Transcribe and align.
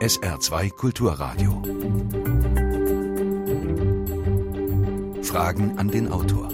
SR2 0.00 0.74
Kulturradio. 0.74 1.62
Fragen 5.22 5.78
an 5.78 5.88
den 5.90 6.12
Autor. 6.12 6.50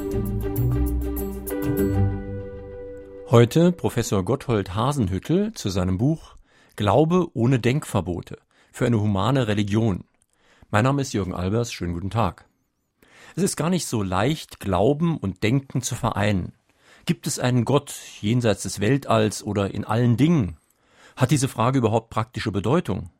Heute 3.29 3.73
Professor 3.73 4.25
Gotthold 4.25 4.77
Hasenhüttel 4.77 5.53
zu 5.55 5.71
seinem 5.71 5.99
Buch 5.99 6.37
Glaube 6.77 7.27
ohne 7.35 7.59
Denkverbote 7.59 8.39
für 8.71 8.87
eine 8.87 9.01
humane 9.01 9.49
Religion. 9.49 10.05
Mein 10.71 10.85
Name 10.85 11.03
ist 11.03 11.13
Jürgen 11.13 11.35
Albers, 11.35 11.73
schönen 11.73 11.95
guten 11.95 12.11
Tag. 12.11 12.47
Es 13.35 13.43
ist 13.43 13.57
gar 13.57 13.71
nicht 13.71 13.87
so 13.87 14.05
leicht, 14.05 14.61
Glauben 14.61 15.17
und 15.17 15.43
Denken 15.43 15.83
zu 15.83 15.97
vereinen. 15.97 16.53
Gibt 17.07 17.27
es 17.27 17.41
einen 17.41 17.65
Gott 17.65 17.93
jenseits 18.21 18.63
des 18.63 18.79
Weltalls 18.79 19.43
oder 19.43 19.75
in 19.75 19.85
allen 19.85 20.17
Dingen? 20.17 20.59
Hat 21.17 21.33
diese 21.33 21.49
Frage 21.49 21.79
überhaupt 21.79 22.09
praktische 22.09 22.53
Bedeutung? 22.53 23.11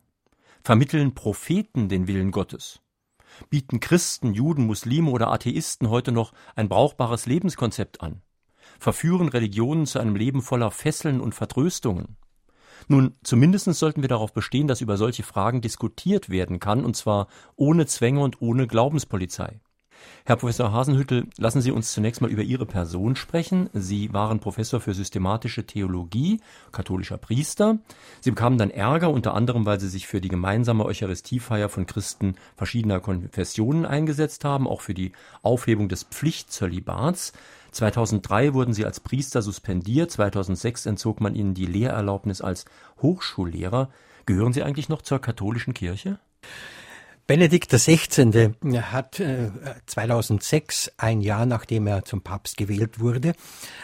Vermitteln 0.65 1.13
Propheten 1.13 1.89
den 1.89 2.07
Willen 2.07 2.31
Gottes? 2.31 2.79
Bieten 3.49 3.81
Christen, 3.81 4.33
Juden, 4.33 4.65
Muslime 4.65 5.11
oder 5.11 5.27
Atheisten 5.29 5.89
heute 5.89 6.13
noch 6.13 6.31
ein 6.55 6.69
brauchbares 6.69 7.25
Lebenskonzept 7.25 7.99
an? 7.99 8.21
Verführen 8.79 9.27
Religionen 9.27 9.85
zu 9.85 9.99
einem 9.99 10.15
Leben 10.15 10.41
voller 10.41 10.71
Fesseln 10.71 11.19
und 11.19 11.35
Vertröstungen? 11.35 12.15
Nun, 12.87 13.13
zumindest 13.25 13.73
sollten 13.73 14.03
wir 14.03 14.07
darauf 14.07 14.31
bestehen, 14.31 14.69
dass 14.69 14.79
über 14.79 14.95
solche 14.95 15.23
Fragen 15.23 15.59
diskutiert 15.59 16.29
werden 16.29 16.61
kann, 16.61 16.85
und 16.85 16.95
zwar 16.95 17.27
ohne 17.57 17.85
Zwänge 17.85 18.21
und 18.21 18.41
ohne 18.41 18.65
Glaubenspolizei. 18.65 19.59
Herr 20.25 20.37
Professor 20.37 20.71
Hasenhüttel, 20.71 21.27
lassen 21.37 21.61
Sie 21.61 21.71
uns 21.71 21.91
zunächst 21.91 22.21
mal 22.21 22.31
über 22.31 22.43
Ihre 22.43 22.65
Person 22.65 23.15
sprechen. 23.15 23.69
Sie 23.73 24.13
waren 24.13 24.39
Professor 24.39 24.79
für 24.79 24.93
systematische 24.93 25.65
Theologie, 25.65 26.39
katholischer 26.71 27.17
Priester. 27.17 27.79
Sie 28.21 28.31
bekamen 28.31 28.57
dann 28.57 28.69
Ärger, 28.69 29.09
unter 29.09 29.33
anderem, 29.33 29.65
weil 29.65 29.79
Sie 29.79 29.89
sich 29.89 30.07
für 30.07 30.21
die 30.21 30.29
gemeinsame 30.29 30.85
Eucharistiefeier 30.85 31.67
von 31.67 31.85
Christen 31.85 32.35
verschiedener 32.55 33.01
Konfessionen 33.01 33.85
eingesetzt 33.85 34.45
haben, 34.45 34.67
auch 34.67 34.81
für 34.81 34.93
die 34.93 35.11
Aufhebung 35.41 35.89
des 35.89 36.03
Pflichtzölibats. 36.03 37.33
2003 37.71 38.53
wurden 38.53 38.73
Sie 38.73 38.85
als 38.85 38.99
Priester 38.99 39.41
suspendiert, 39.41 40.11
2006 40.11 40.85
entzog 40.85 41.21
man 41.21 41.35
Ihnen 41.35 41.53
die 41.53 41.65
Lehrerlaubnis 41.65 42.41
als 42.41 42.65
Hochschullehrer. 43.01 43.89
Gehören 44.25 44.53
Sie 44.53 44.63
eigentlich 44.63 44.89
noch 44.89 45.01
zur 45.01 45.19
katholischen 45.19 45.73
Kirche? 45.73 46.19
Benedikt 47.25 47.71
XVI. 47.71 48.53
hat 48.81 49.23
2006, 49.85 50.87
äh, 50.87 50.91
ein 50.97 51.21
Jahr 51.21 51.45
nachdem 51.45 51.87
er 51.87 52.03
zum 52.03 52.21
Papst 52.21 52.57
gewählt 52.57 52.99
wurde, 52.99 53.33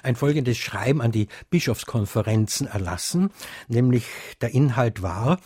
ein 0.04 0.18
folgendes 0.18 0.58
Schreiben 0.58 1.02
an 1.02 1.14
die 1.14 1.30
Bischofskonferenzen 1.50 2.68
erlassen, 2.68 3.30
nämlich 3.70 4.04
der 4.42 4.54
Inhalt 4.54 5.02
war, 5.02 5.40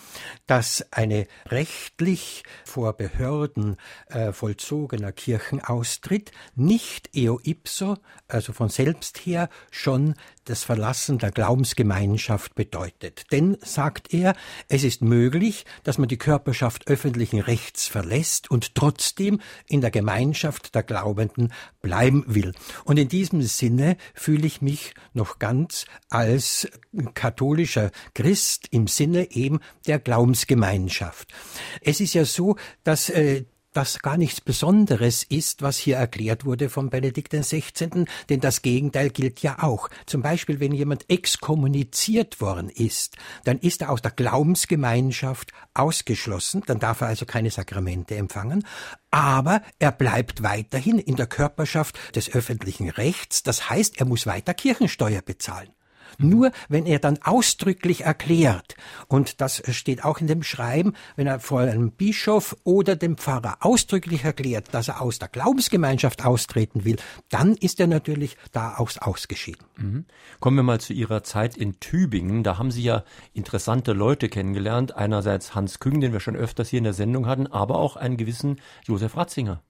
dass 0.47 0.83
eine 0.91 1.27
rechtlich 1.49 2.43
vor 2.65 2.93
Behörden 2.93 3.77
äh, 4.07 4.33
vollzogener 4.33 5.11
Kirchenaustritt 5.11 6.31
nicht 6.55 7.15
eo 7.15 7.39
ipso, 7.43 7.97
also 8.27 8.53
von 8.53 8.69
selbst 8.69 9.19
her, 9.19 9.49
schon 9.69 10.15
das 10.45 10.63
Verlassen 10.63 11.19
der 11.19 11.31
Glaubensgemeinschaft 11.31 12.55
bedeutet. 12.55 13.25
Denn, 13.31 13.57
sagt 13.61 14.13
er, 14.13 14.35
es 14.67 14.83
ist 14.83 15.01
möglich, 15.01 15.65
dass 15.83 15.99
man 15.99 16.09
die 16.09 16.17
Körperschaft 16.17 16.87
öffentlichen 16.87 17.39
Rechts 17.39 17.82
verlässt 17.87 18.49
und 18.49 18.75
trotzdem 18.75 19.39
in 19.67 19.81
der 19.81 19.91
Gemeinschaft 19.91 20.75
der 20.75 20.83
Glaubenden 20.83 21.51
bleiben 21.81 22.23
will. 22.27 22.53
Und 22.83 22.97
in 22.97 23.07
diesem 23.07 23.41
Sinne 23.41 23.97
fühle 24.13 24.47
ich 24.47 24.61
mich 24.61 24.93
noch 25.13 25.39
ganz 25.39 25.85
als 26.09 26.67
katholischer 27.13 27.91
Christ 28.13 28.67
im 28.71 28.87
Sinne 28.87 29.31
eben 29.31 29.59
der 29.87 29.99
Glaubensgemeinschaft. 29.99 31.33
Es 31.81 31.99
ist 31.99 32.13
ja 32.13 32.25
so, 32.25 32.55
dass 32.83 33.09
äh, 33.09 33.45
das 33.73 33.99
gar 33.99 34.17
nichts 34.17 34.41
Besonderes 34.41 35.23
ist, 35.23 35.61
was 35.61 35.77
hier 35.77 35.97
erklärt 35.97 36.45
wurde 36.45 36.69
von 36.69 36.89
Benedikt 36.89 37.33
XVI., 37.33 38.05
denn 38.29 38.39
das 38.39 38.61
Gegenteil 38.61 39.09
gilt 39.09 39.41
ja 39.41 39.61
auch. 39.61 39.89
Zum 40.05 40.21
Beispiel, 40.21 40.59
wenn 40.59 40.71
jemand 40.71 41.09
exkommuniziert 41.09 42.41
worden 42.41 42.69
ist, 42.69 43.17
dann 43.43 43.59
ist 43.59 43.81
er 43.81 43.89
aus 43.89 44.01
der 44.01 44.11
Glaubensgemeinschaft 44.11 45.51
ausgeschlossen, 45.73 46.63
dann 46.65 46.79
darf 46.79 47.01
er 47.01 47.07
also 47.07 47.25
keine 47.25 47.51
Sakramente 47.51 48.15
empfangen, 48.15 48.65
aber 49.11 49.61
er 49.79 49.91
bleibt 49.91 50.43
weiterhin 50.43 50.99
in 50.99 51.15
der 51.15 51.27
Körperschaft 51.27 52.15
des 52.15 52.33
öffentlichen 52.33 52.89
Rechts, 52.89 53.43
das 53.43 53.69
heißt, 53.69 53.99
er 53.99 54.05
muss 54.05 54.25
weiter 54.25 54.53
Kirchensteuer 54.53 55.21
bezahlen. 55.21 55.69
Nur 56.17 56.51
wenn 56.69 56.85
er 56.85 56.99
dann 56.99 57.19
ausdrücklich 57.23 58.01
erklärt, 58.01 58.75
und 59.07 59.41
das 59.41 59.61
steht 59.69 60.03
auch 60.03 60.19
in 60.19 60.27
dem 60.27 60.43
Schreiben, 60.43 60.93
wenn 61.15 61.27
er 61.27 61.39
vor 61.39 61.61
einem 61.61 61.91
Bischof 61.91 62.55
oder 62.63 62.95
dem 62.95 63.17
Pfarrer 63.17 63.57
ausdrücklich 63.61 64.23
erklärt, 64.23 64.73
dass 64.73 64.87
er 64.87 65.01
aus 65.01 65.19
der 65.19 65.27
Glaubensgemeinschaft 65.27 66.25
austreten 66.25 66.85
will, 66.85 66.97
dann 67.29 67.55
ist 67.55 67.79
er 67.79 67.87
natürlich 67.87 68.37
da 68.51 68.75
aus 68.75 68.97
ausgeschieden. 68.97 69.65
Mhm. 69.77 70.05
Kommen 70.39 70.57
wir 70.57 70.63
mal 70.63 70.79
zu 70.79 70.93
Ihrer 70.93 71.23
Zeit 71.23 71.57
in 71.57 71.79
Tübingen. 71.79 72.43
Da 72.43 72.57
haben 72.57 72.71
Sie 72.71 72.83
ja 72.83 73.03
interessante 73.33 73.93
Leute 73.93 74.29
kennengelernt. 74.29 74.95
Einerseits 74.95 75.55
Hans 75.55 75.79
Küng, 75.79 76.01
den 76.01 76.13
wir 76.13 76.19
schon 76.19 76.35
öfters 76.35 76.69
hier 76.69 76.77
in 76.77 76.83
der 76.83 76.93
Sendung 76.93 77.27
hatten, 77.27 77.47
aber 77.47 77.77
auch 77.77 77.95
einen 77.95 78.17
gewissen 78.17 78.59
Josef 78.85 79.17
Ratzinger. 79.17 79.61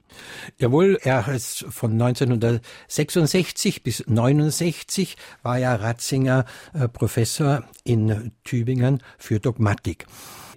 Jawohl, 0.58 1.00
er 1.02 1.28
ist 1.30 1.66
von 1.70 1.94
1966 1.94 3.84
bis 3.84 4.04
69 4.08 5.18
war 5.42 5.58
ja 5.58 5.76
Ratzinger 5.76 6.33
äh, 6.74 6.88
Professor 6.88 7.64
in 7.84 8.32
Tübingen 8.44 9.02
für 9.18 9.40
Dogmatik. 9.40 10.06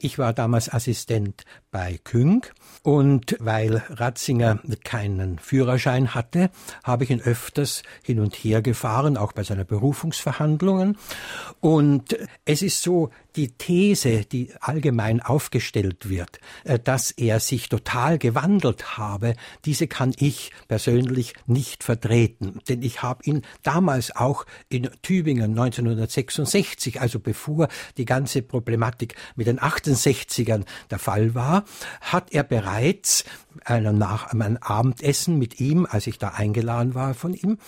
Ich 0.01 0.19
war 0.19 0.33
damals 0.33 0.73
Assistent 0.73 1.45
bei 1.71 1.99
Küng 2.05 2.47
und 2.83 3.37
weil 3.41 3.83
Ratzinger 3.89 4.61
keinen 4.85 5.39
Führerschein 5.39 6.15
hatte, 6.15 6.51
habe 6.85 7.05
ich 7.05 7.11
ihn 7.11 7.21
öfters 7.21 7.83
hin 8.03 8.21
und 8.21 8.35
her 8.35 8.63
gefahren, 8.63 9.17
auch 9.17 9.33
bei 9.33 9.43
seiner 9.43 9.65
Berufungsverhandlungen. 9.65 10.97
Und 11.61 12.17
es 12.45 12.63
ist 12.63 12.83
so, 12.83 13.11
die 13.37 13.49
These, 13.49 14.25
die 14.25 14.53
allgemein 14.61 15.21
aufgestellt 15.21 16.09
wird, 16.09 16.41
äh, 16.65 16.79
dass 16.79 17.11
er 17.11 17.41
sich 17.41 17.69
total 17.69 18.19
gewandelt 18.19 18.97
habe, 18.97 19.35
diese 19.65 19.87
kann 19.87 20.15
ich 20.19 20.51
persönlich 20.69 21.35
nicht 21.47 21.85
vertreten. 21.85 22.61
Denn 22.69 22.83
ich 22.83 23.03
habe 23.03 23.23
ihn 23.25 23.43
damals 23.63 24.15
auch 24.15 24.47
in 24.69 24.89
Tübingen 25.03 25.51
1966, 25.51 27.01
also 27.01 27.21
bevor 27.21 27.69
die 27.99 28.07
ganze 28.07 28.43
Problematik 28.43 29.15
mit 29.37 29.47
den 29.47 29.59
68ern 29.95 30.65
der 30.91 30.99
Fall 30.99 31.35
war, 31.35 31.65
hat 32.01 32.33
er 32.33 32.43
bereits 32.43 33.25
einen, 33.65 33.99
Nach 33.99 34.33
ein 34.33 34.63
Abendessen 34.63 35.39
mit 35.39 35.61
ihm, 35.61 35.87
als 35.89 36.07
ich 36.07 36.19
da 36.19 36.29
eingeladen 36.29 36.95
war 36.95 37.15
von 37.15 37.35
ihm, 37.35 37.59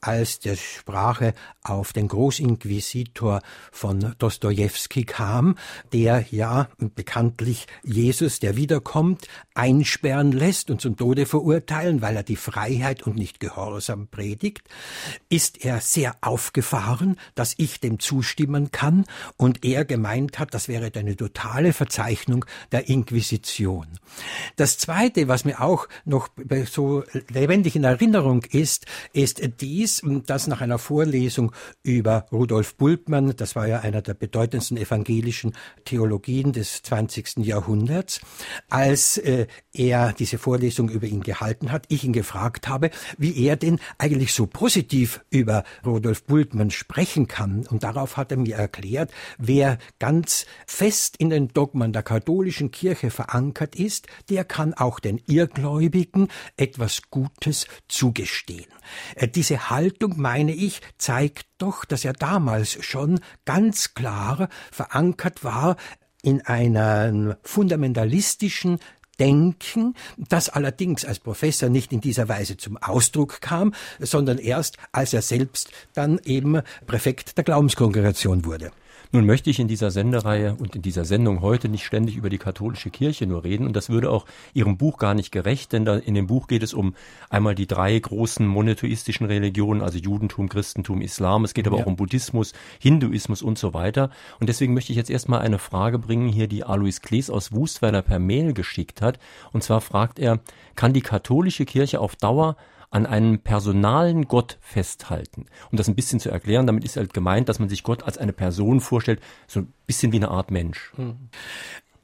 als 0.00 0.38
der 0.38 0.56
Sprache 0.56 1.34
auf 1.62 1.92
den 1.92 2.08
Großinquisitor 2.08 3.40
von 3.72 4.14
Dostojewski 4.18 5.04
kam, 5.04 5.56
der 5.92 6.24
ja 6.30 6.68
bekanntlich 6.78 7.66
Jesus, 7.82 8.40
der 8.40 8.56
wiederkommt, 8.56 9.26
einsperren 9.54 10.32
lässt 10.32 10.70
und 10.70 10.80
zum 10.80 10.96
Tode 10.96 11.26
verurteilen, 11.26 12.00
weil 12.00 12.16
er 12.16 12.22
die 12.22 12.36
Freiheit 12.36 13.02
und 13.02 13.16
nicht 13.16 13.40
Gehorsam 13.40 14.06
predigt, 14.08 14.68
ist 15.28 15.64
er 15.64 15.80
sehr 15.80 16.16
aufgefahren, 16.20 17.18
dass 17.34 17.54
ich 17.56 17.80
dem 17.80 17.98
zustimmen 17.98 18.70
kann 18.70 19.04
und 19.36 19.64
er 19.64 19.84
gemeint 19.84 20.38
hat, 20.38 20.54
das 20.54 20.68
wäre 20.68 20.90
eine 20.94 21.16
totale 21.16 21.72
Verzeichnung 21.72 22.44
der 22.72 22.88
Inquisition. 22.88 23.86
Das 24.56 24.78
zweite, 24.78 25.28
was 25.28 25.44
mir 25.44 25.60
auch 25.60 25.88
noch 26.04 26.28
so 26.70 27.02
lebendig 27.28 27.76
in 27.76 27.84
Erinnerung 27.84 28.44
ist, 28.44 28.86
ist 29.12 29.40
dies, 29.60 29.87
hieß, 29.88 30.02
dass 30.26 30.46
nach 30.46 30.60
einer 30.60 30.78
Vorlesung 30.78 31.52
über 31.82 32.26
Rudolf 32.30 32.76
Bultmann, 32.76 33.34
das 33.36 33.56
war 33.56 33.66
ja 33.66 33.80
einer 33.80 34.02
der 34.02 34.14
bedeutendsten 34.14 34.76
evangelischen 34.76 35.54
Theologien 35.84 36.52
des 36.52 36.82
20. 36.82 37.38
Jahrhunderts, 37.38 38.20
als 38.68 39.16
äh, 39.18 39.46
er 39.72 40.12
diese 40.12 40.38
Vorlesung 40.38 40.88
über 40.90 41.06
ihn 41.06 41.22
gehalten 41.22 41.72
hat, 41.72 41.86
ich 41.88 42.04
ihn 42.04 42.12
gefragt 42.12 42.68
habe, 42.68 42.90
wie 43.16 43.44
er 43.44 43.56
denn 43.56 43.78
eigentlich 43.96 44.34
so 44.34 44.46
positiv 44.46 45.24
über 45.30 45.64
Rudolf 45.84 46.24
Bultmann 46.24 46.70
sprechen 46.70 47.26
kann. 47.28 47.66
Und 47.66 47.82
darauf 47.82 48.16
hat 48.16 48.30
er 48.30 48.38
mir 48.38 48.56
erklärt, 48.56 49.10
wer 49.38 49.78
ganz 49.98 50.46
fest 50.66 51.16
in 51.16 51.30
den 51.30 51.48
Dogmen 51.48 51.92
der 51.92 52.02
katholischen 52.02 52.70
Kirche 52.70 53.10
verankert 53.10 53.76
ist, 53.76 54.06
der 54.28 54.44
kann 54.44 54.74
auch 54.74 55.00
den 55.00 55.20
Irrgläubigen 55.26 56.28
etwas 56.56 57.02
Gutes 57.10 57.66
zugestehen. 57.88 58.66
Äh, 59.14 59.28
diese 59.28 59.68
Haltung, 59.78 60.14
meine 60.16 60.52
ich, 60.52 60.80
zeigt 60.96 61.46
doch, 61.58 61.84
dass 61.84 62.04
er 62.04 62.12
damals 62.12 62.84
schon 62.84 63.20
ganz 63.44 63.94
klar 63.94 64.48
verankert 64.72 65.44
war 65.44 65.76
in 66.20 66.44
einem 66.44 67.36
fundamentalistischen 67.44 68.80
Denken, 69.20 69.94
das 70.16 70.48
allerdings 70.48 71.04
als 71.04 71.20
Professor 71.20 71.68
nicht 71.68 71.92
in 71.92 72.00
dieser 72.00 72.28
Weise 72.28 72.56
zum 72.56 72.76
Ausdruck 72.76 73.40
kam, 73.40 73.72
sondern 74.00 74.38
erst 74.38 74.78
als 74.90 75.12
er 75.12 75.22
selbst 75.22 75.70
dann 75.94 76.18
eben 76.24 76.60
Präfekt 76.88 77.36
der 77.36 77.44
Glaubenskongregation 77.44 78.44
wurde. 78.44 78.72
Nun 79.10 79.24
möchte 79.24 79.48
ich 79.48 79.58
in 79.58 79.68
dieser 79.68 79.90
Sendereihe 79.90 80.54
und 80.58 80.76
in 80.76 80.82
dieser 80.82 81.06
Sendung 81.06 81.40
heute 81.40 81.70
nicht 81.70 81.86
ständig 81.86 82.16
über 82.16 82.28
die 82.28 82.36
katholische 82.36 82.90
Kirche 82.90 83.26
nur 83.26 83.42
reden 83.42 83.66
und 83.66 83.74
das 83.74 83.88
würde 83.88 84.10
auch 84.10 84.26
Ihrem 84.52 84.76
Buch 84.76 84.98
gar 84.98 85.14
nicht 85.14 85.32
gerecht, 85.32 85.72
denn 85.72 85.86
in 85.86 86.14
dem 86.14 86.26
Buch 86.26 86.46
geht 86.46 86.62
es 86.62 86.74
um 86.74 86.94
einmal 87.30 87.54
die 87.54 87.66
drei 87.66 87.98
großen 87.98 88.46
monotheistischen 88.46 89.26
Religionen, 89.26 89.80
also 89.80 89.98
Judentum, 89.98 90.50
Christentum, 90.50 91.00
Islam. 91.00 91.44
Es 91.44 91.54
geht 91.54 91.66
aber 91.66 91.78
ja. 91.78 91.84
auch 91.84 91.86
um 91.86 91.96
Buddhismus, 91.96 92.52
Hinduismus 92.78 93.40
und 93.40 93.58
so 93.58 93.72
weiter. 93.72 94.10
Und 94.40 94.48
deswegen 94.48 94.74
möchte 94.74 94.92
ich 94.92 94.98
jetzt 94.98 95.10
erstmal 95.10 95.40
eine 95.40 95.58
Frage 95.58 95.98
bringen 95.98 96.28
hier, 96.28 96.46
die 96.46 96.64
Alois 96.64 97.00
Klees 97.00 97.30
aus 97.30 97.52
Wustweiler 97.52 98.02
per 98.02 98.18
Mail 98.18 98.52
geschickt 98.52 99.00
hat. 99.00 99.18
Und 99.52 99.62
zwar 99.62 99.80
fragt 99.80 100.18
er, 100.18 100.40
kann 100.74 100.92
die 100.92 101.00
katholische 101.00 101.64
Kirche 101.64 102.00
auf 102.00 102.14
Dauer 102.14 102.56
an 102.90 103.06
einem 103.06 103.40
personalen 103.40 104.28
Gott 104.28 104.58
festhalten. 104.60 105.46
Um 105.70 105.76
das 105.76 105.88
ein 105.88 105.94
bisschen 105.94 106.20
zu 106.20 106.30
erklären, 106.30 106.66
damit 106.66 106.84
ist 106.84 106.96
halt 106.96 107.12
gemeint, 107.12 107.48
dass 107.48 107.58
man 107.58 107.68
sich 107.68 107.82
Gott 107.82 108.02
als 108.02 108.18
eine 108.18 108.32
Person 108.32 108.80
vorstellt, 108.80 109.20
so 109.46 109.60
ein 109.60 109.72
bisschen 109.86 110.12
wie 110.12 110.16
eine 110.16 110.30
Art 110.30 110.50
Mensch. 110.50 110.92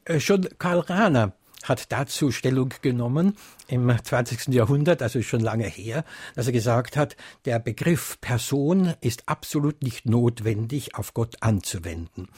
Äh, 0.05 0.21
schon 0.21 0.49
Karl 0.59 0.81
Rahner 0.81 1.33
hat 1.63 1.93
dazu 1.93 2.31
Stellung 2.31 2.73
genommen 2.83 3.37
im 3.69 3.91
20. 4.03 4.49
Jahrhundert, 4.49 5.01
also 5.03 5.23
schon 5.23 5.41
lange 5.41 5.67
her, 5.67 6.05
dass 6.35 6.47
er 6.47 6.53
gesagt 6.53 6.97
hat, 6.97 7.17
der 7.45 7.59
Begriff 7.59 8.21
Person 8.21 8.95
ist 9.01 9.29
absolut 9.29 9.83
nicht 9.83 10.07
notwendig 10.07 10.95
auf 10.95 11.15
Gott 11.15 11.37
anzuwenden. 11.41 12.29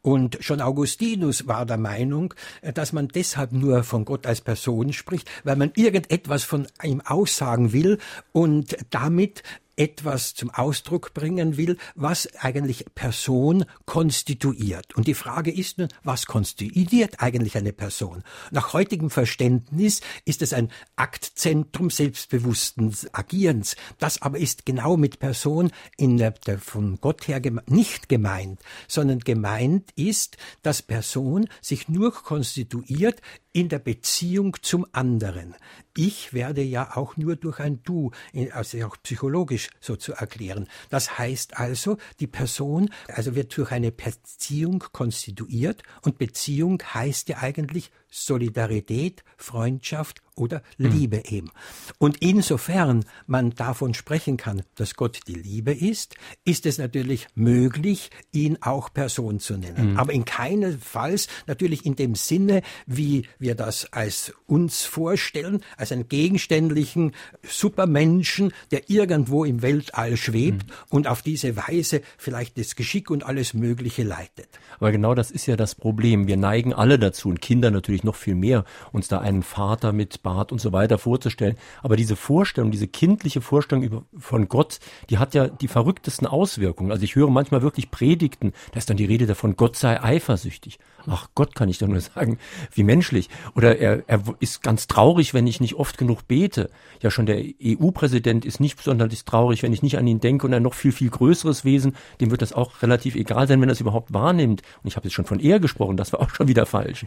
Und 0.00 0.38
schon 0.40 0.60
Augustinus 0.60 1.46
war 1.46 1.66
der 1.66 1.76
Meinung, 1.76 2.34
dass 2.74 2.92
man 2.92 3.08
deshalb 3.08 3.52
nur 3.52 3.84
von 3.84 4.04
Gott 4.04 4.26
als 4.26 4.40
Person 4.40 4.92
spricht, 4.92 5.30
weil 5.44 5.56
man 5.56 5.72
irgendetwas 5.74 6.44
von 6.44 6.66
ihm 6.82 7.00
aussagen 7.02 7.72
will 7.72 7.98
und 8.32 8.76
damit 8.90 9.42
etwas 9.80 10.34
zum 10.34 10.50
Ausdruck 10.50 11.14
bringen 11.14 11.56
will, 11.56 11.78
was 11.94 12.28
eigentlich 12.36 12.84
Person 12.94 13.64
konstituiert. 13.86 14.94
Und 14.94 15.06
die 15.06 15.14
Frage 15.14 15.50
ist 15.50 15.78
nun, 15.78 15.88
was 16.04 16.26
konstituiert 16.26 17.22
eigentlich 17.22 17.56
eine 17.56 17.72
Person? 17.72 18.22
Nach 18.50 18.74
heutigem 18.74 19.08
Verständnis 19.08 20.02
ist 20.26 20.42
es 20.42 20.52
ein 20.52 20.70
Aktzentrum 20.96 21.88
selbstbewussten 21.88 22.94
Agierens. 23.12 23.74
Das 23.98 24.20
aber 24.20 24.38
ist 24.38 24.66
genau 24.66 24.98
mit 24.98 25.18
Person 25.18 25.70
in 25.96 26.18
der, 26.18 26.32
der 26.32 26.58
von 26.58 27.00
Gott 27.00 27.26
her 27.26 27.40
geme 27.40 27.62
nicht 27.66 28.10
gemeint, 28.10 28.60
sondern 28.86 29.20
gemeint 29.20 29.92
ist, 29.96 30.36
dass 30.60 30.82
Person 30.82 31.48
sich 31.62 31.88
nur 31.88 32.12
konstituiert 32.12 33.22
in 33.52 33.70
der 33.70 33.78
Beziehung 33.78 34.58
zum 34.60 34.86
anderen. 34.92 35.54
Ich 35.96 36.32
werde 36.32 36.62
ja 36.62 36.96
auch 36.96 37.16
nur 37.16 37.36
durch 37.36 37.58
ein 37.58 37.82
Du, 37.82 38.12
also 38.52 38.86
auch 38.86 38.96
psychologisch 39.02 39.70
so 39.80 39.96
zu 39.96 40.12
erklären. 40.12 40.68
Das 40.88 41.18
heißt 41.18 41.58
also, 41.58 41.96
die 42.20 42.26
Person, 42.26 42.90
also 43.08 43.34
wird 43.34 43.56
durch 43.56 43.72
eine 43.72 43.90
Beziehung 43.90 44.84
konstituiert 44.92 45.82
und 46.02 46.18
Beziehung 46.18 46.82
heißt 46.82 47.28
ja 47.28 47.38
eigentlich 47.38 47.90
Solidarität, 48.10 49.24
Freundschaft 49.36 50.20
oder 50.40 50.62
mhm. 50.78 50.90
Liebe 50.90 51.16
mhm. 51.16 51.36
eben. 51.36 51.50
Und 51.98 52.16
insofern 52.20 53.04
man 53.26 53.50
davon 53.50 53.94
sprechen 53.94 54.36
kann, 54.36 54.62
dass 54.74 54.94
Gott 54.94 55.20
die 55.28 55.34
Liebe 55.34 55.72
ist, 55.72 56.16
ist 56.44 56.66
es 56.66 56.78
natürlich 56.78 57.28
möglich, 57.34 58.10
ihn 58.32 58.58
auch 58.60 58.92
Person 58.92 59.38
zu 59.38 59.56
nennen. 59.56 59.92
Mhm. 59.92 59.98
Aber 59.98 60.12
in 60.12 60.24
keinesfalls 60.24 61.28
natürlich 61.46 61.86
in 61.86 61.96
dem 61.96 62.14
Sinne, 62.14 62.62
wie 62.86 63.26
wir 63.38 63.54
das 63.54 63.92
als 63.92 64.32
uns 64.46 64.84
vorstellen, 64.84 65.62
als 65.76 65.92
einen 65.92 66.08
gegenständlichen 66.08 67.12
Supermenschen, 67.42 68.52
der 68.70 68.88
irgendwo 68.88 69.44
im 69.44 69.62
Weltall 69.62 70.16
schwebt 70.16 70.66
mhm. 70.66 70.72
und 70.88 71.06
auf 71.06 71.22
diese 71.22 71.56
Weise 71.56 72.02
vielleicht 72.16 72.58
das 72.58 72.74
Geschick 72.76 73.10
und 73.10 73.24
alles 73.24 73.54
Mögliche 73.54 74.02
leitet. 74.02 74.48
Aber 74.78 74.92
genau 74.92 75.14
das 75.14 75.30
ist 75.30 75.46
ja 75.46 75.56
das 75.56 75.74
Problem. 75.74 76.26
Wir 76.26 76.38
neigen 76.38 76.72
alle 76.72 76.98
dazu 76.98 77.28
und 77.28 77.42
Kinder 77.42 77.70
natürlich 77.70 77.99
natürlich 78.00 78.04
noch 78.04 78.16
viel 78.16 78.34
mehr, 78.34 78.64
uns 78.92 79.08
da 79.08 79.18
einen 79.18 79.42
Vater 79.42 79.92
mit 79.92 80.22
Bart 80.22 80.52
und 80.52 80.60
so 80.60 80.72
weiter 80.72 80.98
vorzustellen. 80.98 81.56
Aber 81.82 81.96
diese 81.96 82.16
Vorstellung, 82.16 82.70
diese 82.70 82.88
kindliche 82.88 83.40
Vorstellung 83.40 83.84
über, 83.84 84.04
von 84.18 84.48
Gott, 84.48 84.80
die 85.08 85.18
hat 85.18 85.34
ja 85.34 85.48
die 85.48 85.68
verrücktesten 85.68 86.26
Auswirkungen. 86.26 86.90
Also 86.90 87.04
ich 87.04 87.16
höre 87.16 87.30
manchmal 87.30 87.62
wirklich 87.62 87.90
Predigten, 87.90 88.52
da 88.72 88.78
ist 88.78 88.90
dann 88.90 88.96
die 88.96 89.04
Rede 89.04 89.26
davon, 89.26 89.56
Gott 89.56 89.76
sei 89.76 90.02
eifersüchtig. 90.02 90.78
Ach 91.06 91.28
Gott, 91.34 91.54
kann 91.54 91.68
ich 91.68 91.78
doch 91.78 91.88
nur 91.88 92.00
sagen, 92.00 92.38
wie 92.72 92.82
menschlich. 92.82 93.28
Oder 93.54 93.78
er, 93.78 94.04
er 94.06 94.22
ist 94.40 94.62
ganz 94.62 94.86
traurig, 94.86 95.34
wenn 95.34 95.46
ich 95.46 95.60
nicht 95.60 95.74
oft 95.74 95.98
genug 95.98 96.26
bete. 96.28 96.70
Ja, 97.02 97.10
schon 97.10 97.26
der 97.26 97.42
EU-Präsident 97.62 98.44
ist 98.44 98.60
nicht 98.60 98.76
besonders 98.76 99.24
traurig, 99.24 99.62
wenn 99.62 99.72
ich 99.72 99.82
nicht 99.82 99.98
an 99.98 100.06
ihn 100.06 100.20
denke 100.20 100.46
und 100.46 100.54
ein 100.54 100.62
noch 100.62 100.74
viel, 100.74 100.92
viel 100.92 101.10
größeres 101.10 101.64
Wesen, 101.64 101.96
dem 102.20 102.30
wird 102.30 102.42
das 102.42 102.52
auch 102.52 102.82
relativ 102.82 103.14
egal 103.14 103.48
sein, 103.48 103.60
wenn 103.60 103.68
er 103.68 103.72
es 103.72 103.80
überhaupt 103.80 104.12
wahrnimmt. 104.12 104.62
Und 104.82 104.88
ich 104.88 104.96
habe 104.96 105.06
jetzt 105.06 105.14
schon 105.14 105.24
von 105.24 105.40
er 105.40 105.60
gesprochen, 105.60 105.96
das 105.96 106.12
war 106.12 106.20
auch 106.20 106.30
schon 106.30 106.48
wieder 106.48 106.66
falsch. 106.66 107.06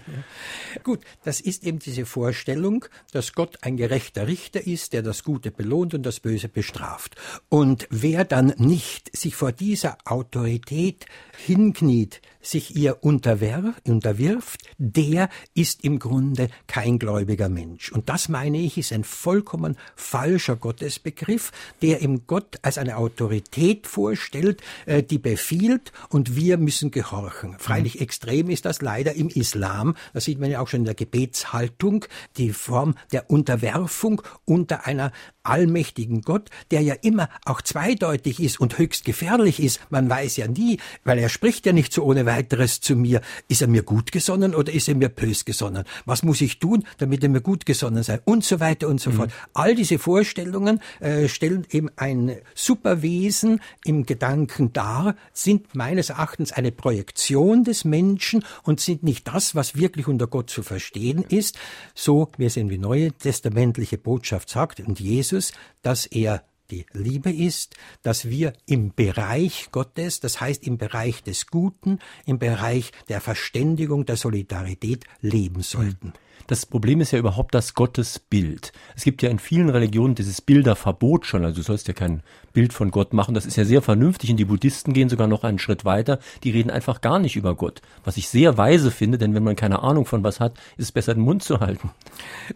Gut, 0.84 1.00
das 1.24 1.40
ist 1.40 1.64
eben 1.64 1.80
diese 1.80 2.06
Vorstellung, 2.06 2.86
dass 3.12 3.34
Gott 3.34 3.58
ein 3.62 3.78
gerechter 3.78 4.28
Richter 4.28 4.66
ist, 4.66 4.94
der 4.94 5.02
das 5.02 5.24
Gute 5.24 5.52
belohnt 5.52 5.94
und 5.94 6.04
das 6.04 6.20
Böse 6.20 6.50
bestraft. 6.50 7.16
Und 7.50 7.88
wer 7.90 8.26
dann 8.26 8.54
nicht 8.58 9.16
sich 9.16 9.36
vor 9.36 9.52
dieser 9.52 9.98
Autorität 10.06 11.06
hinkniet, 11.38 12.22
sich 12.44 12.76
ihr 12.76 13.04
unterwirft, 13.04 14.62
der 14.78 15.30
ist 15.54 15.84
im 15.84 16.00
Grunde 16.00 16.50
kein 16.68 17.00
gläubiger 17.00 17.50
Mensch. 17.50 17.92
Und 17.92 18.10
das 18.10 18.30
meine 18.30 18.60
ich, 18.60 18.78
ist 18.78 18.94
ein 18.94 19.04
vollkommen 19.04 19.78
falscher 19.96 20.56
Gottesbegriff, 20.56 21.52
der 21.82 22.02
im 22.02 22.28
Gott 22.28 22.60
als 22.62 22.78
eine 22.78 22.98
Autorität 22.98 23.88
vorstellt, 23.88 24.62
äh, 24.86 25.02
die 25.02 25.18
befiehlt 25.18 25.92
und 26.10 26.36
wir 26.36 26.58
müssen 26.58 26.92
gehorchen. 26.92 27.56
Freilich 27.60 27.96
mhm. 27.96 28.02
extrem 28.02 28.50
ist 28.50 28.66
das 28.66 28.82
leider 28.82 29.14
im 29.14 29.30
Islam. 29.30 29.96
Das 30.14 30.26
sieht 30.26 30.40
man 30.40 30.52
ja 30.52 30.60
auch 30.60 30.68
schon 30.68 30.82
in 30.82 30.86
der 30.86 30.96
Gebetshaltung, 30.96 32.06
die 32.38 32.52
Form 32.52 32.96
der 33.12 33.30
Unterwerfung 33.30 34.22
unter 34.46 34.86
einer 34.86 35.12
allmächtigen 35.44 36.22
Gott, 36.22 36.50
der 36.72 36.82
ja 36.82 36.96
immer 37.02 37.30
auch 37.46 37.62
zweideutig 37.62 38.40
ist 38.40 38.60
und 38.60 38.78
höchst 38.78 39.06
gefährlich 39.06 39.62
ist. 39.62 39.80
Man 39.90 40.10
weiß 40.10 40.38
ja 40.38 40.48
nie, 40.48 40.80
weil 41.04 41.20
er 41.20 41.30
spricht 41.30 41.66
ja 41.66 41.74
nicht 41.74 41.94
so 41.94 42.04
ohne 42.04 42.26
weiteres 42.26 42.80
zu 42.80 42.96
mir. 42.96 43.22
Ist 43.50 43.62
er 43.62 43.68
mir 43.68 43.84
gut 43.84 44.12
gesonnen 44.12 44.56
oder 44.56 44.72
ist 44.72 44.88
er 44.88 44.96
mir 44.96 45.10
bös 45.10 45.46
gesonnen? 45.46 45.84
Was 46.06 46.24
muss 46.24 46.42
ich 46.42 46.60
tun, 46.60 46.86
damit 46.98 47.24
er 47.24 47.30
mir 47.30 47.42
gut 47.42 47.66
gesonnen 47.66 48.04
sei? 48.04 48.20
Und 48.24 48.46
so 48.46 48.60
weiter 48.60 48.88
und 48.88 49.02
so 49.02 49.12
mhm. 49.12 49.16
fort. 49.16 49.32
All 49.54 49.76
diese 49.76 50.00
Vorstellungen 50.00 50.80
äh, 51.00 51.28
stellen 51.28 51.68
eben 51.70 51.90
ein 51.98 52.38
Superwesen 52.56 53.60
im 53.84 54.06
Gedanken 54.06 54.72
dar, 54.72 55.16
sind 55.34 55.76
meines 55.76 56.10
Erachtens 56.10 56.54
eine 56.54 56.72
Projektion 56.72 57.64
des 57.64 57.84
Menschen 57.84 58.46
und 58.64 58.80
sind 58.80 59.04
nicht 59.04 59.28
das, 59.28 59.56
was 59.56 59.76
wirklich 59.76 60.08
unter 60.08 60.28
Gott 60.28 60.50
zu 60.50 60.64
verstehen 60.64 61.24
ist. 61.28 61.60
So, 61.94 62.30
wie 62.38 62.46
es 62.46 62.56
in 62.56 62.70
die 62.70 62.78
neue 62.78 63.12
testamentliche 63.12 63.98
Botschaft 63.98 64.50
sagt 64.50 64.80
und 64.80 65.00
Jesus 65.00 65.33
Jesus, 65.34 65.52
dass 65.82 66.06
er 66.06 66.44
die 66.70 66.86
Liebe 66.94 67.32
ist, 67.32 67.76
dass 68.04 68.30
wir 68.30 68.54
im 68.66 68.94
Bereich 68.94 69.70
Gottes, 69.72 70.20
das 70.20 70.40
heißt 70.40 70.66
im 70.66 70.78
Bereich 70.78 71.24
des 71.24 71.48
Guten, 71.48 72.00
im 72.26 72.40
Bereich 72.40 72.92
der 73.10 73.20
Verständigung, 73.20 74.06
der 74.06 74.16
Solidarität 74.16 75.06
leben 75.22 75.62
sollten. 75.62 76.14
Das 76.48 76.66
Problem 76.66 77.02
ist 77.02 77.12
ja 77.12 77.20
überhaupt 77.20 77.56
das 77.56 77.74
Gottesbild. 77.74 78.74
Es 78.96 79.04
gibt 79.04 79.22
ja 79.24 79.30
in 79.30 79.40
vielen 79.40 79.70
Religionen 79.70 80.16
dieses 80.16 80.42
Bilderverbot 80.42 81.26
schon. 81.26 81.46
Also 81.46 81.58
du 81.58 81.64
sollst 81.64 81.88
ja 81.88 81.94
kein 81.94 82.22
Bild 82.54 82.74
von 82.74 82.92
Gott 82.92 83.14
machen. 83.14 83.34
Das 83.34 83.46
ist 83.46 83.58
ja 83.58 83.66
sehr 83.66 83.82
vernünftig. 83.82 84.30
Und 84.32 84.38
die 84.38 84.46
Buddhisten 84.46 84.94
gehen 84.94 85.10
sogar 85.10 85.28
noch 85.28 85.44
einen 85.44 85.60
Schritt 85.60 85.86
weiter. 85.86 86.20
Die 86.44 86.52
reden 86.52 86.70
einfach 86.70 87.02
gar 87.02 87.20
nicht 87.20 87.36
über 87.36 87.56
Gott. 87.56 87.82
Was 88.04 88.18
ich 88.18 88.30
sehr 88.30 88.58
weise 88.58 88.92
finde, 88.92 89.18
denn 89.18 89.34
wenn 89.34 89.44
man 89.44 89.56
keine 89.56 89.82
Ahnung 89.82 90.06
von 90.06 90.24
was 90.24 90.40
hat, 90.40 90.58
ist 90.78 90.86
es 90.86 90.92
besser, 90.92 91.14
den 91.14 91.24
Mund 91.24 91.44
zu 91.44 91.60
halten. 91.60 91.92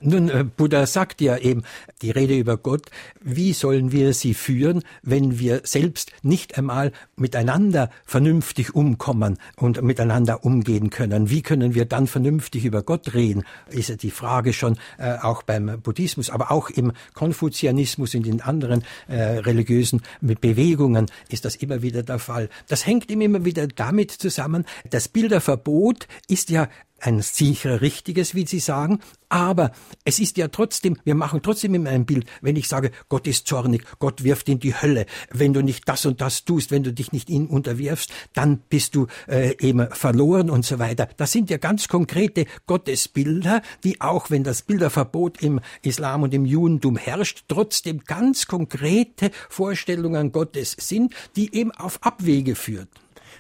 Nun, 0.02 0.30
äh, 0.30 0.44
Buddha 0.44 0.86
sagt 0.86 1.22
ja 1.22 1.38
eben, 1.38 1.64
die 2.02 2.12
Rede 2.12 2.38
über 2.38 2.58
Gott, 2.58 2.84
wie 3.22 3.54
sollen 3.54 3.92
wir 3.92 4.14
sie 4.14 4.34
führen, 4.34 4.84
wenn 5.02 5.40
wir 5.40 5.62
selbst 5.64 6.12
nicht 6.22 6.58
einmal 6.58 6.92
miteinander 7.16 7.90
vernünftig 8.06 8.76
umkommen 8.76 9.38
und 9.56 9.82
miteinander 9.82 10.44
umgehen 10.46 10.90
können? 10.90 11.30
Wie 11.30 11.42
können 11.42 11.74
wir 11.74 11.86
dann 11.86 12.08
vernünftig 12.08 12.66
über 12.66 12.84
Gott 12.84 13.14
reden? 13.14 13.44
ist 13.70 13.90
ja 13.90 13.96
die 13.96 14.12
Frage 14.12 14.54
schon 14.54 14.78
äh, 14.98 15.18
auch 15.22 15.44
beim 15.44 15.82
Buddhismus, 15.82 16.30
aber 16.30 16.52
auch 16.52 16.70
im 16.70 16.92
Konfuzianismus 17.14 18.16
und 18.16 18.28
in 18.28 18.42
anderen 18.42 18.84
äh, 19.08 19.16
religiösen 19.16 19.87
Bewegungen 20.22 21.08
ist 21.30 21.46
das 21.46 21.56
immer 21.56 21.82
wieder 21.82 22.04
der 22.04 22.20
Fall. 22.20 22.50
Das 22.68 22.86
hängt 22.86 23.12
immer 23.12 23.46
wieder 23.46 23.68
damit 23.68 24.12
zusammen, 24.12 24.66
das 24.90 25.08
Bilderverbot 25.08 26.08
ist 26.28 26.50
ja 26.50 26.70
ein 27.00 27.22
sicher 27.22 27.82
richtiges, 27.82 28.36
wie 28.36 28.46
Sie 28.46 28.60
sagen, 28.60 29.00
aber 29.30 29.72
es 30.06 30.20
ist 30.20 30.38
ja 30.38 30.48
trotzdem, 30.48 30.98
wir 31.04 31.16
machen 31.16 31.42
trotzdem 31.42 31.76
immer 31.76 31.90
ein 31.90 32.06
Bild, 32.06 32.30
wenn 32.42 32.56
ich 32.56 32.68
sage, 32.68 32.92
Gott 33.10 33.28
ist 33.28 33.48
zornig, 33.48 33.84
Gott 34.00 34.24
wirft 34.24 34.48
in 34.48 34.60
die 34.60 34.74
Hölle, 34.74 35.06
wenn 35.32 35.54
du 35.54 35.62
nicht 35.62 35.88
das 35.88 36.06
und 36.06 36.22
das 36.22 36.46
tust, 36.46 36.72
wenn 36.72 36.84
du 36.84 36.94
dich 36.94 37.12
nicht 37.12 37.30
ihm 37.30 37.48
unterwirfst, 37.48 38.12
dann 38.34 38.60
bist 38.70 38.96
du 38.96 39.08
äh, 39.28 39.56
eben 39.60 39.90
verloren 39.92 40.50
und 40.50 40.66
so 40.66 40.80
weiter. 40.80 41.10
Das 41.18 41.32
sind 41.32 41.50
ja 41.50 41.58
ganz 41.58 41.88
konkrete 41.88 42.46
Gottesbilder, 42.68 43.62
die 43.84 44.00
auch, 44.00 44.30
wenn 44.30 44.44
das 44.44 44.62
Bilderverbot 44.62 45.42
im 45.44 45.60
Islam 45.82 46.24
und 46.24 46.34
im 46.34 46.46
Judentum 46.46 46.96
herrscht, 46.96 47.46
trotzdem 47.48 48.04
ganz 48.06 48.48
konkrete 48.48 49.32
Vorstellungen 49.50 50.32
Gottes 50.32 50.76
sind, 50.80 51.14
die 51.36 51.54
eben 51.54 51.72
auf 51.72 52.02
Abwege 52.02 52.56
führen. 52.56 52.88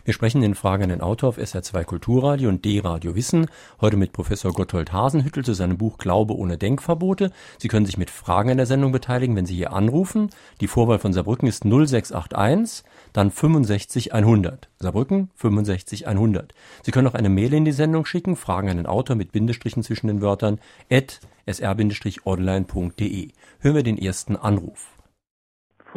Wir 0.07 0.13
sprechen 0.13 0.39
den 0.39 0.55
Fragen 0.55 0.83
an 0.83 0.89
den 0.89 1.01
Autor 1.01 1.27
auf 1.27 1.37
SR2 1.37 1.83
Kulturradio 1.83 2.47
und 2.47 2.63
D-Radio 2.63 3.13
Wissen. 3.15 3.47
Heute 3.81 3.97
mit 3.97 4.13
Professor 4.13 4.53
Gotthold 4.53 4.93
Hasenhüttel 4.93 5.43
zu 5.43 5.51
seinem 5.51 5.77
Buch 5.77 5.97
Glaube 5.97 6.33
ohne 6.33 6.57
Denkverbote. 6.57 7.33
Sie 7.57 7.67
können 7.67 7.85
sich 7.85 7.97
mit 7.97 8.09
Fragen 8.09 8.47
in 8.47 8.55
der 8.55 8.67
Sendung 8.67 8.93
beteiligen, 8.93 9.35
wenn 9.35 9.45
Sie 9.45 9.55
hier 9.55 9.73
anrufen. 9.73 10.29
Die 10.61 10.69
Vorwahl 10.69 10.99
von 10.99 11.11
Saarbrücken 11.11 11.49
ist 11.49 11.65
0681, 11.65 12.85
dann 13.11 13.31
65 13.31 14.13
100. 14.13 14.69
Saarbrücken 14.79 15.29
65 15.35 16.07
100. 16.07 16.53
Sie 16.83 16.91
können 16.91 17.07
auch 17.09 17.13
eine 17.13 17.27
Mail 17.27 17.53
in 17.53 17.65
die 17.65 17.73
Sendung 17.73 18.05
schicken, 18.05 18.37
Fragen 18.37 18.69
an 18.69 18.77
den 18.77 18.85
Autor 18.85 19.17
mit 19.17 19.33
Bindestrichen 19.33 19.83
zwischen 19.83 20.07
den 20.07 20.21
Wörtern 20.21 20.61
at 20.89 21.19
sr-online.de. 21.47 23.27
Hören 23.59 23.75
wir 23.75 23.83
den 23.83 23.97
ersten 23.97 24.37
Anruf. 24.37 24.96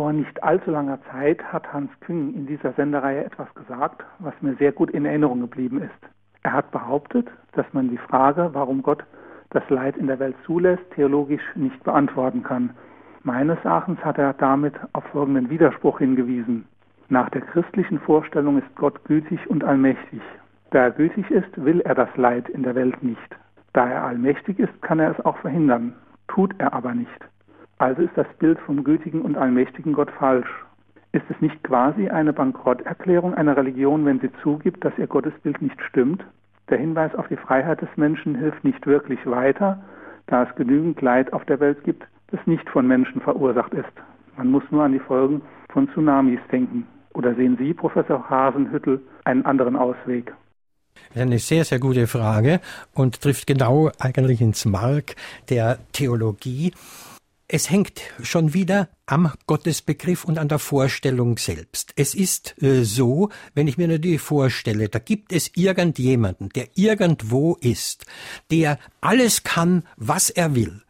Vor 0.01 0.15
nicht 0.15 0.43
allzu 0.43 0.71
langer 0.71 0.99
Zeit 1.13 1.45
hat 1.53 1.71
Hans 1.75 1.91
Küng 2.01 2.33
in 2.33 2.47
dieser 2.47 2.73
Sendereihe 2.73 3.23
etwas 3.23 3.55
gesagt, 3.55 4.03
was 4.19 4.33
mir 4.41 4.55
sehr 4.55 4.73
gut 4.73 4.91
in 4.93 5.05
Erinnerung 5.05 5.43
geblieben 5.43 5.83
ist. 5.83 6.11
Er 6.43 6.55
hat 6.55 6.71
behauptet, 6.71 7.29
dass 7.53 7.67
man 7.75 7.91
die 7.91 7.99
Frage, 7.99 8.49
warum 8.55 8.83
Gott 8.83 9.05
das 9.51 9.63
Leid 9.69 9.99
in 9.99 10.07
der 10.07 10.19
Welt 10.19 10.37
zulässt, 10.47 10.83
theologisch 10.95 11.43
nicht 11.55 11.85
beantworten 11.85 12.43
kann. 12.43 12.71
Meines 13.25 13.59
Erachtens 13.63 14.03
hat 14.03 14.17
er 14.17 14.33
damit 14.33 14.73
auf 14.95 15.05
folgenden 15.13 15.51
Widerspruch 15.51 15.99
hingewiesen. 15.99 16.65
Nach 17.11 17.29
der 17.29 17.43
christlichen 17.43 17.99
Vorstellung 17.99 18.57
ist 18.57 18.75
Gott 18.77 19.05
gütig 19.05 19.51
und 19.51 19.65
allmächtig. 19.65 20.23
Da 20.71 20.79
er 20.79 20.93
gütig 20.93 21.31
ist, 21.31 21.63
will 21.63 21.83
er 21.83 21.95
das 21.95 22.17
Leid 22.17 22.49
in 22.49 22.63
der 22.63 22.75
Welt 22.75 23.03
nicht. 23.03 23.37
Da 23.75 23.87
er 23.87 24.05
allmächtig 24.05 24.61
ist, 24.61 24.81
kann 24.81 24.99
er 24.99 25.11
es 25.11 25.23
auch 25.27 25.37
verhindern. 25.37 25.93
Tut 26.27 26.55
er 26.57 26.73
aber 26.73 26.95
nicht. 26.95 27.21
Also 27.81 28.03
ist 28.03 28.13
das 28.15 28.27
Bild 28.39 28.59
vom 28.61 28.85
gütigen 28.85 29.23
und 29.23 29.39
allmächtigen 29.39 29.95
Gott 29.95 30.11
falsch. 30.11 30.51
Ist 31.13 31.25
es 31.31 31.41
nicht 31.41 31.65
quasi 31.65 32.11
eine 32.11 32.35
Bankrotterklärung 32.35 33.33
einer 33.33 33.57
Religion, 33.57 34.05
wenn 34.05 34.21
sie 34.21 34.31
zugibt, 34.43 34.85
dass 34.85 34.93
ihr 34.99 35.07
Gottesbild 35.07 35.63
nicht 35.63 35.81
stimmt? 35.89 36.23
Der 36.69 36.77
Hinweis 36.77 37.15
auf 37.15 37.27
die 37.29 37.39
Freiheit 37.39 37.81
des 37.81 37.89
Menschen 37.97 38.35
hilft 38.35 38.65
nicht 38.65 38.87
wirklich 38.87 39.19
weiter, 39.25 39.83
da 40.27 40.43
es 40.43 40.55
genügend 40.57 41.01
Leid 41.01 41.33
auf 41.33 41.47
der 41.47 41.59
Welt 41.59 41.83
gibt, 41.83 42.05
das 42.31 42.41
nicht 42.45 42.69
von 42.69 42.87
Menschen 42.87 43.23
verursacht 43.23 43.73
ist. 43.73 43.93
Man 44.37 44.51
muss 44.51 44.63
nur 44.71 44.85
an 44.85 44.93
die 44.93 44.99
Folgen 44.99 45.41
von 45.73 45.89
Tsunamis 45.89 46.41
denken. 46.53 46.87
Oder 47.15 47.35
sehen 47.35 47.57
Sie, 47.59 47.73
Professor 47.73 48.29
Hasenhüttel, 48.29 49.01
einen 49.25 49.47
anderen 49.47 49.77
Ausweg? 49.77 50.35
Eine 51.15 51.39
sehr, 51.39 51.65
sehr 51.65 51.79
gute 51.79 52.07
Frage 52.07 52.61
und 52.95 53.23
trifft 53.23 53.47
genau 53.47 53.91
eigentlich 53.99 54.43
ins 54.43 54.67
Mark 54.67 55.17
der 55.49 55.79
Theologie. 55.93 56.73
Es 57.53 57.69
hängt 57.69 58.03
schon 58.23 58.55
wieder 58.55 58.91
am 59.07 59.33
Gottesbegriff 59.49 60.25
und 60.25 60.39
an 60.39 60.47
der 60.47 60.61
Vorstellung 60.61 61.37
selbst. 61.37 61.93
Es 61.97 62.15
ist 62.15 62.55
äh, 62.63 62.85
so, 62.85 63.31
wenn 63.55 63.67
ich 63.67 63.77
mir 63.77 63.89
natürlich 63.89 64.21
vorstelle, 64.21 64.89
da 64.89 65.01
gibt 65.01 65.33
es 65.33 65.51
irgendjemanden, 65.57 66.51
der 66.51 66.69
irgendwo 66.77 67.57
ist, 67.61 68.07
der 68.53 68.79
alles 69.01 69.43
kann, 69.43 69.83
was 69.97 70.31
er 70.31 70.55
will, 70.55 70.85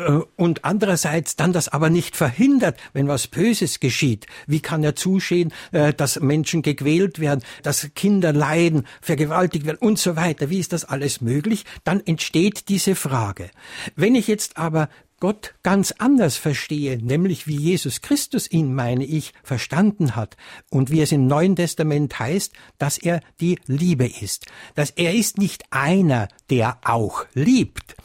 äh, 0.00 0.20
und 0.34 0.64
andererseits 0.64 1.36
dann 1.36 1.52
das 1.52 1.68
aber 1.68 1.90
nicht 1.90 2.16
verhindert, 2.16 2.76
wenn 2.92 3.06
was 3.06 3.28
Böses 3.28 3.78
geschieht. 3.78 4.26
Wie 4.48 4.60
kann 4.60 4.82
er 4.82 4.96
zusehen, 4.96 5.52
äh, 5.70 5.94
dass 5.94 6.18
Menschen 6.18 6.62
gequält 6.62 7.20
werden, 7.20 7.44
dass 7.62 7.88
Kinder 7.94 8.32
leiden, 8.32 8.84
vergewaltigt 9.00 9.64
werden 9.64 9.78
und 9.78 10.00
so 10.00 10.16
weiter? 10.16 10.50
Wie 10.50 10.58
ist 10.58 10.72
das 10.72 10.84
alles 10.84 11.20
möglich? 11.20 11.64
Dann 11.84 12.00
entsteht 12.04 12.68
diese 12.68 12.96
Frage. 12.96 13.50
Wenn 13.94 14.16
ich 14.16 14.26
jetzt 14.26 14.56
aber 14.56 14.88
Gott 15.20 15.54
ganz 15.62 15.92
anders 15.98 16.36
verstehe, 16.36 16.96
nämlich 16.96 17.46
wie 17.46 17.56
Jesus 17.56 18.00
Christus 18.00 18.50
ihn, 18.50 18.74
meine 18.74 19.04
ich, 19.04 19.34
verstanden 19.42 20.16
hat 20.16 20.36
und 20.70 20.90
wie 20.90 21.02
es 21.02 21.12
im 21.12 21.26
Neuen 21.26 21.56
Testament 21.56 22.18
heißt, 22.18 22.54
dass 22.78 22.96
er 22.96 23.20
die 23.38 23.58
Liebe 23.66 24.06
ist, 24.06 24.46
dass 24.74 24.90
er 24.90 25.14
ist 25.14 25.38
nicht 25.38 25.64
einer, 25.70 26.28
der 26.48 26.78
auch 26.84 27.26
liebt. 27.34 27.96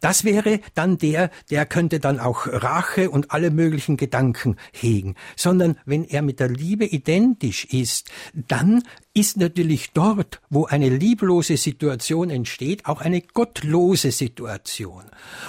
Das 0.00 0.24
wäre 0.24 0.60
dann 0.74 0.98
der, 0.98 1.30
der 1.50 1.66
könnte 1.66 2.00
dann 2.00 2.20
auch 2.20 2.46
Rache 2.46 3.10
und 3.10 3.30
alle 3.30 3.50
möglichen 3.50 3.96
Gedanken 3.96 4.56
hegen, 4.72 5.14
sondern 5.36 5.78
wenn 5.84 6.04
er 6.04 6.22
mit 6.22 6.40
der 6.40 6.48
Liebe 6.48 6.84
identisch 6.84 7.64
ist, 7.66 8.10
dann 8.34 8.82
ist 9.14 9.36
natürlich 9.36 9.92
dort, 9.92 10.40
wo 10.50 10.66
eine 10.66 10.88
lieblose 10.88 11.56
Situation 11.56 12.30
entsteht, 12.30 12.86
auch 12.86 13.00
eine 13.00 13.22
gottlose 13.22 14.12
Situation. 14.12 15.04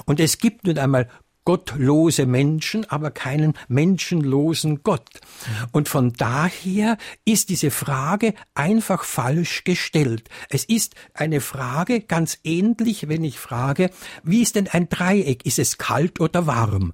Und 0.06 0.20
es 0.20 0.38
gibt 0.38 0.66
nun 0.66 0.78
einmal 0.78 1.10
gottlose 1.48 2.26
Menschen, 2.26 2.84
aber 2.90 3.10
keinen 3.10 3.54
menschenlosen 3.70 4.84
Gott. 4.84 5.08
Und 5.72 5.88
von 5.88 6.12
daher 6.12 6.98
ist 7.24 7.48
diese 7.48 7.72
Frage 7.72 8.34
einfach 8.54 9.06
falsch 9.06 9.64
gestellt. 9.64 10.28
Es 10.50 10.66
ist 10.66 10.96
eine 11.14 11.40
Frage 11.40 12.02
ganz 12.02 12.40
ähnlich, 12.44 13.08
wenn 13.08 13.24
ich 13.24 13.40
frage, 13.40 13.92
wie 14.24 14.42
ist 14.42 14.58
denn 14.58 14.68
ein 14.68 14.90
Dreieck? 14.90 15.46
Ist 15.46 15.58
es 15.58 15.78
kalt 15.78 16.20
oder 16.20 16.48
warm? 16.48 16.92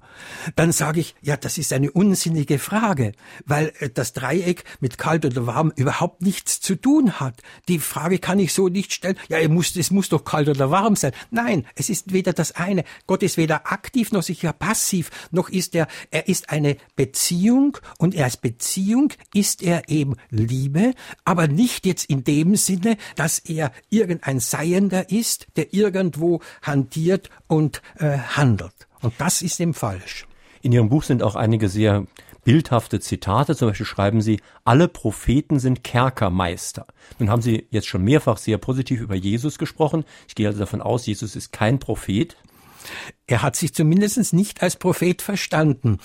Dann 0.54 0.70
sage 0.70 1.00
ich, 1.00 1.16
ja, 1.20 1.36
das 1.36 1.58
ist 1.58 1.72
eine 1.72 1.90
unsinnige 1.90 2.60
Frage, 2.60 3.10
weil 3.44 3.72
äh, 3.80 3.90
das 3.90 4.12
Dreieck 4.12 4.62
mit 4.78 4.98
kalt 4.98 5.24
oder 5.24 5.48
warm 5.48 5.72
überhaupt 5.74 6.22
nichts 6.22 6.60
zu 6.60 6.76
tun 6.76 7.18
hat. 7.18 7.42
Die 7.66 7.80
Frage 7.80 8.20
kann 8.20 8.38
ich 8.38 8.52
so 8.52 8.68
nicht 8.68 8.92
stellen, 8.92 9.18
ja, 9.28 9.38
es 9.38 9.48
muss, 9.48 9.74
es 9.74 9.90
muss 9.90 10.10
doch 10.10 10.24
kalt 10.24 10.48
oder 10.48 10.70
warm 10.70 10.94
sein. 10.94 11.10
Nein, 11.32 11.66
es 11.74 11.90
ist 11.90 12.12
weder 12.12 12.32
das 12.32 12.52
eine. 12.52 12.84
Gott 13.08 13.24
ist 13.24 13.36
weder 13.36 13.72
aktiv 13.72 14.12
noch 14.12 14.22
sich 14.22 14.43
ja 14.44 14.52
passiv, 14.52 15.10
noch 15.30 15.48
ist 15.48 15.74
er, 15.74 15.88
er 16.10 16.28
ist 16.28 16.50
eine 16.50 16.76
Beziehung 16.96 17.76
und 17.98 18.16
als 18.16 18.36
Beziehung 18.36 19.12
ist 19.34 19.62
er 19.62 19.88
eben 19.88 20.16
Liebe, 20.30 20.94
aber 21.24 21.48
nicht 21.48 21.86
jetzt 21.86 22.08
in 22.08 22.24
dem 22.24 22.56
Sinne, 22.56 22.96
dass 23.16 23.38
er 23.40 23.72
irgendein 23.90 24.40
Seiender 24.40 25.10
ist, 25.10 25.46
der 25.56 25.74
irgendwo 25.74 26.40
handiert 26.62 27.30
und 27.46 27.82
äh, 27.98 28.18
handelt. 28.18 28.88
Und 29.02 29.14
das 29.18 29.42
ist 29.42 29.60
eben 29.60 29.74
falsch. 29.74 30.26
In 30.62 30.72
Ihrem 30.72 30.88
Buch 30.88 31.02
sind 31.02 31.22
auch 31.22 31.34
einige 31.34 31.68
sehr 31.68 32.06
bildhafte 32.44 33.00
Zitate. 33.00 33.56
Zum 33.56 33.68
Beispiel 33.68 33.86
schreiben 33.86 34.20
Sie, 34.20 34.40
alle 34.64 34.88
Propheten 34.88 35.58
sind 35.58 35.82
Kerkermeister. 35.82 36.86
Nun 37.18 37.30
haben 37.30 37.42
Sie 37.42 37.66
jetzt 37.70 37.86
schon 37.86 38.04
mehrfach 38.04 38.36
sehr 38.36 38.58
positiv 38.58 39.00
über 39.00 39.14
Jesus 39.14 39.58
gesprochen. 39.58 40.04
Ich 40.28 40.34
gehe 40.34 40.46
also 40.46 40.60
davon 40.60 40.80
aus, 40.80 41.06
Jesus 41.06 41.36
ist 41.36 41.52
kein 41.52 41.78
Prophet. 41.78 42.36
Er 43.26 43.42
hat 43.42 43.56
sich 43.56 43.74
zumindest 43.74 44.32
nicht 44.32 44.62
als 44.62 44.76
Prophet 44.76 45.22
verstanden. 45.22 45.98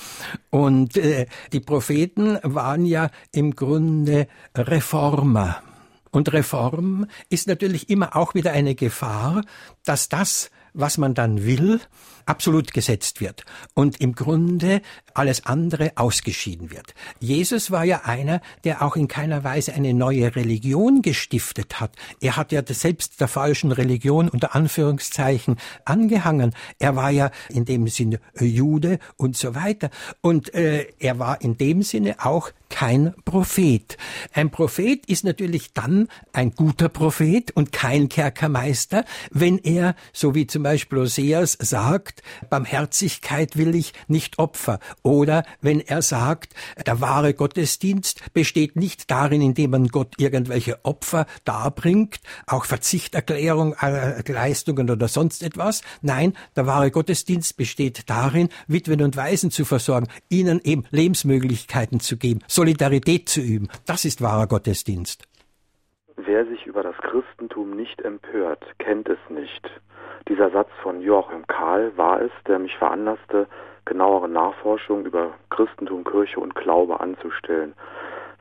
Und 0.50 0.98
äh, 0.98 1.26
die 1.52 1.60
Propheten 1.60 2.40
waren 2.44 2.86
ja 2.86 3.10
im 3.32 3.56
Grunde 3.56 4.28
Reformer. 4.56 5.62
Und 6.12 6.34
Reform 6.34 7.06
ist 7.30 7.48
natürlich 7.48 7.90
immer 7.90 8.16
auch 8.16 8.34
wieder 8.34 8.52
eine 8.52 8.76
Gefahr, 8.76 9.44
dass 9.86 10.10
das, 10.10 10.50
was 10.74 10.98
man 10.98 11.14
dann 11.14 11.46
will, 11.46 11.80
absolut 12.26 12.74
gesetzt 12.74 13.22
wird 13.22 13.44
und 13.74 14.00
im 14.00 14.14
Grunde 14.14 14.82
alles 15.14 15.46
andere 15.46 15.94
ausgeschieden 15.96 16.70
wird. 16.70 16.94
Jesus 17.20 17.72
war 17.72 17.84
ja 17.84 18.02
einer, 18.04 18.40
der 18.64 18.84
auch 18.84 18.96
in 18.96 19.08
keiner 19.08 19.44
Weise 19.44 19.74
eine 19.74 19.94
neue 19.94 20.36
Religion 20.36 21.02
gestiftet 21.02 21.80
hat. 21.80 21.92
Er 22.22 22.38
hat 22.38 22.52
ja 22.52 22.62
selbst 22.66 23.20
der 23.20 23.28
falschen 23.28 23.72
Religion 23.72 24.30
unter 24.30 24.56
Anführungszeichen 24.56 25.58
angehangen. 25.86 26.54
Er 26.78 26.96
war 26.96 27.10
ja 27.10 27.32
in 27.50 27.66
dem 27.66 27.88
Sinne 27.88 28.20
Jude 28.40 29.00
und 29.18 29.36
so 29.36 29.56
weiter. 29.56 29.90
Und 30.22 30.54
äh, 30.54 30.88
er 31.00 31.18
war 31.18 31.42
in 31.42 31.58
dem 31.58 31.82
Sinne 31.82 32.18
auch 32.24 32.52
kein 32.70 33.14
Prophet. 33.26 33.98
Ein 34.34 34.52
Prophet 34.52 35.06
ist 35.08 35.24
natürlich 35.24 35.74
dann 35.74 36.08
ein 36.34 36.52
guter 36.52 36.90
Prophet 36.90 37.52
und 37.52 37.72
kein 37.72 38.10
Kerkermeister, 38.10 39.06
wenn 39.32 39.58
er, 39.58 39.96
so 40.14 40.36
wie 40.36 40.48
zum 40.48 40.64
Beispiel 40.64 41.00
Oseas 41.00 41.58
sagt, 41.60 42.22
Barmherzigkeit 42.50 43.58
will 43.58 43.76
ich, 43.76 43.94
nicht 44.08 44.40
Opfer. 44.40 44.80
Oder 45.04 45.44
wenn 45.62 45.80
er 45.80 46.02
sagt, 46.02 46.54
der 46.86 47.02
wahre 47.02 47.34
Gottesdienst 47.34 48.34
besteht 48.34 48.76
nicht 48.76 49.10
darin, 49.12 49.42
indem 49.42 49.72
man 49.72 49.88
Gott 49.88 50.14
irgendwelche 50.18 50.84
Opfer 50.86 51.26
darbringt, 51.44 52.20
auch 52.48 52.66
Verzichterklärung, 52.66 53.74
äh, 53.82 54.22
Leistungen 54.32 54.90
oder 54.90 55.08
sonst 55.08 55.44
etwas. 55.44 55.82
Nein, 56.02 56.34
der 56.56 56.66
wahre 56.66 56.92
Gottesdienst 56.92 57.58
besteht 57.58 58.10
darin, 58.10 58.50
Witwen 58.68 59.02
und 59.02 59.18
Waisen 59.18 59.52
zu 59.52 59.66
versorgen, 59.66 60.08
ihnen 60.30 60.62
eben 60.64 60.84
Lebensmöglichkeiten 60.92 62.00
zu 62.00 62.18
geben, 62.18 62.42
Solidarität 62.60 63.30
zu 63.30 63.40
üben. 63.40 63.70
Das 63.86 64.04
ist 64.04 64.22
wahrer 64.22 64.46
Gottesdienst. 64.46 65.24
Wer 66.18 66.46
sich 66.46 66.66
über 66.66 66.84
das 66.84 66.98
Christentum 66.98 67.70
nicht 67.74 68.02
empört, 68.02 68.62
kennt 68.80 69.08
es 69.08 69.18
nicht. 69.30 69.66
Dieser 70.28 70.52
Satz 70.52 70.68
von 70.84 71.02
Joachim 71.02 71.48
Kahl 71.48 71.96
war 71.96 72.22
es, 72.22 72.32
der 72.50 72.60
mich 72.60 72.76
veranlasste, 72.76 73.48
genauere 73.86 74.28
Nachforschungen 74.28 75.06
über 75.06 75.36
Christentum, 75.50 76.04
Kirche 76.04 76.42
und 76.42 76.54
Glaube 76.54 77.00
anzustellen, 77.00 77.76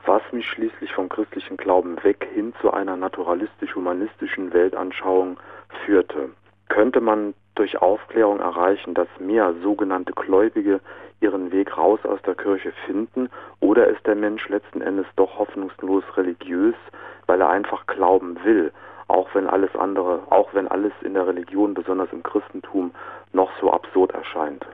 was 0.05 0.23
mich 0.33 0.49
schließlich 0.49 0.93
vom 0.95 1.09
christlichen 1.09 1.57
Glauben 1.57 2.03
weg 2.03 2.29
hin 2.35 2.53
zu 2.61 2.73
einer 2.73 2.97
naturalistisch-humanistischen 2.97 4.53
Weltanschauung 4.53 5.39
führte. 5.87 6.31
Könnte 6.69 7.01
man 7.01 7.35
durch 7.55 7.81
Aufklärung 7.81 8.41
erreichen, 8.41 8.95
dass 8.95 9.07
mehr 9.21 9.55
sogenannte 9.63 10.13
Gläubige 10.13 10.81
ihren 11.21 11.51
Weg 11.53 11.77
raus 11.77 12.01
aus 12.05 12.21
der 12.27 12.35
Kirche 12.35 12.73
finden? 12.87 13.29
Oder 13.61 13.87
ist 13.89 14.07
der 14.07 14.15
Mensch 14.15 14.49
letzten 14.49 14.81
Endes 14.81 15.07
doch 15.17 15.39
hoffnungslos 15.39 16.05
religiös, 16.17 16.75
weil 17.27 17.41
er 17.41 17.49
einfach 17.49 17.87
glauben 17.87 18.39
will, 18.45 18.73
auch 19.09 19.29
wenn 19.35 19.47
alles 19.47 19.75
andere, 19.75 20.23
auch 20.31 20.53
wenn 20.55 20.69
alles 20.69 20.93
in 21.03 21.15
der 21.15 21.27
Religion, 21.27 21.75
besonders 21.75 22.13
im 22.13 22.23
Christentum, 22.23 22.93
noch 23.33 23.51
so 23.61 23.73
absurd 23.73 24.13
erscheint? 24.13 24.65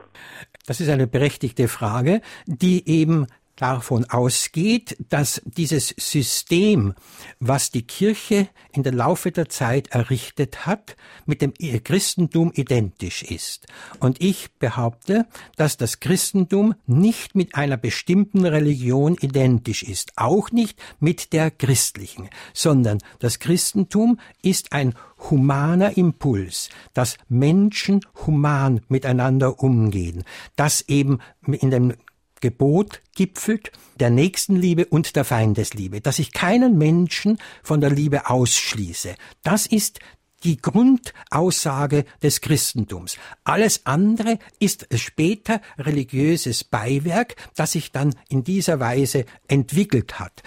Das 0.67 0.79
ist 0.79 0.89
eine 0.89 1.07
berechtigte 1.07 1.67
Frage, 1.67 2.21
die 2.45 2.87
eben 2.89 3.27
davon 3.55 4.05
ausgeht, 4.05 4.97
dass 5.09 5.41
dieses 5.45 5.93
System, 5.97 6.93
was 7.39 7.71
die 7.71 7.83
Kirche 7.83 8.49
in 8.73 8.83
der 8.83 8.93
Laufe 8.93 9.31
der 9.31 9.49
Zeit 9.49 9.87
errichtet 9.89 10.65
hat, 10.65 10.95
mit 11.25 11.41
dem 11.41 11.53
Christentum 11.83 12.51
identisch 12.53 13.23
ist. 13.23 13.67
Und 13.99 14.21
ich 14.21 14.53
behaupte, 14.59 15.25
dass 15.55 15.77
das 15.77 15.99
Christentum 15.99 16.75
nicht 16.85 17.35
mit 17.35 17.55
einer 17.55 17.77
bestimmten 17.77 18.45
Religion 18.45 19.15
identisch 19.19 19.83
ist, 19.83 20.13
auch 20.17 20.51
nicht 20.51 20.77
mit 20.99 21.33
der 21.33 21.51
christlichen, 21.51 22.29
sondern 22.53 22.99
das 23.19 23.39
Christentum 23.39 24.19
ist 24.41 24.73
ein 24.73 24.93
humaner 25.29 25.97
Impuls, 25.97 26.69
dass 26.93 27.17
Menschen 27.29 28.01
human 28.25 28.81
miteinander 28.89 29.61
umgehen, 29.61 30.23
dass 30.55 30.81
eben 30.87 31.19
in 31.47 31.71
dem 31.71 31.93
Gebot 32.41 33.01
gipfelt 33.15 33.71
der 33.99 34.09
Nächstenliebe 34.09 34.85
und 34.85 35.15
der 35.15 35.25
Feindesliebe, 35.25 36.01
dass 36.01 36.19
ich 36.19 36.33
keinen 36.33 36.77
Menschen 36.77 37.37
von 37.63 37.81
der 37.81 37.89
Liebe 37.89 38.29
ausschließe. 38.29 39.15
Das 39.43 39.65
ist 39.65 39.99
die 40.45 40.57
Grundaussage 40.57 42.05
des 42.21 42.39
Christentums. 42.39 43.17
Alles 43.43 43.85
andere 43.85 44.37
ist 44.59 44.87
später 44.95 45.59
religiöses 45.77 46.63
Beiwerk, 46.63 47.35
das 47.55 47.71
sich 47.71 47.91
dann 47.91 48.13
in 48.29 48.43
dieser 48.43 48.79
Weise 48.79 49.25
entwickelt 49.47 50.19
hat. 50.19 50.43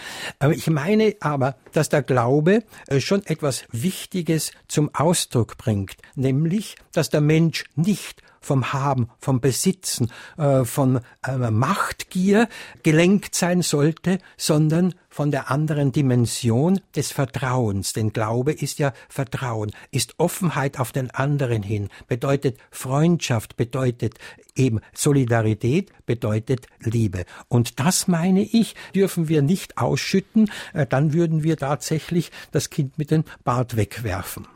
Ich 0.53 0.69
meine 0.69 1.17
aber, 1.21 1.57
dass 1.73 1.89
der 1.89 2.03
Glaube 2.03 2.63
äh, 2.87 3.01
schon 3.01 3.27
etwas 3.27 3.65
Wichtiges 3.73 4.53
zum 4.69 4.95
Ausdruck 4.95 5.57
bringt, 5.57 5.97
nämlich, 6.15 6.77
dass 6.99 7.11
der 7.11 7.21
Mensch 7.21 7.65
nicht 7.77 8.23
vom 8.41 8.73
Haben, 8.73 9.09
vom 9.19 9.41
Besitzen, 9.41 10.11
äh, 10.37 10.65
von 10.65 11.01
äh, 11.27 11.51
Machtgier 11.51 12.49
gelenkt 12.83 13.35
sein 13.35 13.63
sollte, 13.63 14.19
sondern 14.37 14.95
von 15.09 15.31
der 15.31 15.51
anderen 15.51 15.93
Dimension 15.93 16.81
des 16.97 17.13
Vertrauens. 17.13 17.93
Denn 17.93 18.13
Glaube 18.13 18.53
ist 18.53 18.79
ja 18.79 18.93
Vertrauen, 19.09 19.71
ist 19.91 20.15
Offenheit 20.19 20.81
auf 20.81 20.93
den 20.93 21.11
anderen 21.11 21.63
hin, 21.63 21.89
bedeutet 22.09 22.59
Freundschaft, 22.71 23.57
bedeutet 23.57 24.15
eben 24.57 24.81
Solidarität, 24.93 25.93
bedeutet 26.07 26.67
Liebe. 26.81 27.25
Und 27.49 27.79
das 27.79 28.09
meine 28.09 28.43
ich, 28.43 28.75
dürfen 28.95 29.29
wir 29.29 29.43
nicht 29.43 29.79
ausschütten, 29.79 30.51
äh, 30.73 30.87
dann 30.87 31.13
würden 31.13 31.45
wir 31.45 31.57
tatsächlich 31.57 32.33
das 32.51 32.71
Kind 32.71 32.99
mit 32.99 33.13
dem 33.13 33.25
Bart 33.45 33.77
wegwerfen. 33.77 34.49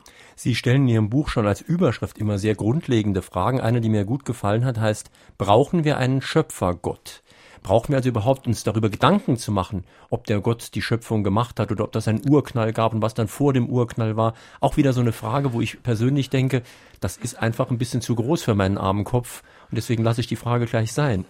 Sie 0.43 0.57
stellen 0.57 0.83
in 0.83 0.89
Ihrem 0.89 1.09
Buch 1.09 1.29
schon 1.29 1.47
als 1.47 1.61
Überschrift 1.61 2.19
immer 2.19 2.37
sehr 2.37 2.57
grundlegende 2.57 3.23
Fragen. 3.23 3.61
Eine, 3.61 3.81
die 3.81 3.89
mir 3.89 4.05
gut 4.05 4.25
gefallen 4.25 4.65
hat, 4.65 4.77
heißt, 4.77 5.09
brauchen 5.39 5.85
wir 5.85 5.99
einen 5.99 6.21
Schöpfergott? 6.21 7.23
Brauchen 7.63 7.91
wir 7.91 7.99
also 7.99 8.09
überhaupt 8.09 8.49
uns 8.49 8.65
darüber 8.65 8.89
Gedanken 8.89 9.37
zu 9.37 9.53
machen, 9.53 9.85
ob 10.11 10.27
der 10.27 10.41
Gott 10.41 10.75
die 10.75 10.83
Schöpfung 10.83 11.23
gemacht 11.23 11.61
hat 11.61 11.71
oder 11.71 11.85
ob 11.85 11.93
das 11.93 12.09
einen 12.09 12.29
Urknall 12.29 12.73
gab 12.73 12.93
und 12.93 13.03
was 13.03 13.15
dann 13.15 13.29
vor 13.29 13.53
dem 13.53 13.69
Urknall 13.69 14.17
war? 14.17 14.35
Auch 14.59 14.77
wieder 14.77 14.93
so 14.93 15.01
eine 15.01 15.13
Frage, 15.13 15.53
wo 15.53 15.61
ich 15.61 15.81
persönlich 15.85 16.29
denke, 16.29 16.63
das 17.03 17.17
ist 17.17 17.39
einfach 17.39 17.71
ein 17.71 17.79
bisschen 17.79 18.01
zu 18.01 18.15
groß 18.15 18.43
für 18.43 18.55
meinen 18.55 18.79
armen 18.79 19.05
Kopf 19.05 19.43
und 19.73 19.77
deswegen 19.77 20.05
lasse 20.05 20.21
ich 20.21 20.27
die 20.27 20.37
Frage 20.37 20.67
gleich 20.67 20.93
sein. 20.93 21.25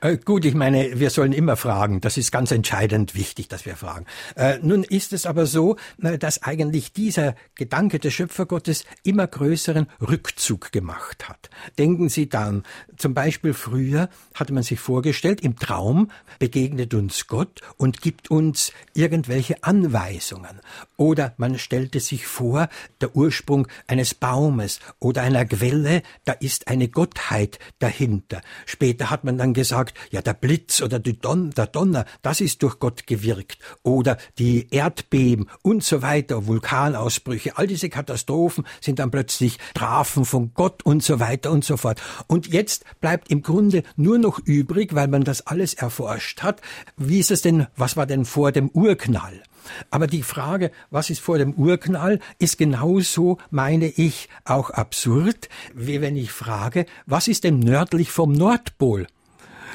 Äh, 0.00 0.16
gut, 0.16 0.46
ich 0.46 0.54
meine, 0.54 0.98
wir 0.98 1.10
sollen 1.10 1.34
immer 1.34 1.56
fragen. 1.56 2.00
Das 2.00 2.16
ist 2.16 2.32
ganz 2.32 2.50
entscheidend 2.50 3.14
wichtig, 3.14 3.48
dass 3.48 3.66
wir 3.66 3.76
fragen. 3.76 4.06
Äh, 4.34 4.60
nun 4.62 4.82
ist 4.82 5.12
es 5.12 5.26
aber 5.26 5.44
so, 5.44 5.76
äh, 6.02 6.16
dass 6.16 6.42
eigentlich 6.42 6.94
dieser 6.94 7.34
Gedanke 7.54 7.98
des 7.98 8.14
Schöpfergottes 8.14 8.86
immer 9.04 9.26
größeren 9.26 9.88
Rückzug 10.00 10.72
gemacht 10.72 11.28
hat. 11.28 11.50
Denken 11.76 12.08
Sie 12.08 12.30
dann, 12.30 12.62
zum 12.96 13.12
Beispiel 13.12 13.52
früher 13.52 14.08
hatte 14.32 14.54
man 14.54 14.62
sich 14.62 14.80
vorgestellt, 14.80 15.42
im 15.42 15.58
Traum 15.58 16.10
begegnet 16.38 16.94
uns 16.94 17.26
Gott 17.26 17.60
und 17.76 18.00
gibt 18.00 18.30
uns 18.30 18.72
irgendwelche 18.94 19.62
Anweisungen. 19.64 20.60
Oder 20.96 21.34
man 21.36 21.58
stellte 21.58 22.00
sich 22.00 22.26
vor, 22.26 22.70
der 23.02 23.14
Ursprung 23.14 23.68
eines 23.86 24.14
Baumes 24.14 24.80
oder 24.98 25.11
einer 25.18 25.44
Quelle, 25.44 26.02
da 26.24 26.32
ist 26.32 26.68
eine 26.68 26.88
Gottheit, 26.88 27.58
dahinter. 27.78 28.40
Später 28.66 29.10
hat 29.10 29.24
man 29.24 29.38
dann 29.38 29.54
gesagt, 29.54 29.96
ja, 30.10 30.22
der 30.22 30.34
Blitz 30.34 30.80
oder 30.82 30.98
Don 30.98 31.50
der 31.50 31.66
Donner, 31.66 32.04
das 32.22 32.40
ist 32.40 32.62
durch 32.62 32.78
Gott 32.78 33.06
gewirkt. 33.06 33.58
Oder 33.82 34.18
die 34.38 34.68
Erdbeben 34.70 35.48
und 35.62 35.82
so 35.82 36.02
weiter, 36.02 36.46
Vulkanausbrüche, 36.46 37.56
all 37.56 37.66
diese 37.66 37.88
Katastrophen 37.88 38.64
sind 38.80 38.98
dann 38.98 39.10
plötzlich 39.10 39.58
Strafen 39.70 40.24
von 40.24 40.52
Gott 40.54 40.84
und 40.84 41.02
so 41.02 41.20
weiter 41.20 41.50
und 41.50 41.64
so 41.64 41.76
fort. 41.76 42.00
Und 42.26 42.48
jetzt 42.48 42.84
bleibt 43.00 43.30
im 43.30 43.42
Grunde 43.42 43.82
nur 43.96 44.18
noch 44.18 44.38
übrig, 44.38 44.94
weil 44.94 45.08
man 45.08 45.24
das 45.24 45.46
alles 45.46 45.74
erforscht 45.74 46.42
hat, 46.42 46.60
wie 46.96 47.18
ist 47.18 47.30
es 47.30 47.42
denn, 47.42 47.66
was 47.76 47.96
war 47.96 48.06
denn 48.06 48.24
vor 48.24 48.52
dem 48.52 48.68
Urknall? 48.68 49.42
Aber 49.90 50.06
die 50.06 50.22
Frage, 50.22 50.70
was 50.90 51.10
ist 51.10 51.20
vor 51.20 51.38
dem 51.38 51.54
Urknall, 51.54 52.18
ist 52.38 52.58
genauso, 52.58 53.38
meine 53.50 53.86
ich, 53.86 54.28
auch 54.44 54.70
absurd, 54.70 55.48
wie 55.74 56.00
wenn 56.00 56.16
ich 56.16 56.32
frage, 56.32 56.86
was 57.06 57.28
ist 57.28 57.44
denn 57.44 57.58
nördlich 57.58 58.10
vom 58.10 58.32
Nordpol? 58.32 59.06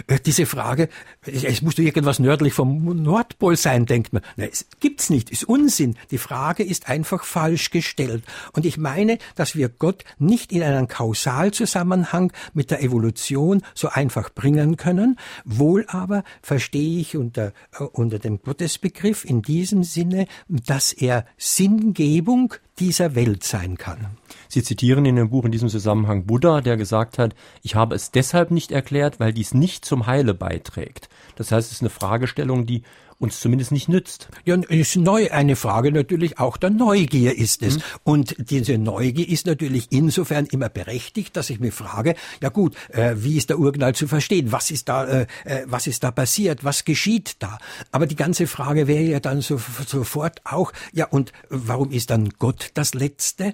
Äh, 0.05 0.19
diese 0.19 0.45
Frage, 0.45 0.89
es 1.25 1.61
muss 1.61 1.75
doch 1.75 1.83
irgendwas 1.83 2.19
nördlich 2.19 2.53
vom 2.53 3.01
Nordpol 3.01 3.55
sein, 3.55 3.85
denkt 3.85 4.13
man. 4.13 4.21
Nein, 4.35 4.49
es 4.51 4.67
gibt's 4.79 5.09
nicht, 5.09 5.29
ist 5.29 5.45
Unsinn. 5.45 5.95
Die 6.11 6.17
Frage 6.17 6.63
ist 6.63 6.87
einfach 6.87 7.23
falsch 7.23 7.71
gestellt. 7.71 8.23
Und 8.53 8.65
ich 8.65 8.77
meine, 8.77 9.17
dass 9.35 9.55
wir 9.55 9.69
Gott 9.69 10.03
nicht 10.19 10.51
in 10.51 10.63
einen 10.63 10.87
Kausalzusammenhang 10.87 12.31
mit 12.53 12.71
der 12.71 12.83
Evolution 12.83 13.63
so 13.73 13.89
einfach 13.89 14.29
bringen 14.29 14.77
können. 14.77 15.17
Wohl 15.45 15.85
aber 15.87 16.23
verstehe 16.41 16.99
ich 16.99 17.17
unter, 17.17 17.53
äh, 17.79 17.83
unter 17.83 18.19
dem 18.19 18.41
Gottesbegriff 18.41 19.25
in 19.25 19.41
diesem 19.41 19.83
Sinne, 19.83 20.27
dass 20.47 20.93
er 20.93 21.25
Sinngebung 21.37 22.53
dieser 22.79 23.15
Welt 23.15 23.43
sein 23.43 23.77
kann. 23.77 24.17
Sie 24.47 24.63
zitieren 24.63 25.05
in 25.05 25.15
dem 25.15 25.29
Buch 25.29 25.45
in 25.45 25.51
diesem 25.51 25.69
Zusammenhang 25.69 26.25
Buddha, 26.25 26.61
der 26.61 26.77
gesagt 26.77 27.17
hat, 27.17 27.35
ich 27.63 27.75
habe 27.75 27.95
es 27.95 28.11
deshalb 28.11 28.51
nicht 28.51 28.71
erklärt, 28.71 29.19
weil 29.19 29.33
dies 29.33 29.53
nicht 29.53 29.85
zum 29.85 30.07
Heile 30.07 30.33
beiträgt. 30.33 31.09
Das 31.35 31.51
heißt, 31.51 31.67
es 31.67 31.77
ist 31.77 31.81
eine 31.81 31.89
Fragestellung, 31.89 32.65
die 32.65 32.83
uns 33.19 33.39
zumindest 33.39 33.71
nicht 33.71 33.89
nützt. 33.89 34.29
Ja, 34.45 34.55
ist 34.55 34.95
neu 34.95 35.31
eine 35.31 35.55
Frage 35.55 35.91
natürlich 35.91 36.39
auch 36.39 36.57
der 36.57 36.69
Neugier 36.69 37.35
ist 37.35 37.63
es. 37.63 37.77
Mhm. 37.77 37.81
Und 38.03 38.35
diese 38.37 38.77
Neugier 38.77 39.27
ist 39.27 39.47
natürlich 39.47 39.87
insofern 39.89 40.45
immer 40.45 40.69
berechtigt, 40.69 41.35
dass 41.35 41.49
ich 41.49 41.59
mir 41.59 41.71
frage, 41.71 42.15
ja 42.41 42.49
gut, 42.49 42.75
äh, 42.89 43.15
wie 43.17 43.37
ist 43.37 43.49
der 43.49 43.59
Urknall 43.59 43.95
zu 43.95 44.07
verstehen? 44.07 44.51
Was 44.51 44.69
ist 44.69 44.87
da, 44.89 45.05
äh, 45.05 45.27
äh, 45.45 45.63
was 45.65 45.87
ist 45.87 46.03
da 46.03 46.11
passiert? 46.11 46.63
Was 46.63 46.85
geschieht 46.85 47.37
da? 47.39 47.57
Aber 47.91 48.05
die 48.05 48.15
ganze 48.15 48.45
Frage 48.45 48.87
wäre 48.87 49.03
ja 49.03 49.19
dann 49.19 49.41
so, 49.41 49.59
sofort 49.87 50.41
auch, 50.43 50.71
ja 50.93 51.07
und 51.07 51.33
warum 51.49 51.91
ist 51.91 52.11
dann 52.11 52.29
Gott 52.37 52.71
das 52.75 52.93
Letzte? 52.93 53.53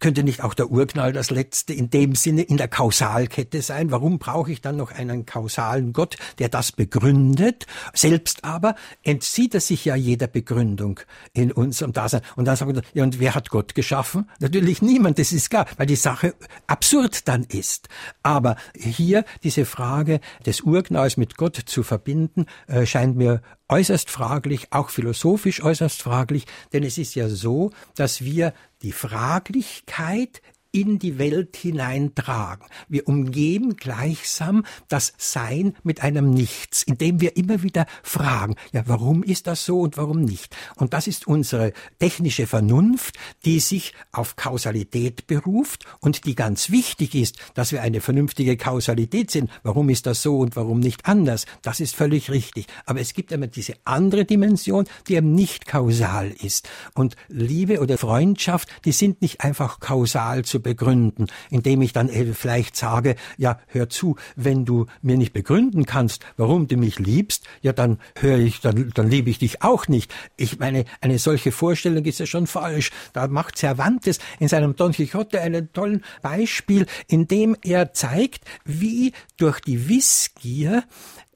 Könnte 0.00 0.22
nicht 0.22 0.42
auch 0.42 0.54
der 0.54 0.70
Urknall 0.70 1.12
das 1.12 1.30
letzte 1.30 1.72
in 1.72 1.90
dem 1.90 2.14
Sinne 2.14 2.42
in 2.42 2.56
der 2.56 2.68
Kausalkette 2.68 3.62
sein? 3.62 3.90
Warum 3.90 4.18
brauche 4.18 4.52
ich 4.52 4.60
dann 4.60 4.76
noch 4.76 4.92
einen 4.92 5.26
kausalen 5.26 5.92
Gott, 5.92 6.16
der 6.38 6.48
das 6.48 6.72
begründet? 6.72 7.66
Selbst 7.92 8.44
aber 8.44 8.74
entzieht 9.02 9.54
er 9.54 9.60
sich 9.60 9.84
ja 9.84 9.96
jeder 9.96 10.26
Begründung 10.26 11.00
in 11.32 11.52
unserem 11.52 11.92
Dasein. 11.92 12.22
Und 12.36 12.46
dann 12.46 12.56
sagen 12.56 12.74
wir, 12.74 12.82
ja, 12.92 13.02
und 13.02 13.20
wer 13.20 13.34
hat 13.34 13.50
Gott 13.50 13.74
geschaffen? 13.74 14.28
Natürlich 14.40 14.82
niemand, 14.82 15.18
das 15.18 15.32
ist 15.32 15.50
klar, 15.50 15.66
weil 15.76 15.86
die 15.86 15.96
Sache 15.96 16.34
absurd 16.66 17.28
dann 17.28 17.44
ist. 17.44 17.88
Aber 18.22 18.56
hier 18.76 19.24
diese 19.42 19.64
Frage 19.64 20.20
des 20.46 20.60
Urknalls 20.62 21.16
mit 21.16 21.36
Gott 21.36 21.56
zu 21.56 21.82
verbinden, 21.82 22.46
äh, 22.66 22.86
scheint 22.86 23.16
mir 23.16 23.42
äußerst 23.68 24.10
fraglich, 24.10 24.68
auch 24.72 24.90
philosophisch 24.90 25.62
äußerst 25.62 26.02
fraglich, 26.02 26.44
denn 26.72 26.82
es 26.82 26.98
ist 26.98 27.14
ja 27.14 27.28
so, 27.28 27.70
dass 27.94 28.22
wir 28.22 28.52
die 28.82 28.92
Fraglichkeit 28.92 30.42
in 30.74 30.98
die 30.98 31.18
Welt 31.18 31.56
hineintragen. 31.56 32.66
Wir 32.88 33.06
umgeben 33.06 33.76
gleichsam 33.76 34.66
das 34.88 35.12
Sein 35.16 35.76
mit 35.84 36.02
einem 36.02 36.30
Nichts, 36.30 36.82
indem 36.82 37.20
wir 37.20 37.36
immer 37.36 37.62
wieder 37.62 37.86
fragen, 38.02 38.56
ja, 38.72 38.82
warum 38.86 39.22
ist 39.22 39.46
das 39.46 39.64
so 39.64 39.80
und 39.80 39.96
warum 39.96 40.22
nicht? 40.22 40.54
Und 40.74 40.92
das 40.92 41.06
ist 41.06 41.28
unsere 41.28 41.72
technische 42.00 42.48
Vernunft, 42.48 43.16
die 43.44 43.60
sich 43.60 43.94
auf 44.10 44.34
Kausalität 44.34 45.28
beruft 45.28 45.84
und 46.00 46.24
die 46.24 46.34
ganz 46.34 46.70
wichtig 46.70 47.14
ist, 47.14 47.38
dass 47.54 47.70
wir 47.70 47.80
eine 47.80 48.00
vernünftige 48.00 48.56
Kausalität 48.56 49.30
sind. 49.30 49.50
Warum 49.62 49.88
ist 49.90 50.06
das 50.06 50.22
so 50.22 50.38
und 50.38 50.56
warum 50.56 50.80
nicht 50.80 51.06
anders? 51.06 51.46
Das 51.62 51.78
ist 51.78 51.94
völlig 51.94 52.32
richtig. 52.32 52.66
Aber 52.84 53.00
es 53.00 53.14
gibt 53.14 53.30
immer 53.30 53.46
diese 53.46 53.74
andere 53.84 54.24
Dimension, 54.24 54.86
die 55.06 55.14
eben 55.14 55.36
nicht 55.36 55.66
kausal 55.66 56.32
ist. 56.32 56.68
Und 56.94 57.14
Liebe 57.28 57.80
oder 57.80 57.96
Freundschaft, 57.96 58.68
die 58.84 58.92
sind 58.92 59.22
nicht 59.22 59.42
einfach 59.42 59.78
kausal 59.78 60.44
zu 60.44 60.63
begründen, 60.64 61.28
indem 61.50 61.80
ich 61.82 61.92
dann 61.92 62.08
äh, 62.08 62.32
vielleicht 62.34 62.74
sage, 62.74 63.14
ja, 63.36 63.60
hör 63.68 63.88
zu, 63.88 64.16
wenn 64.34 64.64
du 64.64 64.86
mir 65.00 65.16
nicht 65.16 65.32
begründen 65.32 65.86
kannst, 65.86 66.24
warum 66.36 66.66
du 66.66 66.76
mich 66.76 66.98
liebst, 66.98 67.46
ja, 67.62 67.72
dann 67.72 67.98
höre 68.18 68.38
ich, 68.38 68.60
dann, 68.60 68.90
dann 68.94 69.08
liebe 69.08 69.30
ich 69.30 69.38
dich 69.38 69.62
auch 69.62 69.86
nicht. 69.86 70.12
Ich 70.36 70.58
meine, 70.58 70.84
eine 71.00 71.20
solche 71.20 71.52
Vorstellung 71.52 72.04
ist 72.04 72.18
ja 72.18 72.26
schon 72.26 72.48
falsch. 72.48 72.90
Da 73.12 73.28
macht 73.28 73.58
Cervantes 73.58 74.18
in 74.40 74.48
seinem 74.48 74.74
Don 74.74 74.90
Quixote 74.90 75.40
einen 75.40 75.72
tollen 75.72 76.02
Beispiel, 76.22 76.86
in 77.06 77.28
dem 77.28 77.56
er 77.62 77.92
zeigt, 77.92 78.44
wie 78.64 79.12
durch 79.36 79.60
die 79.60 79.88
Wissgier 79.88 80.82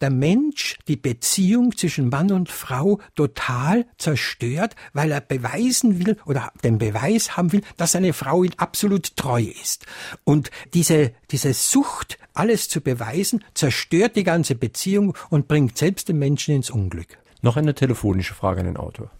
der 0.00 0.10
Mensch 0.10 0.78
die 0.88 0.96
Beziehung 0.96 1.76
zwischen 1.76 2.08
Mann 2.08 2.32
und 2.32 2.48
Frau 2.48 3.00
total 3.14 3.86
zerstört, 3.96 4.74
weil 4.92 5.10
er 5.10 5.20
beweisen 5.20 6.04
will 6.04 6.16
oder 6.26 6.52
den 6.64 6.78
Beweis 6.78 7.36
haben 7.36 7.52
will, 7.52 7.62
dass 7.76 7.92
seine 7.92 8.12
Frau 8.12 8.44
ihm 8.44 8.52
absolut 8.56 9.16
treu 9.16 9.42
ist. 9.42 9.86
Und 10.24 10.50
diese, 10.74 11.12
diese 11.30 11.52
Sucht, 11.52 12.18
alles 12.34 12.68
zu 12.68 12.80
beweisen, 12.80 13.44
zerstört 13.54 14.16
die 14.16 14.24
ganze 14.24 14.54
Beziehung 14.54 15.16
und 15.30 15.48
bringt 15.48 15.76
selbst 15.76 16.08
den 16.08 16.18
Menschen 16.18 16.54
ins 16.54 16.70
Unglück. 16.70 17.18
Noch 17.42 17.56
eine 17.56 17.74
telefonische 17.74 18.34
Frage 18.34 18.60
an 18.60 18.66
den 18.66 18.76
Autor. 18.76 19.10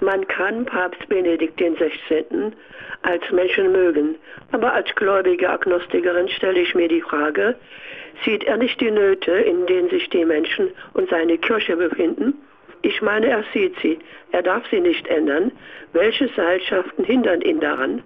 Man 0.00 0.26
kann 0.28 0.64
Papst 0.64 1.08
Benedikt 1.08 1.56
XVI. 1.58 2.52
als 3.02 3.22
Menschen 3.32 3.72
mögen, 3.72 4.16
aber 4.52 4.72
als 4.72 4.94
gläubige 4.94 5.50
Agnostikerin 5.50 6.28
stelle 6.28 6.60
ich 6.60 6.74
mir 6.74 6.88
die 6.88 7.02
Frage, 7.02 7.56
sieht 8.24 8.44
er 8.44 8.56
nicht 8.56 8.80
die 8.80 8.90
Nöte, 8.90 9.32
in 9.32 9.66
denen 9.66 9.90
sich 9.90 10.08
die 10.10 10.24
Menschen 10.24 10.70
und 10.94 11.08
seine 11.10 11.38
Kirche 11.38 11.76
befinden? 11.76 12.34
Ich 12.82 13.02
meine, 13.02 13.26
er 13.26 13.44
sieht 13.52 13.78
sie. 13.80 13.98
Er 14.32 14.42
darf 14.42 14.64
sie 14.70 14.80
nicht 14.80 15.06
ändern. 15.08 15.50
Welche 15.92 16.28
Seilschaften 16.28 17.04
hindern 17.04 17.40
ihn 17.42 17.60
daran? 17.60 18.02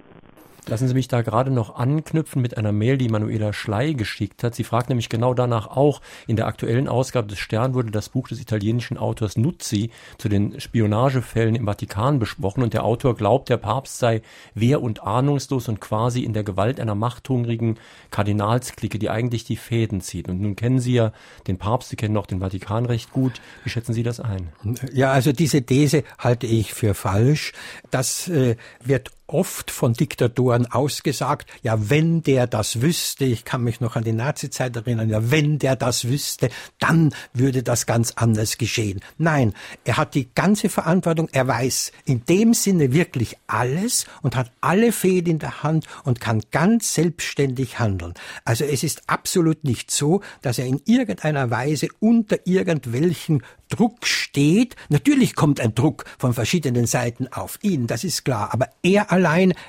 Lassen 0.67 0.87
Sie 0.87 0.95
mich 0.95 1.09
da 1.09 1.23
gerade 1.23 1.51
noch 1.51 1.75
anknüpfen 1.75 2.41
mit 2.41 2.57
einer 2.57 2.71
Mail, 2.71 2.97
die 2.97 3.09
Manuela 3.09 3.53
Schley 3.53 3.95
geschickt 3.95 4.45
hat. 4.45 4.55
Sie 4.55 4.63
fragt 4.63 4.91
nämlich 4.91 5.09
genau 5.09 5.35
danach 5.35 5.67
auch. 5.67 6.01
In 6.29 6.37
der 6.37 6.47
aktuellen 6.47 6.87
Ausgabe 6.87 7.27
des 7.27 7.41
Stern 7.41 7.75
wurde 7.75 7.91
das 7.91 8.09
Buch 8.09 8.29
des 8.29 8.41
italienischen 8.41 8.97
Autors 8.97 9.37
Nuzzi 9.37 9.91
zu 10.19 10.29
den 10.29 10.61
Spionagefällen 10.61 11.57
im 11.57 11.67
Vatikan 11.67 12.21
besprochen 12.21 12.63
und 12.63 12.75
der 12.75 12.85
Autor 12.85 13.17
glaubt, 13.17 13.49
der 13.49 13.57
Papst 13.57 13.99
sei 13.99 14.23
wehr- 14.55 14.83
und 14.83 15.03
ahnungslos 15.03 15.69
und 15.69 15.81
quasi 15.81 16.23
in 16.23 16.33
der 16.33 16.45
Gewalt 16.45 16.79
einer 16.79 16.95
machthungrigen 16.95 17.79
Kardinalsklicke, 18.13 19.01
die 19.01 19.11
eigentlich 19.11 19.43
die 19.43 19.57
Fäden 19.57 20.01
zieht. 20.01 20.29
Und 20.29 20.41
nun 20.41 20.55
kennen 20.55 20.79
Sie 20.79 20.95
ja 20.95 21.13
den 21.49 21.59
Papst, 21.59 21.91
Sie 21.91 21.97
kennen 21.97 22.17
auch 22.17 22.27
den 22.27 22.39
Vatikan 22.39 22.87
recht 22.87 23.11
gut. 23.11 23.41
Wie 23.65 23.71
schätzen 23.71 23.95
Sie 23.95 24.05
das 24.05 24.21
ein? 24.21 24.53
Ja, 24.93 25.11
also 25.11 25.33
diese 25.33 25.63
These 25.63 26.05
halte 26.19 26.47
ich 26.47 26.73
für 26.73 26.95
falsch. 26.95 27.53
Das 27.91 28.29
äh, 28.29 28.55
wird 28.85 29.11
oft 29.33 29.71
von 29.71 29.95
Diktatoren 29.95 30.71
ausgesagt, 30.71 31.51
ja, 31.63 31.91
wenn 31.91 32.23
der 32.23 32.47
das 32.47 32.83
wüsste, 32.83 33.25
ich 33.25 33.45
kann 33.45 33.63
mich 33.63 33.81
noch 33.81 33.97
an 33.97 34.05
die 34.05 34.13
Nazizeit 34.13 34.77
erinnern, 34.77 35.09
ja, 35.09 35.31
wenn 35.31 35.59
der 35.59 35.77
das 35.77 36.09
wüsste, 36.09 36.51
dann 36.79 37.15
würde 37.33 37.63
das 37.63 37.87
ganz 37.87 38.13
anders 38.17 38.59
geschehen. 38.59 39.01
Nein, 39.19 39.55
er 39.85 39.97
hat 39.97 40.15
die 40.15 40.29
ganze 40.35 40.69
Verantwortung, 40.69 41.29
er 41.33 41.49
weiß 41.49 41.93
in 42.05 42.25
dem 42.27 42.55
Sinne 42.55 42.93
wirklich 42.93 43.37
alles 43.47 44.07
und 44.23 44.37
hat 44.37 44.53
alle 44.61 44.93
Fäden 44.93 45.33
in 45.33 45.39
der 45.39 45.63
Hand 45.63 45.87
und 46.05 46.21
kann 46.21 46.43
ganz 46.51 46.95
selbstständig 46.95 47.79
handeln. 47.79 48.15
Also 48.45 48.65
es 48.65 48.83
ist 48.83 49.09
absolut 49.09 49.65
nicht 49.65 49.91
so, 49.91 50.21
dass 50.43 50.59
er 50.59 50.67
in 50.67 50.81
irgendeiner 50.85 51.51
Weise 51.51 51.89
unter 52.01 52.47
irgendwelchen 52.47 53.43
Druck 53.69 54.07
steht. 54.07 54.77
Natürlich 54.91 55.35
kommt 55.35 55.59
ein 55.59 55.75
Druck 55.75 56.05
von 56.19 56.35
verschiedenen 56.35 56.87
Seiten 56.87 57.29
auf 57.29 57.59
ihn, 57.63 57.87
das 57.87 58.05
ist 58.05 58.25
klar, 58.25 58.53
aber 58.53 58.69
er 58.83 59.11
allein 59.11 59.22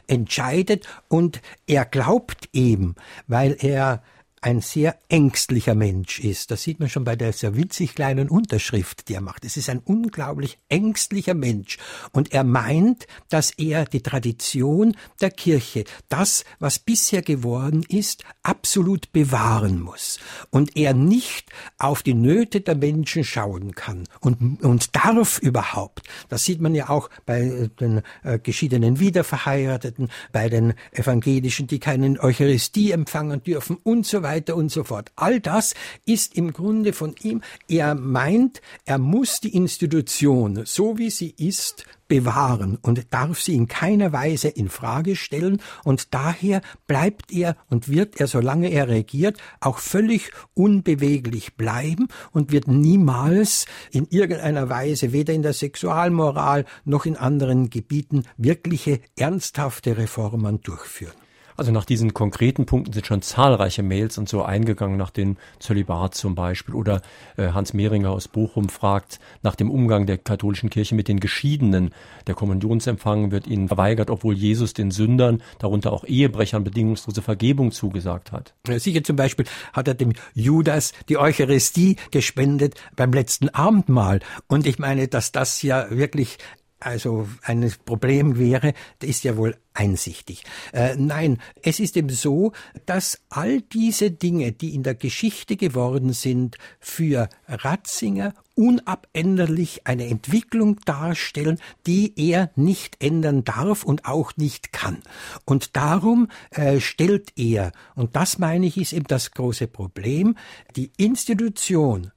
entscheidet 0.08 0.88
und 1.08 1.42
er 1.68 1.86
glaubt 1.86 2.50
ihm, 2.52 2.96
weil 3.28 3.56
er 3.60 4.04
ein 4.44 4.60
sehr 4.60 4.98
ängstlicher 5.08 5.74
Mensch 5.74 6.20
ist. 6.20 6.52
Das 6.52 6.64
sieht 6.64 6.80
man 6.82 6.90
schon 6.90 7.06
bei 7.06 7.16
der 7.16 7.32
sehr 7.32 7.56
winzig 7.56 7.96
kleinen 7.96 8.28
Unterschrift, 8.30 9.08
die 9.08 9.14
er 9.14 9.22
macht. 9.22 9.46
Es 9.46 9.56
ist 9.56 9.70
ein 9.70 9.80
unglaublich 9.80 10.58
ängstlicher 10.68 11.34
Mensch. 11.34 11.78
Und 12.12 12.34
er 12.34 12.44
meint, 12.44 13.08
dass 13.30 13.52
er 13.52 13.86
die 13.86 14.02
Tradition 14.02 14.98
der 15.22 15.32
Kirche, 15.32 15.86
das, 16.10 16.44
was 16.60 16.78
bisher 16.78 17.22
geworden 17.22 17.86
ist, 17.88 18.26
absolut 18.44 19.14
bewahren 19.14 19.80
muss. 19.80 20.20
Und 20.50 20.76
er 20.76 20.94
nicht 20.94 21.50
auf 21.78 22.04
die 22.04 22.14
Nöte 22.14 22.60
der 22.60 22.76
Menschen 22.76 23.24
schauen 23.24 23.74
kann 23.76 24.04
und, 24.20 24.62
und 24.62 24.94
darf 24.94 25.40
überhaupt. 25.40 26.06
Das 26.28 26.44
sieht 26.44 26.60
man 26.60 26.76
ja 26.76 26.90
auch 26.90 27.10
bei 27.26 27.70
den 27.80 28.02
äh, 28.24 28.40
geschiedenen 28.40 29.00
Wiederverheirateten, 29.00 30.10
bei 30.34 30.50
den 30.50 30.74
Evangelischen, 30.92 31.68
die 31.68 31.80
keinen 31.80 32.20
Eucharistie 32.20 32.92
empfangen 32.92 33.42
dürfen 33.42 33.78
und 33.84 34.06
so 34.06 34.22
weiter 34.22 34.33
weiter 34.34 34.56
und 34.56 34.72
so 34.72 34.84
fort. 34.84 35.12
All 35.16 35.40
das 35.40 35.76
ist 36.06 36.36
im 36.36 36.54
Grunde 36.54 36.92
von 36.92 37.16
ihm, 37.22 37.42
er 37.68 37.94
meint, 37.94 38.62
er 38.86 38.98
muss 38.98 39.40
die 39.42 39.56
Institution, 39.56 40.64
so 40.66 40.98
wie 40.98 41.12
sie 41.12 41.36
ist, 41.38 41.86
bewahren 42.08 42.78
und 42.82 43.14
darf 43.14 43.40
sie 43.40 43.56
in 43.56 43.68
keiner 43.68 44.12
Weise 44.12 44.48
in 44.48 44.70
Frage 44.70 45.16
stellen 45.16 45.62
und 45.84 46.14
daher 46.14 46.62
bleibt 46.88 47.32
er 47.32 47.56
und 47.70 47.90
wird 47.90 48.20
er, 48.20 48.28
solange 48.28 48.70
er 48.70 48.88
regiert, 48.88 49.38
auch 49.60 49.78
völlig 49.78 50.32
unbeweglich 50.54 51.56
bleiben 51.56 52.08
und 52.32 52.52
wird 52.52 52.68
niemals 52.68 53.66
in 53.92 54.08
irgendeiner 54.10 54.70
Weise 54.70 55.14
weder 55.14 55.34
in 55.34 55.44
der 55.44 55.54
Sexualmoral 55.54 56.66
noch 56.86 57.06
in 57.06 57.18
anderen 57.18 57.70
Gebieten 57.70 58.24
wirkliche 58.38 59.00
ernsthafte 59.16 59.98
Reformen 59.98 60.62
durchführen. 60.62 61.23
Also 61.58 61.72
nach 61.72 61.86
diesen 61.86 62.14
konkreten 62.14 62.66
Punkten 62.66 62.94
sind 62.94 63.06
schon 63.06 63.22
zahlreiche 63.22 63.84
Mails 63.84 64.18
und 64.18 64.30
so 64.30 64.44
eingegangen, 64.44 64.98
nach 64.98 65.12
dem 65.12 65.38
Zölibat 65.60 66.16
zum 66.16 66.36
Beispiel. 66.36 66.76
Oder 66.76 67.02
äh, 67.38 67.50
Hans 67.50 67.74
Mehringer 67.74 68.12
aus 68.12 68.28
Bochum 68.28 68.70
fragt 68.70 69.20
nach 69.42 69.56
dem 69.56 69.70
Umgang 69.70 70.06
der 70.06 70.18
katholischen 70.18 70.70
Kirche 70.70 70.96
mit 70.96 71.08
den 71.08 71.20
Geschiedenen. 71.20 71.94
Der 72.28 72.36
Kommunionsempfang 72.36 73.32
wird 73.32 73.48
ihnen 73.48 73.68
verweigert, 73.68 74.10
obwohl 74.10 74.36
Jesus 74.36 74.74
den 74.74 74.92
Sündern, 74.92 75.42
darunter 75.60 75.92
auch 75.92 76.04
Ehebrechern, 76.06 76.64
bedingungslose 76.64 77.22
Vergebung 77.22 77.72
zugesagt 77.72 78.32
hat. 78.32 78.54
Sicher 78.68 79.04
zum 79.04 79.16
Beispiel 79.16 79.46
hat 79.74 79.88
er 79.88 79.94
dem 79.94 80.14
Judas 80.34 80.94
die 81.10 81.18
Eucharistie 81.18 81.98
gespendet 82.12 82.76
beim 82.96 83.14
letzten 83.14 83.50
Abendmahl. 83.50 84.20
Und 84.48 84.66
ich 84.66 84.80
meine, 84.80 85.08
dass 85.08 85.32
das 85.32 85.62
ja 85.62 85.90
wirklich 85.90 86.38
also 86.84 87.28
ein 87.44 87.72
Problem 87.86 88.38
wäre, 88.38 88.74
ist 89.02 89.24
ja 89.24 89.38
wohl 89.38 89.56
einsichtig. 89.74 90.44
Äh, 90.72 90.96
nein, 90.98 91.40
es 91.62 91.80
ist 91.80 91.98
eben 91.98 92.10
so, 92.10 92.52
dass 92.86 93.22
all 93.30 93.62
diese 93.62 94.12
Dinge, 94.12 94.52
die 94.52 94.76
in 94.76 94.84
der 94.84 94.96
Geschichte 94.96 95.56
geworden 95.56 96.14
sind, 96.14 96.58
für 96.80 97.30
Ratzinger 97.48 98.34
unabänderlich 98.56 99.88
eine 99.88 100.08
Entwicklung 100.08 100.80
darstellen, 100.86 101.60
die 101.88 102.14
er 102.16 102.52
nicht 102.56 103.04
ändern 103.04 103.44
darf 103.44 103.84
und 103.84 104.06
auch 104.06 104.38
nicht 104.38 104.74
kann. 104.74 105.02
Und 105.46 105.76
darum 105.76 106.30
äh, 106.52 106.80
stellt 106.80 107.34
er, 107.36 107.72
und 107.96 108.16
das 108.16 108.38
meine 108.38 108.68
ich 108.68 108.78
ist 108.78 108.94
eben 108.94 109.08
das 109.08 109.32
große 109.32 109.68
Problem, 109.68 110.38
die 110.76 110.92
Institution 110.98 112.12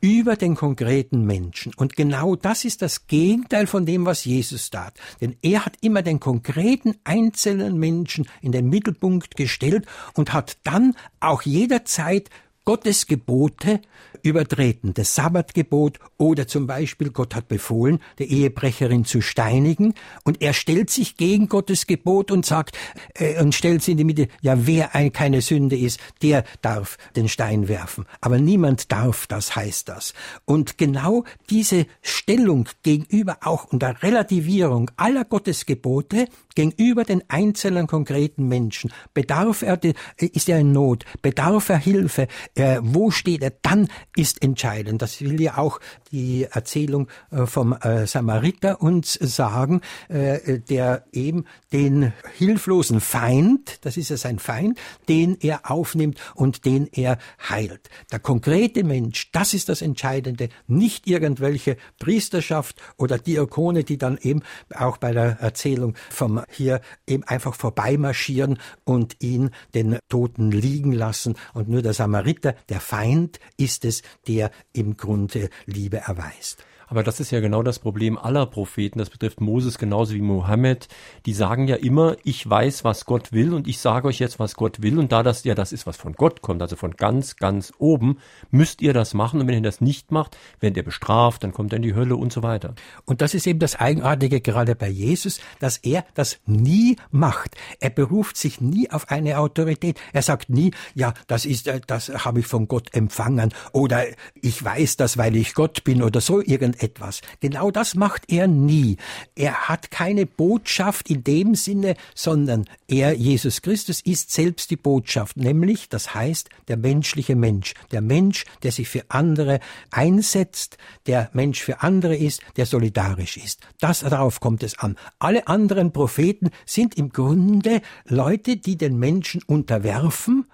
über 0.00 0.36
den 0.36 0.54
konkreten 0.54 1.24
Menschen. 1.24 1.72
Und 1.76 1.96
genau 1.96 2.36
das 2.36 2.64
ist 2.64 2.82
das 2.82 3.06
Gegenteil 3.06 3.66
von 3.66 3.86
dem, 3.86 4.06
was 4.06 4.24
Jesus 4.24 4.70
tat. 4.70 4.94
Denn 5.20 5.36
er 5.42 5.66
hat 5.66 5.76
immer 5.80 6.02
den 6.02 6.20
konkreten 6.20 6.96
einzelnen 7.04 7.78
Menschen 7.78 8.26
in 8.40 8.52
den 8.52 8.68
Mittelpunkt 8.68 9.36
gestellt 9.36 9.86
und 10.14 10.32
hat 10.32 10.58
dann 10.64 10.94
auch 11.20 11.42
jederzeit 11.42 12.30
Gottes 12.64 13.06
Gebote 13.06 13.80
übertreten, 14.22 14.92
das 14.94 15.14
Sabbatgebot 15.14 15.98
oder 16.18 16.46
zum 16.46 16.66
Beispiel 16.66 17.10
Gott 17.10 17.34
hat 17.34 17.48
befohlen, 17.48 18.00
die 18.18 18.30
Ehebrecherin 18.30 19.04
zu 19.04 19.20
steinigen. 19.22 19.94
Und 20.24 20.42
er 20.42 20.52
stellt 20.52 20.90
sich 20.90 21.16
gegen 21.16 21.48
Gottes 21.48 21.86
Gebot 21.86 22.30
und 22.30 22.44
sagt 22.44 22.76
äh, 23.14 23.40
und 23.40 23.54
stellt 23.54 23.82
sie 23.82 23.92
in 23.92 23.96
die 23.96 24.04
Mitte, 24.04 24.28
ja 24.42 24.66
wer 24.66 24.94
ein, 24.94 25.12
keine 25.12 25.40
Sünde 25.40 25.76
ist, 25.76 26.00
der 26.22 26.44
darf 26.60 26.98
den 27.16 27.28
Stein 27.28 27.68
werfen, 27.68 28.04
aber 28.20 28.38
niemand 28.38 28.92
darf 28.92 29.26
das, 29.26 29.56
heißt 29.56 29.88
das. 29.88 30.12
Und 30.44 30.78
genau 30.78 31.24
diese 31.48 31.86
Stellung 32.02 32.68
gegenüber 32.82 33.38
auch 33.42 33.64
unter 33.72 34.02
Relativierung 34.02 34.90
aller 34.96 35.24
Gottes 35.24 35.66
Gebote 35.66 36.26
gegenüber 36.54 37.04
den 37.04 37.22
einzelnen 37.28 37.86
konkreten 37.86 38.48
Menschen, 38.48 38.92
bedarf 39.14 39.62
er, 39.62 39.80
ist 40.18 40.48
er 40.48 40.58
in 40.58 40.72
Not, 40.72 41.04
bedarf 41.22 41.68
er 41.68 41.78
Hilfe, 41.78 42.28
äh, 42.60 42.80
wo 42.82 43.10
steht 43.10 43.42
er, 43.42 43.52
dann 43.62 43.88
ist 44.14 44.42
entscheidend. 44.42 45.00
Das 45.00 45.20
will 45.20 45.40
ja 45.40 45.56
auch 45.56 45.80
die 46.12 46.46
Erzählung 46.50 47.08
äh, 47.30 47.46
vom 47.46 47.72
äh, 47.72 48.06
Samariter 48.06 48.82
uns 48.82 49.14
sagen, 49.14 49.80
äh, 50.08 50.58
der 50.58 51.04
eben 51.12 51.46
den 51.72 52.12
hilflosen 52.36 53.00
Feind, 53.00 53.78
das 53.80 53.96
ist 53.96 54.10
ja 54.10 54.16
sein 54.16 54.38
Feind, 54.38 54.78
den 55.08 55.38
er 55.40 55.70
aufnimmt 55.70 56.18
und 56.34 56.64
den 56.64 56.88
er 56.92 57.18
heilt. 57.48 57.88
Der 58.12 58.18
konkrete 58.18 58.84
Mensch, 58.84 59.30
das 59.32 59.54
ist 59.54 59.68
das 59.68 59.80
Entscheidende, 59.80 60.50
nicht 60.66 61.06
irgendwelche 61.06 61.76
Priesterschaft 61.98 62.76
oder 62.98 63.18
Diakone, 63.18 63.84
die 63.84 63.96
dann 63.96 64.18
eben 64.20 64.42
auch 64.74 64.98
bei 64.98 65.12
der 65.12 65.38
Erzählung 65.40 65.94
vom 66.10 66.42
hier 66.50 66.80
eben 67.06 67.24
einfach 67.24 67.54
vorbeimarschieren 67.54 68.58
und 68.84 69.16
ihn 69.20 69.50
den 69.74 69.98
Toten 70.08 70.50
liegen 70.50 70.92
lassen 70.92 71.36
und 71.54 71.68
nur 71.68 71.82
der 71.82 71.94
Samariter, 71.94 72.39
der 72.40 72.80
Feind, 72.80 73.40
ist 73.56 73.84
es, 73.84 74.02
der 74.26 74.50
im 74.72 74.96
Grunde 74.96 75.50
Liebe 75.66 75.98
erweist. 75.98 76.64
Aber 76.90 77.04
das 77.04 77.20
ist 77.20 77.30
ja 77.30 77.38
genau 77.38 77.62
das 77.62 77.78
Problem 77.78 78.18
aller 78.18 78.46
Propheten. 78.46 78.98
Das 78.98 79.10
betrifft 79.10 79.40
Moses 79.40 79.78
genauso 79.78 80.12
wie 80.12 80.20
Mohammed. 80.20 80.88
Die 81.24 81.32
sagen 81.32 81.68
ja 81.68 81.76
immer, 81.76 82.16
ich 82.24 82.50
weiß, 82.50 82.82
was 82.82 83.04
Gott 83.04 83.32
will 83.32 83.54
und 83.54 83.68
ich 83.68 83.78
sage 83.78 84.08
euch 84.08 84.18
jetzt, 84.18 84.40
was 84.40 84.56
Gott 84.56 84.82
will. 84.82 84.98
Und 84.98 85.12
da 85.12 85.22
das 85.22 85.44
ja 85.44 85.54
das 85.54 85.70
ist, 85.70 85.86
was 85.86 85.96
von 85.96 86.14
Gott 86.14 86.42
kommt, 86.42 86.60
also 86.62 86.74
von 86.74 86.96
ganz, 86.96 87.36
ganz 87.36 87.72
oben, 87.78 88.18
müsst 88.50 88.82
ihr 88.82 88.92
das 88.92 89.14
machen. 89.14 89.40
Und 89.40 89.46
wenn 89.46 89.54
ihr 89.54 89.62
das 89.62 89.80
nicht 89.80 90.10
macht, 90.10 90.36
werdet 90.58 90.78
ihr 90.78 90.82
bestraft, 90.82 91.44
dann 91.44 91.52
kommt 91.52 91.72
er 91.72 91.76
in 91.76 91.82
die 91.82 91.94
Hölle 91.94 92.16
und 92.16 92.32
so 92.32 92.42
weiter. 92.42 92.74
Und 93.04 93.20
das 93.22 93.34
ist 93.34 93.46
eben 93.46 93.60
das 93.60 93.76
Eigenartige 93.76 94.40
gerade 94.40 94.74
bei 94.74 94.88
Jesus, 94.88 95.40
dass 95.60 95.76
er 95.76 96.04
das 96.14 96.40
nie 96.44 96.96
macht. 97.12 97.54
Er 97.78 97.90
beruft 97.90 98.36
sich 98.36 98.60
nie 98.60 98.90
auf 98.90 99.12
eine 99.12 99.38
Autorität. 99.38 100.00
Er 100.12 100.22
sagt 100.22 100.50
nie, 100.50 100.72
ja, 100.96 101.14
das 101.28 101.44
ist, 101.44 101.68
äh, 101.68 101.80
das 101.86 102.08
habe 102.24 102.40
ich 102.40 102.48
von 102.48 102.66
Gott 102.66 102.92
empfangen 102.94 103.54
oder 103.70 104.06
ich 104.34 104.64
weiß 104.64 104.96
das, 104.96 105.18
weil 105.18 105.36
ich 105.36 105.54
Gott 105.54 105.84
bin 105.84 106.02
oder 106.02 106.20
so 106.20 106.40
irgend 106.40 106.79
etwas. 106.82 107.20
Genau 107.40 107.70
das 107.70 107.94
macht 107.94 108.30
er 108.30 108.46
nie. 108.46 108.96
Er 109.34 109.68
hat 109.68 109.90
keine 109.90 110.26
Botschaft 110.26 111.10
in 111.10 111.24
dem 111.24 111.54
Sinne, 111.54 111.94
sondern 112.14 112.66
er, 112.88 113.14
Jesus 113.14 113.62
Christus, 113.62 114.00
ist 114.00 114.30
selbst 114.30 114.70
die 114.70 114.76
Botschaft, 114.76 115.36
nämlich, 115.36 115.88
das 115.88 116.14
heißt, 116.14 116.48
der 116.68 116.76
menschliche 116.76 117.36
Mensch, 117.36 117.74
der 117.90 118.00
Mensch, 118.00 118.44
der 118.62 118.72
sich 118.72 118.88
für 118.88 119.04
andere 119.08 119.60
einsetzt, 119.90 120.76
der 121.06 121.30
Mensch 121.32 121.62
für 121.62 121.82
andere 121.82 122.16
ist, 122.16 122.42
der 122.56 122.66
solidarisch 122.66 123.36
ist. 123.36 123.60
Das 123.80 124.00
darauf 124.00 124.40
kommt 124.40 124.62
es 124.62 124.78
an. 124.78 124.96
Alle 125.18 125.46
anderen 125.46 125.92
Propheten 125.92 126.50
sind 126.66 126.96
im 126.96 127.10
Grunde 127.10 127.80
Leute, 128.06 128.56
die 128.56 128.76
den 128.76 128.98
Menschen 128.98 129.42
unterwerfen, 129.46 130.46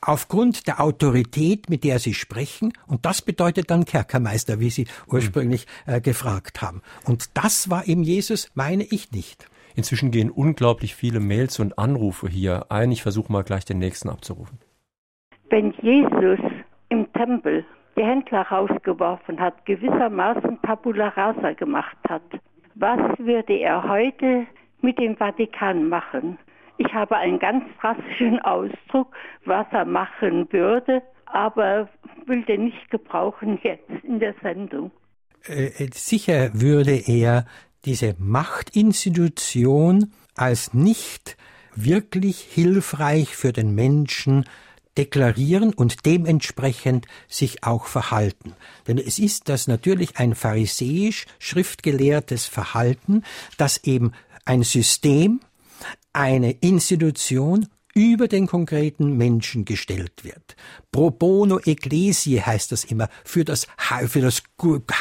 aufgrund 0.00 0.66
der 0.66 0.80
Autorität, 0.80 1.68
mit 1.68 1.84
der 1.84 1.98
sie 1.98 2.14
sprechen. 2.14 2.72
Und 2.86 3.04
das 3.06 3.22
bedeutet 3.22 3.70
dann 3.70 3.84
Kerkermeister, 3.84 4.60
wie 4.60 4.70
Sie 4.70 4.86
ursprünglich 5.06 5.66
äh, 5.86 6.00
gefragt 6.00 6.62
haben. 6.62 6.82
Und 7.04 7.36
das 7.36 7.70
war 7.70 7.86
eben 7.86 8.02
Jesus, 8.02 8.50
meine 8.54 8.84
ich 8.84 9.12
nicht. 9.12 9.48
Inzwischen 9.74 10.10
gehen 10.10 10.30
unglaublich 10.30 10.94
viele 10.94 11.20
Mails 11.20 11.60
und 11.60 11.78
Anrufe 11.78 12.28
hier 12.28 12.66
ein. 12.68 12.90
Ich 12.90 13.02
versuche 13.02 13.30
mal 13.30 13.44
gleich 13.44 13.64
den 13.64 13.78
nächsten 13.78 14.08
abzurufen. 14.08 14.58
Wenn 15.50 15.72
Jesus 15.80 16.40
im 16.88 17.12
Tempel 17.12 17.64
die 17.96 18.04
Händler 18.04 18.42
rausgeworfen 18.42 19.38
hat, 19.40 19.64
gewissermaßen 19.66 20.60
Tabula 20.62 21.08
rasa 21.08 21.52
gemacht 21.52 21.96
hat, 22.08 22.22
was 22.74 22.98
würde 23.18 23.54
er 23.54 23.88
heute 23.88 24.46
mit 24.80 24.98
dem 24.98 25.16
Vatikan 25.16 25.88
machen? 25.88 26.38
Ich 26.78 26.92
habe 26.94 27.16
einen 27.16 27.38
ganz 27.38 27.64
drastischen 27.80 28.40
Ausdruck, 28.42 29.14
was 29.44 29.66
er 29.72 29.84
machen 29.84 30.50
würde, 30.50 31.02
aber 31.26 31.88
will 32.26 32.42
den 32.44 32.64
nicht 32.66 32.90
gebrauchen 32.90 33.58
jetzt 33.62 33.90
in 34.02 34.18
der 34.20 34.34
Sendung. 34.42 34.90
Äh, 35.46 35.66
äh, 35.66 35.90
sicher 35.92 36.50
würde 36.54 37.02
er 37.06 37.46
diese 37.84 38.14
Machtinstitution 38.18 40.12
als 40.34 40.74
nicht 40.74 41.36
wirklich 41.74 42.40
hilfreich 42.40 43.36
für 43.36 43.52
den 43.52 43.74
Menschen 43.74 44.44
deklarieren 44.96 45.72
und 45.72 46.06
dementsprechend 46.06 47.06
sich 47.28 47.64
auch 47.64 47.86
verhalten. 47.86 48.54
Denn 48.88 48.98
es 48.98 49.18
ist 49.18 49.48
das 49.48 49.68
natürlich 49.68 50.18
ein 50.18 50.34
pharisäisch 50.34 51.26
schriftgelehrtes 51.38 52.46
Verhalten, 52.46 53.22
das 53.56 53.84
eben 53.84 54.12
ein 54.44 54.64
System 54.64 55.40
eine 56.12 56.52
Institution 56.52 57.68
über 57.98 58.28
den 58.28 58.46
konkreten 58.46 59.16
Menschen 59.16 59.64
gestellt 59.64 60.22
wird. 60.22 60.54
Pro 60.92 61.10
bono 61.10 61.58
ecclesiae 61.58 62.40
heißt 62.40 62.70
das 62.70 62.84
immer. 62.84 63.08
Für 63.24 63.44
das, 63.44 63.66
für 64.06 64.20
das 64.20 64.42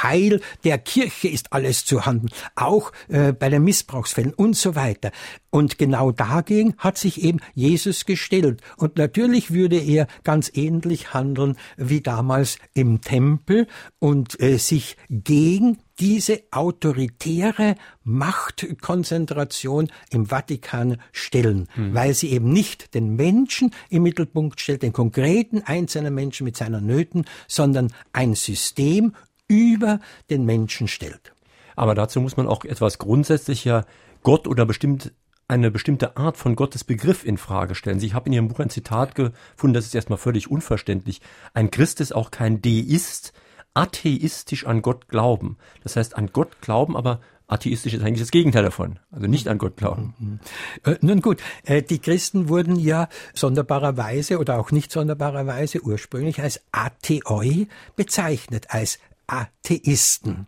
Heil 0.01 0.41
der 0.63 0.79
Kirche 0.79 1.27
ist 1.27 1.53
alles 1.53 1.85
zu 1.85 2.07
handeln. 2.07 2.31
Auch 2.55 2.91
äh, 3.07 3.33
bei 3.33 3.49
den 3.49 3.63
Missbrauchsfällen 3.63 4.33
und 4.33 4.55
so 4.55 4.75
weiter. 4.75 5.11
Und 5.51 5.77
genau 5.77 6.11
dagegen 6.11 6.73
hat 6.79 6.97
sich 6.97 7.23
eben 7.23 7.39
Jesus 7.53 8.05
gestellt. 8.05 8.61
Und 8.77 8.97
natürlich 8.97 9.51
würde 9.51 9.77
er 9.79 10.07
ganz 10.23 10.51
ähnlich 10.55 11.13
handeln 11.13 11.55
wie 11.77 12.01
damals 12.01 12.57
im 12.73 13.01
Tempel 13.01 13.67
und 13.99 14.39
äh, 14.41 14.57
sich 14.57 14.97
gegen 15.09 15.77
diese 15.99 16.43
autoritäre 16.51 17.75
Machtkonzentration 18.03 19.89
im 20.11 20.27
Vatikan 20.27 21.01
stellen, 21.11 21.67
hm. 21.73 21.93
weil 21.93 22.13
sie 22.13 22.31
eben 22.31 22.51
nicht 22.51 22.93
den 22.93 23.15
Menschen 23.15 23.71
im 23.89 24.03
Mittelpunkt 24.03 24.59
stellt, 24.59 24.83
den 24.83 24.93
konkreten 24.93 25.63
einzelnen 25.63 26.13
Menschen 26.13 26.43
mit 26.43 26.57
seiner 26.57 26.81
Nöten, 26.81 27.25
sondern 27.47 27.93
ein 28.13 28.35
System 28.35 29.15
über 29.47 29.99
den 30.29 30.45
Menschen 30.45 30.87
stellt. 30.87 31.33
Aber 31.75 31.95
dazu 31.95 32.21
muss 32.21 32.37
man 32.37 32.47
auch 32.47 32.65
etwas 32.65 32.97
grundsätzlicher 32.97 33.85
Gott 34.23 34.47
oder 34.47 34.65
bestimmt 34.65 35.13
eine 35.47 35.71
bestimmte 35.71 36.17
Art 36.17 36.37
von 36.37 36.55
Gottes 36.55 36.83
Begriff 36.83 37.25
in 37.25 37.37
Frage 37.37 37.75
stellen. 37.75 37.99
Sie 37.99 38.13
haben 38.13 38.25
in 38.27 38.33
Ihrem 38.33 38.47
Buch 38.49 38.59
ein 38.59 38.69
Zitat 38.69 39.15
gefunden, 39.15 39.73
das 39.73 39.85
ist 39.85 39.95
erstmal 39.95 40.17
völlig 40.17 40.51
unverständlich. 40.51 41.21
Ein 41.53 41.71
Christ 41.71 42.01
ist 42.01 42.13
auch 42.13 42.31
kein 42.31 42.61
Deist, 42.61 43.31
atheistisch 43.77 44.65
an 44.65 44.81
Gott 44.81 45.07
glauben. 45.07 45.57
Das 45.83 45.95
heißt, 45.95 46.17
an 46.17 46.31
Gott 46.33 46.61
glauben, 46.61 46.97
aber 46.97 47.21
atheistisch 47.45 47.93
ist 47.93 48.01
eigentlich 48.01 48.21
das 48.21 48.31
Gegenteil 48.31 48.63
davon. 48.63 48.99
Also 49.11 49.27
nicht 49.27 49.47
an 49.47 49.59
Gott 49.59 49.77
glauben. 49.77 50.39
Äh, 50.83 50.95
nun 51.01 51.21
gut, 51.21 51.41
äh, 51.63 51.83
die 51.83 51.99
Christen 51.99 52.49
wurden 52.49 52.77
ja 52.77 53.07
sonderbarerweise 53.35 54.39
oder 54.39 54.59
auch 54.59 54.71
nicht 54.71 54.91
sonderbarerweise 54.91 55.81
ursprünglich 55.83 56.41
als 56.41 56.61
Atheoi 56.71 57.67
bezeichnet, 57.95 58.65
als 58.69 58.97
Atheisten. 59.27 60.47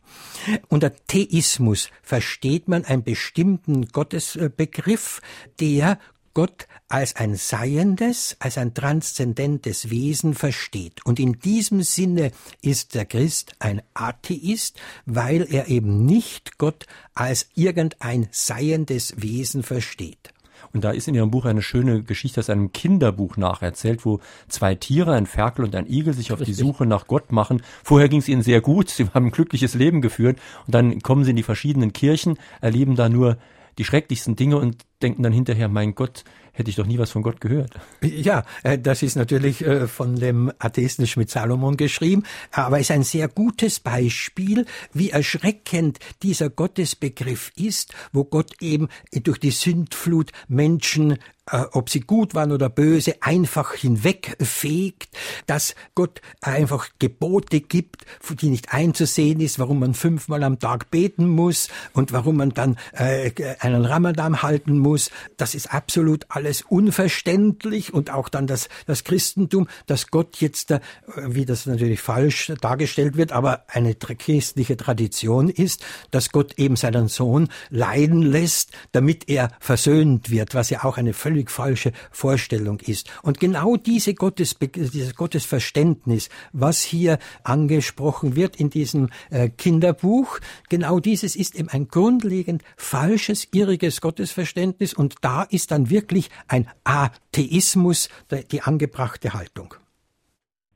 Unter 0.67 0.91
Theismus 0.95 1.89
versteht 2.01 2.67
man 2.67 2.83
einen 2.83 3.03
bestimmten 3.03 3.89
Gottesbegriff, 3.89 5.21
der 5.59 5.99
Gott 6.39 6.67
als 6.87 7.17
ein 7.17 7.35
Seiendes, 7.35 8.37
als 8.39 8.57
ein 8.57 8.73
transzendentes 8.73 9.89
Wesen 9.89 10.33
versteht. 10.33 11.05
Und 11.05 11.19
in 11.19 11.33
diesem 11.33 11.81
Sinne 11.81 12.31
ist 12.61 12.95
der 12.95 13.05
Christ 13.05 13.57
ein 13.59 13.81
Atheist, 13.93 14.79
weil 15.05 15.45
er 15.51 15.67
eben 15.67 16.05
nicht 16.05 16.57
Gott 16.57 16.85
als 17.13 17.49
irgendein 17.55 18.29
seiendes 18.31 19.21
Wesen 19.21 19.63
versteht. 19.63 20.31
Und 20.71 20.85
da 20.85 20.91
ist 20.91 21.09
in 21.09 21.15
Ihrem 21.15 21.29
Buch 21.29 21.43
eine 21.43 21.61
schöne 21.61 22.03
Geschichte 22.03 22.39
aus 22.39 22.49
einem 22.49 22.71
Kinderbuch 22.71 23.35
nacherzählt, 23.35 24.05
wo 24.05 24.21
zwei 24.47 24.75
Tiere, 24.75 25.11
ein 25.15 25.25
Ferkel 25.25 25.65
und 25.65 25.75
ein 25.75 25.87
Igel, 25.87 26.13
sich 26.13 26.31
auf 26.31 26.39
Richtig. 26.39 26.55
die 26.55 26.61
Suche 26.61 26.85
nach 26.85 27.07
Gott 27.07 27.33
machen. 27.33 27.63
Vorher 27.83 28.07
ging 28.07 28.19
es 28.19 28.29
ihnen 28.29 28.43
sehr 28.43 28.61
gut, 28.61 28.89
sie 28.91 29.09
haben 29.09 29.25
ein 29.25 29.31
glückliches 29.31 29.73
Leben 29.73 29.99
geführt 29.99 30.39
und 30.67 30.73
dann 30.73 31.01
kommen 31.01 31.25
sie 31.25 31.31
in 31.31 31.35
die 31.35 31.43
verschiedenen 31.43 31.91
Kirchen, 31.91 32.39
erleben 32.61 32.95
da 32.95 33.09
nur 33.09 33.37
die 33.79 33.85
schrecklichsten 33.85 34.35
Dinge 34.35 34.57
und 34.57 34.85
denken 35.01 35.23
dann 35.23 35.31
hinterher, 35.31 35.69
mein 35.69 35.95
Gott, 35.95 36.25
hätte 36.51 36.69
ich 36.69 36.75
doch 36.75 36.85
nie 36.85 36.99
was 36.99 37.11
von 37.11 37.23
Gott 37.23 37.39
gehört. 37.39 37.79
Ja, 38.01 38.43
äh, 38.63 38.77
das 38.77 39.01
ist 39.01 39.15
natürlich 39.15 39.65
äh, 39.65 39.87
von 39.87 40.17
dem 40.17 40.51
Atheisten 40.59 41.07
Schmidt 41.07 41.29
Salomon 41.29 41.77
geschrieben, 41.77 42.23
aber 42.51 42.79
ist 42.79 42.91
ein 42.91 43.03
sehr 43.03 43.29
gutes 43.29 43.79
Beispiel, 43.79 44.65
wie 44.91 45.11
erschreckend 45.11 45.99
dieser 46.21 46.49
Gottesbegriff 46.49 47.51
ist, 47.55 47.93
wo 48.11 48.25
Gott 48.25 48.61
eben 48.61 48.89
durch 49.23 49.39
die 49.39 49.51
Sündflut 49.51 50.31
Menschen 50.49 51.17
äh, 51.51 51.65
ob 51.71 51.89
sie 51.89 52.01
gut 52.01 52.35
waren 52.35 52.51
oder 52.51 52.69
böse, 52.69 53.15
einfach 53.21 53.73
hinwegfegt, 53.73 55.09
dass 55.47 55.75
Gott 55.95 56.21
einfach 56.41 56.89
Gebote 56.99 57.61
gibt, 57.61 58.05
die 58.29 58.49
nicht 58.49 58.73
einzusehen 58.73 59.39
ist, 59.39 59.59
warum 59.59 59.79
man 59.79 59.93
fünfmal 59.93 60.43
am 60.43 60.59
Tag 60.59 60.91
beten 60.91 61.27
muss 61.27 61.69
und 61.93 62.13
warum 62.13 62.37
man 62.37 62.51
dann 62.51 62.77
äh, 62.93 63.31
einen 63.59 63.85
Ramadan 63.85 64.41
halten 64.41 64.77
muss. 64.77 65.11
Das 65.37 65.55
ist 65.55 65.73
absolut 65.73 66.25
alles 66.29 66.61
unverständlich 66.61 67.93
und 67.93 68.11
auch 68.11 68.29
dann 68.29 68.47
das, 68.47 68.69
das 68.85 69.03
Christentum, 69.03 69.67
dass 69.87 70.07
Gott 70.07 70.37
jetzt, 70.37 70.71
da, 70.71 70.79
wie 71.15 71.45
das 71.45 71.65
natürlich 71.65 72.01
falsch 72.01 72.51
dargestellt 72.61 73.17
wird, 73.17 73.31
aber 73.31 73.63
eine 73.67 73.95
christliche 73.95 74.77
Tradition 74.77 75.49
ist, 75.49 75.83
dass 76.11 76.31
Gott 76.31 76.57
eben 76.57 76.75
seinen 76.75 77.07
Sohn 77.07 77.49
leiden 77.69 78.21
lässt, 78.21 78.71
damit 78.91 79.29
er 79.29 79.51
versöhnt 79.59 80.29
wird, 80.29 80.55
was 80.55 80.69
ja 80.69 80.83
auch 80.83 80.97
eine 80.97 81.13
völlig 81.13 81.38
falsche 81.47 81.91
Vorstellung 82.11 82.79
ist. 82.79 83.11
Und 83.23 83.39
genau 83.39 83.75
diese 83.75 84.13
Gottes, 84.13 84.57
dieses 84.59 85.15
Gottesverständnis, 85.15 86.29
was 86.53 86.83
hier 86.83 87.19
angesprochen 87.43 88.35
wird 88.35 88.59
in 88.59 88.69
diesem 88.69 89.09
äh, 89.31 89.49
Kinderbuch, 89.49 90.39
genau 90.69 90.99
dieses 90.99 91.35
ist 91.35 91.55
eben 91.55 91.69
ein 91.69 91.87
grundlegend 91.87 92.63
falsches, 92.77 93.47
irriges 93.53 94.01
Gottesverständnis 94.01 94.93
und 94.93 95.15
da 95.21 95.43
ist 95.43 95.71
dann 95.71 95.89
wirklich 95.89 96.29
ein 96.47 96.67
Atheismus 96.83 98.09
die 98.51 98.61
angebrachte 98.61 99.33
Haltung. 99.33 99.75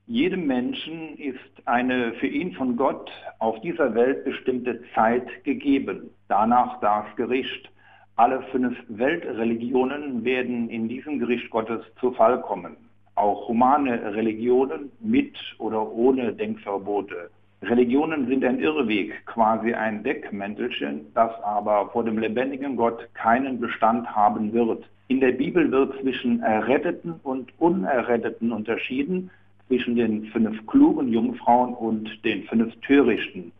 Jedem 0.06 0.46
Menschen 0.46 1.16
ist 1.16 1.38
eine 1.66 2.12
für 2.20 2.26
ihn 2.26 2.52
von 2.52 2.76
Gott 2.76 3.10
auf 3.38 3.60
dieser 3.62 3.94
Welt 3.94 4.24
bestimmte 4.24 4.82
Zeit 4.94 5.26
gegeben. 5.44 6.10
Danach 6.28 6.78
das 6.80 7.06
Gericht. 7.16 7.70
Alle 8.16 8.42
fünf 8.52 8.76
Weltreligionen 8.86 10.24
werden 10.24 10.70
in 10.70 10.88
diesem 10.88 11.18
Gericht 11.18 11.50
Gottes 11.50 11.80
zu 11.98 12.12
Fall 12.12 12.40
kommen. 12.42 12.76
Auch 13.16 13.48
humane 13.48 14.14
Religionen 14.14 14.92
mit 15.00 15.36
oder 15.58 15.90
ohne 15.90 16.32
Denkverbote. 16.32 17.28
Religionen 17.62 18.28
sind 18.28 18.44
ein 18.44 18.60
Irrweg, 18.60 19.26
quasi 19.26 19.72
ein 19.72 20.04
Deckmäntelchen, 20.04 21.06
das 21.14 21.32
aber 21.42 21.88
vor 21.90 22.04
dem 22.04 22.18
lebendigen 22.18 22.76
Gott 22.76 23.08
keinen 23.14 23.58
Bestand 23.58 24.06
haben 24.14 24.52
wird. 24.52 24.84
In 25.08 25.18
der 25.18 25.32
Bibel 25.32 25.72
wird 25.72 26.00
zwischen 26.00 26.40
Erretteten 26.40 27.14
und 27.24 27.52
Unerretteten 27.58 28.52
unterschieden, 28.52 29.28
zwischen 29.66 29.96
den 29.96 30.26
fünf 30.26 30.64
klugen 30.68 31.08
Jungfrauen 31.08 31.74
und 31.74 32.24
den 32.24 32.44
fünf 32.44 32.72
törichten. 32.82 33.50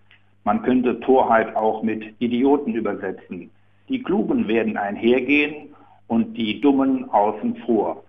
Man 0.44 0.62
könnte 0.62 1.00
Torheit 1.00 1.56
auch 1.56 1.82
mit 1.82 2.04
Idioten 2.20 2.74
übersetzen. 2.74 3.50
Die 3.88 4.02
Klugen 4.02 4.48
werden 4.48 4.76
einhergehen 4.76 5.74
und 6.06 6.34
die 6.34 6.60
Dummen 6.60 7.10
außen 7.10 7.56
vor. 7.66 8.02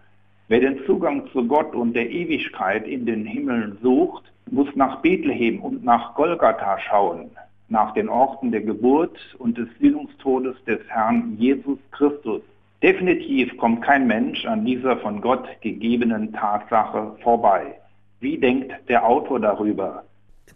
Wer 0.48 0.60
den 0.60 0.80
Zugang 0.86 1.28
zu 1.34 1.46
Gott 1.48 1.76
und 1.76 1.94
der 1.94 2.10
Ewigkeit 2.10 2.88
in 2.88 3.06
den 3.06 3.26
Himmeln 3.26 3.78
sucht, 3.82 4.24
muss 4.52 4.74
nach 4.76 5.02
Bethlehem 5.02 5.60
und 5.60 5.84
nach 5.84 6.14
Golgatha 6.16 6.80
schauen, 6.80 7.32
nach 7.68 7.94
den 7.94 8.10
Orten 8.10 8.52
der 8.52 8.62
Geburt 8.62 9.18
und 9.40 9.58
des 9.58 9.68
Sühnungstodes 9.80 10.56
des 10.66 10.80
Herrn 10.88 11.36
Jesus 11.40 11.80
Christus. 11.92 12.42
Definitiv 12.84 13.58
kommt 13.58 13.82
kein 13.82 14.06
Mensch 14.06 14.46
an 14.46 14.66
dieser 14.66 14.98
von 14.98 15.20
Gott 15.20 15.48
gegebenen 15.62 16.32
Tatsache 16.32 17.16
vorbei. 17.24 17.76
Wie 18.20 18.38
denkt 18.38 18.74
der 18.88 19.06
Autor 19.06 19.40
darüber? 19.40 20.04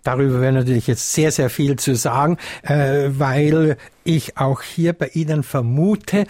Darüber 0.04 0.42
wäre 0.42 0.54
natürlich 0.54 0.88
jetzt 0.88 1.12
sehr, 1.12 1.32
sehr 1.32 1.50
viel 1.50 1.76
zu 1.76 1.96
sagen, 1.96 2.38
äh, 2.64 3.10
weil 3.10 3.78
ich 4.04 4.38
auch 4.38 4.62
hier 4.62 4.94
bei 4.94 5.08
Ihnen 5.10 5.44
vermute, 5.44 6.26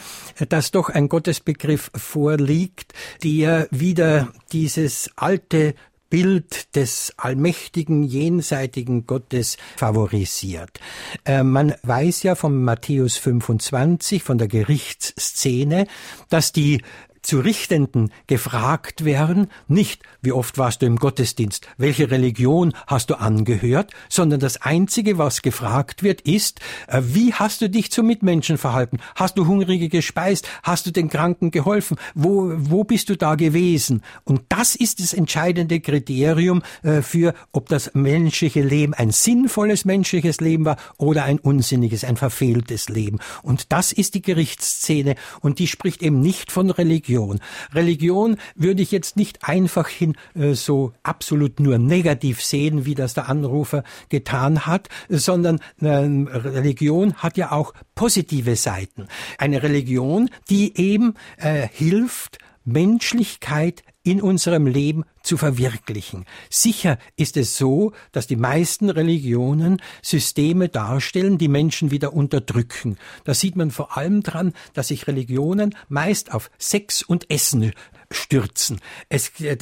dass 0.49 0.71
doch 0.71 0.89
ein 0.89 1.07
Gottesbegriff 1.07 1.91
vorliegt, 1.95 2.93
der 3.23 3.67
wieder 3.71 4.29
dieses 4.51 5.11
alte 5.15 5.75
Bild 6.09 6.75
des 6.75 7.13
allmächtigen, 7.17 8.03
jenseitigen 8.03 9.05
Gottes 9.05 9.57
favorisiert. 9.77 10.79
Äh, 11.23 11.43
man 11.43 11.75
weiß 11.83 12.23
ja 12.23 12.35
von 12.35 12.63
Matthäus 12.63 13.17
25, 13.17 14.23
von 14.23 14.37
der 14.37 14.47
Gerichtsszene, 14.47 15.85
dass 16.29 16.51
die 16.51 16.81
zu 17.29 17.41
Richtenden 17.41 18.11
gefragt 18.25 19.05
werden, 19.05 19.49
nicht 19.67 20.01
wie 20.23 20.31
oft 20.31 20.57
warst 20.57 20.81
du 20.81 20.87
im 20.87 20.95
Gottesdienst, 20.95 21.67
welche 21.77 22.09
Religion 22.09 22.73
hast 22.87 23.11
du 23.11 23.19
angehört, 23.19 23.91
sondern 24.09 24.39
das 24.39 24.63
Einzige, 24.63 25.19
was 25.19 25.43
gefragt 25.43 26.01
wird, 26.01 26.21
ist, 26.21 26.59
äh, 26.87 27.03
wie 27.03 27.31
hast 27.31 27.61
du 27.61 27.69
dich 27.69 27.91
zu 27.91 28.01
Mitmenschen 28.01 28.57
verhalten? 28.57 28.97
Hast 29.13 29.37
du 29.37 29.45
Hungrige 29.45 29.89
gespeist? 29.89 30.49
Hast 30.63 30.87
du 30.87 30.91
den 30.91 31.07
Kranken 31.07 31.51
geholfen? 31.51 31.97
Wo, 32.15 32.51
wo 32.55 32.83
bist 32.83 33.09
du 33.09 33.15
da 33.15 33.35
gewesen? 33.35 34.01
Und 34.23 34.41
das 34.49 34.73
ist 34.73 34.99
das 34.99 35.13
entscheidende 35.13 35.81
Kriterium 35.81 36.63
äh, 36.81 37.03
für, 37.03 37.35
ob 37.51 37.69
das 37.69 37.93
menschliche 37.93 38.63
Leben 38.63 38.95
ein 38.95 39.11
sinnvolles 39.11 39.85
menschliches 39.85 40.41
Leben 40.41 40.65
war 40.65 40.77
oder 40.97 41.25
ein 41.25 41.37
unsinniges, 41.37 42.03
ein 42.03 42.17
verfehltes 42.17 42.89
Leben. 42.89 43.19
Und 43.43 43.71
das 43.71 43.91
ist 43.91 44.15
die 44.15 44.23
Gerichtsszene 44.23 45.13
und 45.41 45.59
die 45.59 45.67
spricht 45.67 46.01
eben 46.01 46.21
nicht 46.21 46.51
von 46.51 46.71
Religion 46.71 47.18
Religion. 47.19 47.39
Religion 47.73 48.37
würde 48.55 48.81
ich 48.81 48.91
jetzt 48.91 49.17
nicht 49.17 49.47
einfach 49.47 49.87
hin 49.87 50.15
äh, 50.35 50.53
so 50.53 50.93
absolut 51.03 51.59
nur 51.59 51.77
negativ 51.77 52.43
sehen, 52.43 52.85
wie 52.85 52.95
das 52.95 53.13
der 53.13 53.29
Anrufer 53.29 53.83
getan 54.09 54.65
hat, 54.65 54.89
sondern 55.09 55.59
äh, 55.81 55.87
Religion 55.87 57.15
hat 57.15 57.37
ja 57.37 57.51
auch 57.51 57.73
positive 57.95 58.55
Seiten. 58.55 59.07
Eine 59.37 59.63
Religion, 59.63 60.29
die 60.49 60.77
eben 60.77 61.15
äh, 61.37 61.67
hilft, 61.71 62.37
Menschlichkeit 62.65 63.83
in 64.03 64.21
unserem 64.21 64.65
Leben 64.65 65.03
zu 65.23 65.37
verwirklichen. 65.37 66.25
Sicher 66.49 66.97
ist 67.15 67.37
es 67.37 67.57
so, 67.57 67.91
dass 68.11 68.27
die 68.27 68.37
meisten 68.37 68.89
Religionen 68.89 69.81
Systeme 70.01 70.69
darstellen, 70.69 71.37
die 71.37 71.49
Menschen 71.49 71.91
wieder 71.91 72.13
unterdrücken. 72.13 72.97
Da 73.25 73.33
sieht 73.33 73.55
man 73.55 73.71
vor 73.71 73.97
allem 73.97 74.23
dran, 74.23 74.53
dass 74.73 74.87
sich 74.87 75.07
Religionen 75.07 75.75
meist 75.89 76.33
auf 76.33 76.49
Sex 76.57 77.03
und 77.03 77.29
Essen 77.29 77.73
stürzen. 78.11 78.79
Es, 79.09 79.31
äh, 79.39 79.57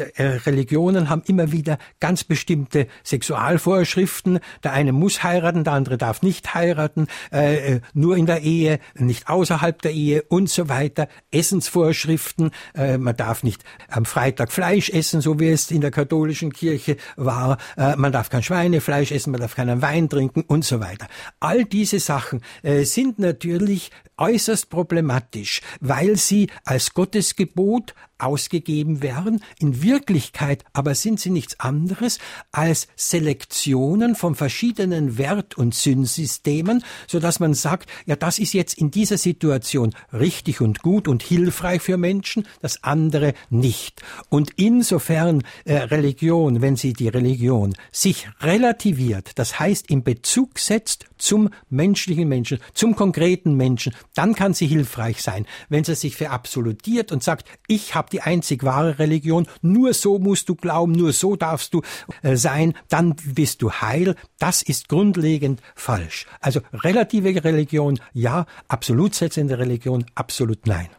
Religionen 0.46 1.10
haben 1.10 1.24
immer 1.26 1.52
wieder 1.52 1.78
ganz 2.00 2.24
bestimmte 2.24 2.88
Sexualvorschriften. 3.04 4.40
Der 4.64 4.74
eine 4.74 4.92
muss 4.92 5.24
heiraten, 5.24 5.64
der 5.64 5.74
andere 5.74 5.98
darf 5.98 6.22
nicht 6.22 6.54
heiraten, 6.54 7.08
äh, 7.32 7.76
äh, 7.76 7.82
nur 7.94 8.18
in 8.18 8.26
der 8.26 8.42
Ehe, 8.42 8.80
nicht 8.96 9.28
außerhalb 9.30 9.82
der 9.82 9.92
Ehe 9.92 10.24
und 10.24 10.50
so 10.50 10.70
weiter. 10.70 11.08
Essensvorschriften, 11.32 12.52
äh, 12.74 12.98
man 12.98 13.16
darf 13.16 13.44
nicht 13.44 13.64
am 13.90 14.06
Freitag 14.06 14.52
Fleisch 14.52 14.90
essen, 14.90 15.22
so 15.22 15.40
wie 15.40 15.50
es 15.50 15.72
in 15.72 15.82
der 15.82 15.92
katholischen 15.92 16.54
Kirche 16.54 16.98
war. 17.16 17.58
Äh, 17.76 17.96
man 17.96 18.12
darf 18.12 18.30
kein 18.30 18.44
Schweinefleisch 18.44 19.12
essen, 19.12 19.32
man 19.32 19.42
darf 19.42 19.56
keinen 19.56 19.82
Wein 19.82 20.10
trinken 20.10 20.42
und 20.42 20.64
so 20.64 20.80
weiter. 20.80 21.08
All 21.40 21.66
diese 21.66 22.00
Sachen 22.00 22.42
äh, 22.64 22.84
sind 22.84 23.20
natürlich 23.20 23.92
äußerst 24.18 24.70
problematisch, 24.70 25.62
weil 25.80 26.18
sie 26.18 26.50
als 26.66 26.94
Gottesgebot 26.94 27.94
ausgegeben 28.20 29.02
werden. 29.02 29.44
In 29.60 29.82
Wirklichkeit 29.84 30.64
aber 30.74 30.96
sind 30.96 31.20
sie 31.20 31.30
nichts 31.30 31.60
anderes 31.60 32.20
als 32.52 32.88
Selektionen 32.96 34.16
von 34.16 34.36
verschiedenen 34.36 35.18
Wert- 35.18 35.58
und 35.58 35.76
Sinnsystemen, 35.76 36.84
so 37.08 37.20
dass 37.20 37.40
man 37.40 37.54
sagt, 37.54 37.90
ja, 38.06 38.16
das 38.16 38.40
ist 38.40 38.54
jetzt 38.54 38.78
in 38.78 38.92
dieser 38.92 39.18
Situation 39.18 39.94
richtig 40.14 40.62
und 40.62 40.82
gut 40.82 41.08
und 41.08 41.24
hilfreich 41.24 41.82
für 41.82 41.98
Menschen, 41.98 42.48
das 42.62 42.84
andere 42.84 43.34
nicht. 43.50 44.02
Und 44.30 44.52
insofern 44.56 45.44
äh, 45.66 45.76
Religion, 45.76 46.62
wenn 46.62 46.76
sie 46.76 46.94
die 46.94 47.08
Religion 47.08 47.76
sich 47.92 48.30
relativiert, 48.42 49.32
das 49.36 49.60
heißt 49.60 49.90
in 49.90 50.04
Bezug 50.04 50.60
setzt 50.60 51.06
zum 51.18 51.50
menschlichen 51.70 52.28
Menschen, 52.28 52.60
zum 52.74 52.96
konkreten 52.96 53.56
Menschen, 53.56 53.94
dann 54.18 54.36
kann 54.36 54.54
sie 54.54 54.68
hilfreich 54.68 55.22
sein. 55.22 55.46
Wenn 55.70 55.84
sie 55.84 55.96
sich 55.96 56.16
verabsolutiert 56.16 57.12
und 57.12 57.24
sagt, 57.24 57.48
ich 57.68 57.96
habe 57.96 58.10
die 58.10 58.22
einzig 58.22 58.64
wahre 58.64 59.00
Religion, 59.00 59.48
nur 59.62 59.94
so 59.94 60.20
musst 60.20 60.50
du 60.50 60.56
glauben, 60.56 60.92
nur 60.94 61.14
so 61.14 61.36
darfst 61.36 61.74
du 61.74 61.82
äh, 62.24 62.36
sein, 62.36 62.74
dann 62.90 63.16
bist 63.16 63.62
du 63.62 63.72
heil. 63.72 64.16
Das 64.40 64.62
ist 64.62 64.90
grundlegend 64.90 65.62
falsch. 65.76 66.26
Also 66.40 66.62
relative 66.74 67.44
Religion 67.44 68.00
ja, 68.14 68.46
absolut 68.68 69.14
setzende 69.16 69.60
Religion 69.60 70.06
absolut 70.16 70.66
nein. 70.66 70.90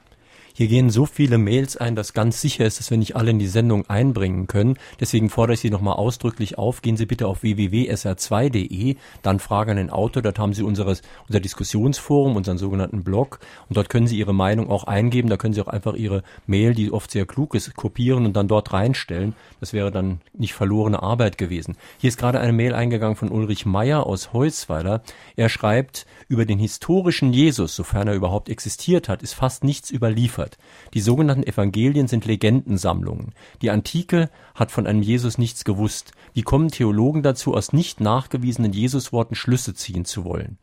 Hier 0.58 0.66
gehen 0.66 0.90
so 0.90 1.06
viele 1.06 1.38
Mails 1.38 1.76
ein, 1.76 1.94
dass 1.94 2.14
ganz 2.14 2.40
sicher 2.40 2.66
ist, 2.66 2.80
dass 2.80 2.90
wir 2.90 2.98
nicht 2.98 3.14
alle 3.14 3.30
in 3.30 3.38
die 3.38 3.46
Sendung 3.46 3.88
einbringen 3.88 4.48
können. 4.48 4.76
Deswegen 4.98 5.30
fordere 5.30 5.54
ich 5.54 5.60
Sie 5.60 5.70
nochmal 5.70 5.94
ausdrücklich 5.94 6.58
auf. 6.58 6.82
Gehen 6.82 6.96
Sie 6.96 7.06
bitte 7.06 7.28
auf 7.28 7.44
www.sr2.de, 7.44 8.96
dann 9.22 9.38
Frage 9.38 9.70
an 9.70 9.76
den 9.76 9.90
Autor. 9.90 10.20
Dort 10.20 10.40
haben 10.40 10.54
Sie 10.54 10.64
unseres, 10.64 11.02
unser 11.28 11.38
Diskussionsforum, 11.38 12.34
unseren 12.34 12.58
sogenannten 12.58 13.04
Blog. 13.04 13.38
Und 13.68 13.76
dort 13.76 13.88
können 13.88 14.08
Sie 14.08 14.18
Ihre 14.18 14.34
Meinung 14.34 14.68
auch 14.68 14.82
eingeben. 14.82 15.28
Da 15.28 15.36
können 15.36 15.54
Sie 15.54 15.60
auch 15.60 15.68
einfach 15.68 15.94
Ihre 15.94 16.24
Mail, 16.48 16.74
die 16.74 16.90
oft 16.90 17.12
sehr 17.12 17.24
klug 17.24 17.54
ist, 17.54 17.76
kopieren 17.76 18.26
und 18.26 18.32
dann 18.34 18.48
dort 18.48 18.72
reinstellen. 18.72 19.36
Das 19.60 19.72
wäre 19.72 19.92
dann 19.92 20.20
nicht 20.36 20.54
verlorene 20.54 21.00
Arbeit 21.04 21.38
gewesen. 21.38 21.76
Hier 21.98 22.08
ist 22.08 22.18
gerade 22.18 22.40
eine 22.40 22.52
Mail 22.52 22.74
eingegangen 22.74 23.14
von 23.14 23.30
Ulrich 23.30 23.64
Meyer 23.64 24.04
aus 24.04 24.32
Heusweiler. 24.32 25.02
Er 25.36 25.50
schreibt, 25.50 26.04
über 26.26 26.46
den 26.46 26.58
historischen 26.58 27.32
Jesus, 27.32 27.76
sofern 27.76 28.08
er 28.08 28.14
überhaupt 28.14 28.48
existiert 28.48 29.08
hat, 29.08 29.22
ist 29.22 29.34
fast 29.34 29.62
nichts 29.62 29.92
überliefert 29.92 30.47
überliefert. 30.48 30.58
Die 30.94 31.00
sogenannten 31.00 31.42
Evangelien 31.46 32.08
sind 32.08 32.24
Legendensammlungen. 32.24 33.34
Die 33.62 33.70
Antike 33.70 34.30
hat 34.54 34.70
von 34.70 34.86
einem 34.86 35.02
Jesus 35.02 35.38
nichts 35.38 35.64
gewusst. 35.64 36.12
Wie 36.32 36.42
kommen 36.42 36.68
Theologen 36.68 37.22
dazu, 37.22 37.54
aus 37.54 37.72
nicht 37.72 38.00
nachgewiesenen 38.00 38.72
Jesusworten 38.72 39.34
Schlüsse 39.34 39.74
ziehen 39.74 40.04
zu 40.04 40.24
wollen? 40.24 40.58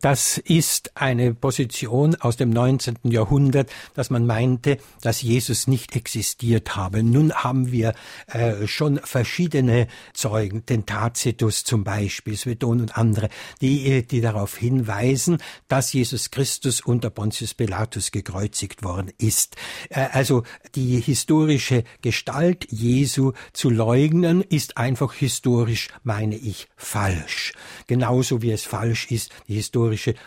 Das 0.00 0.38
ist 0.38 0.96
eine 0.96 1.32
Position 1.32 2.16
aus 2.16 2.36
dem 2.36 2.50
19. 2.50 2.98
Jahrhundert, 3.04 3.70
dass 3.94 4.10
man 4.10 4.26
meinte, 4.26 4.78
dass 5.00 5.22
Jesus 5.22 5.68
nicht 5.68 5.94
existiert 5.94 6.74
habe. 6.74 7.04
Nun 7.04 7.32
haben 7.32 7.70
wir 7.70 7.94
äh, 8.26 8.66
schon 8.66 8.98
verschiedene 8.98 9.86
Zeugen, 10.12 10.66
den 10.66 10.86
Tacitus 10.86 11.62
zum 11.62 11.84
Beispiel, 11.84 12.36
Sveton 12.36 12.80
und 12.80 12.98
andere, 12.98 13.28
die, 13.60 13.86
äh, 13.86 14.02
die 14.02 14.20
darauf 14.20 14.56
hinweisen, 14.56 15.38
dass 15.68 15.92
Jesus 15.92 16.32
Christus 16.32 16.80
unter 16.80 17.10
Pontius 17.10 17.54
Pilatus 17.54 18.10
gekreuzigt 18.10 18.82
worden 18.82 19.12
ist. 19.18 19.54
Äh, 19.90 20.08
also 20.10 20.42
die 20.74 20.98
historische 20.98 21.84
Gestalt 22.02 22.66
Jesu 22.72 23.32
zu 23.52 23.70
leugnen, 23.70 24.42
ist 24.42 24.78
einfach 24.78 25.14
historisch, 25.14 25.88
meine 26.02 26.36
ich, 26.36 26.66
falsch. 26.76 27.52
Genauso 27.86 28.42
wie 28.42 28.50
es 28.50 28.64
falsch 28.64 29.12
ist, 29.12 29.30
die 29.46 29.54
historische 29.54 29.75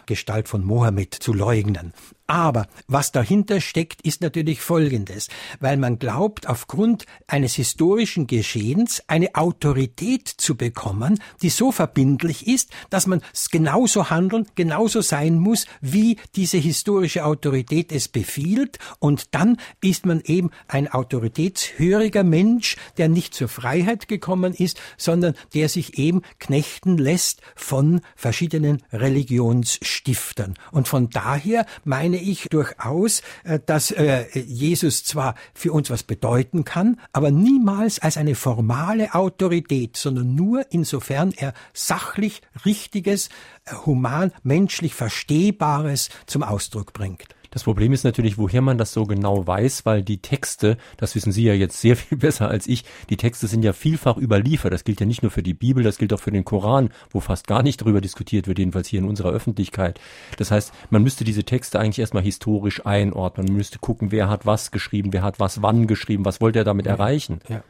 Gestalt 0.05 0.47
von 0.47 0.63
Mohammed 0.63 1.13
zu 1.13 1.33
leugnen. 1.33 1.93
Aber 2.29 2.67
was 2.87 3.11
dahinter 3.11 3.59
steckt, 3.59 4.03
ist 4.03 4.21
natürlich 4.21 4.61
Folgendes, 4.61 5.29
weil 5.59 5.77
man 5.77 5.97
glaubt, 5.97 6.47
aufgrund 6.47 7.07
eines 7.25 7.55
historischen 7.55 8.27
Geschehens 8.27 9.01
eine 9.07 9.33
Autorität 9.33 10.27
zu 10.27 10.55
bekommen, 10.55 11.19
die 11.41 11.49
so 11.49 11.71
verbindlich 11.71 12.45
ist, 12.45 12.69
dass 12.91 13.07
man 13.07 13.23
genauso 13.49 14.11
handeln, 14.11 14.47
genauso 14.53 15.01
sein 15.01 15.39
muss, 15.39 15.65
wie 15.81 16.17
diese 16.35 16.57
historische 16.57 17.25
Autorität 17.25 17.91
es 17.91 18.07
befiehlt. 18.07 18.77
Und 18.99 19.33
dann 19.33 19.57
ist 19.81 20.05
man 20.05 20.21
eben 20.21 20.51
ein 20.67 20.87
autoritätshöriger 20.87 22.23
Mensch, 22.23 22.77
der 22.97 23.09
nicht 23.09 23.33
zur 23.33 23.47
Freiheit 23.47 24.07
gekommen 24.07 24.53
ist, 24.53 24.79
sondern 24.97 25.33
der 25.55 25.67
sich 25.67 25.97
eben 25.97 26.21
knechten 26.37 26.99
lässt 26.99 27.41
von 27.55 28.01
verschiedenen 28.15 28.83
Religionsstiftern. 28.93 30.53
Und 30.71 30.87
von 30.87 31.09
daher 31.09 31.65
meine 31.85 32.18
ich 32.19 32.47
durchaus, 32.49 33.21
äh, 33.43 33.59
dass 33.65 33.91
äh, 33.91 34.25
Jesus 34.39 35.03
zwar 35.03 35.35
für 35.53 35.71
uns 35.71 35.89
was 35.89 36.03
bedeuten 36.03 36.63
kann, 36.63 36.99
aber 37.11 37.31
niemals 37.31 37.99
als 37.99 38.17
eine 38.17 38.35
formale 38.35 39.13
Autorität, 39.13 39.97
sondern 39.97 40.35
nur 40.35 40.65
insofern 40.71 41.33
er 41.35 41.53
sachlich 41.73 42.41
Richtiges, 42.65 43.29
äh, 43.65 43.75
human, 43.85 44.31
menschlich 44.43 44.93
Verstehbares 44.93 46.09
zum 46.25 46.43
Ausdruck 46.43 46.93
bringt. 46.93 47.38
Das 47.51 47.63
Problem 47.63 47.93
ist 47.93 48.03
natürlich, 48.03 48.37
woher 48.37 48.61
man 48.61 48.77
das 48.77 48.93
so 48.93 49.05
genau 49.05 49.45
weiß, 49.45 49.85
weil 49.85 50.03
die 50.03 50.21
Texte, 50.21 50.77
das 50.97 51.15
wissen 51.15 51.31
Sie 51.31 51.43
ja 51.43 51.53
jetzt 51.53 51.79
sehr 51.79 51.95
viel 51.95 52.17
besser 52.19 52.49
als 52.49 52.67
ich, 52.67 52.83
die 53.09 53.17
Texte 53.17 53.47
sind 53.47 53.63
ja 53.63 53.73
vielfach 53.73 54.17
überliefert. 54.17 54.73
Das 54.73 54.83
gilt 54.83 54.99
ja 54.99 55.05
nicht 55.05 55.23
nur 55.23 55.31
für 55.31 55.43
die 55.43 55.53
Bibel, 55.53 55.83
das 55.83 55.97
gilt 55.97 56.13
auch 56.13 56.19
für 56.19 56.31
den 56.31 56.45
Koran, 56.45 56.89
wo 57.09 57.19
fast 57.19 57.47
gar 57.47 57.63
nicht 57.63 57.81
darüber 57.81 58.01
diskutiert 58.01 58.47
wird, 58.47 58.59
jedenfalls 58.59 58.87
hier 58.87 58.99
in 58.99 59.07
unserer 59.07 59.31
Öffentlichkeit. 59.31 59.99
Das 60.37 60.51
heißt, 60.51 60.73
man 60.89 61.03
müsste 61.03 61.23
diese 61.23 61.43
Texte 61.43 61.79
eigentlich 61.79 61.99
erstmal 61.99 62.23
historisch 62.23 62.85
einordnen. 62.85 63.47
Man 63.47 63.57
müsste 63.57 63.79
gucken, 63.79 64.11
wer 64.11 64.29
hat 64.29 64.45
was 64.45 64.71
geschrieben, 64.71 65.13
wer 65.13 65.23
hat 65.23 65.39
was 65.39 65.61
wann 65.61 65.87
geschrieben, 65.87 66.25
was 66.25 66.41
wollte 66.41 66.59
er 66.59 66.65
damit 66.65 66.85
ja, 66.85 66.93
erreichen. 66.93 67.39
Ja. 67.47 67.63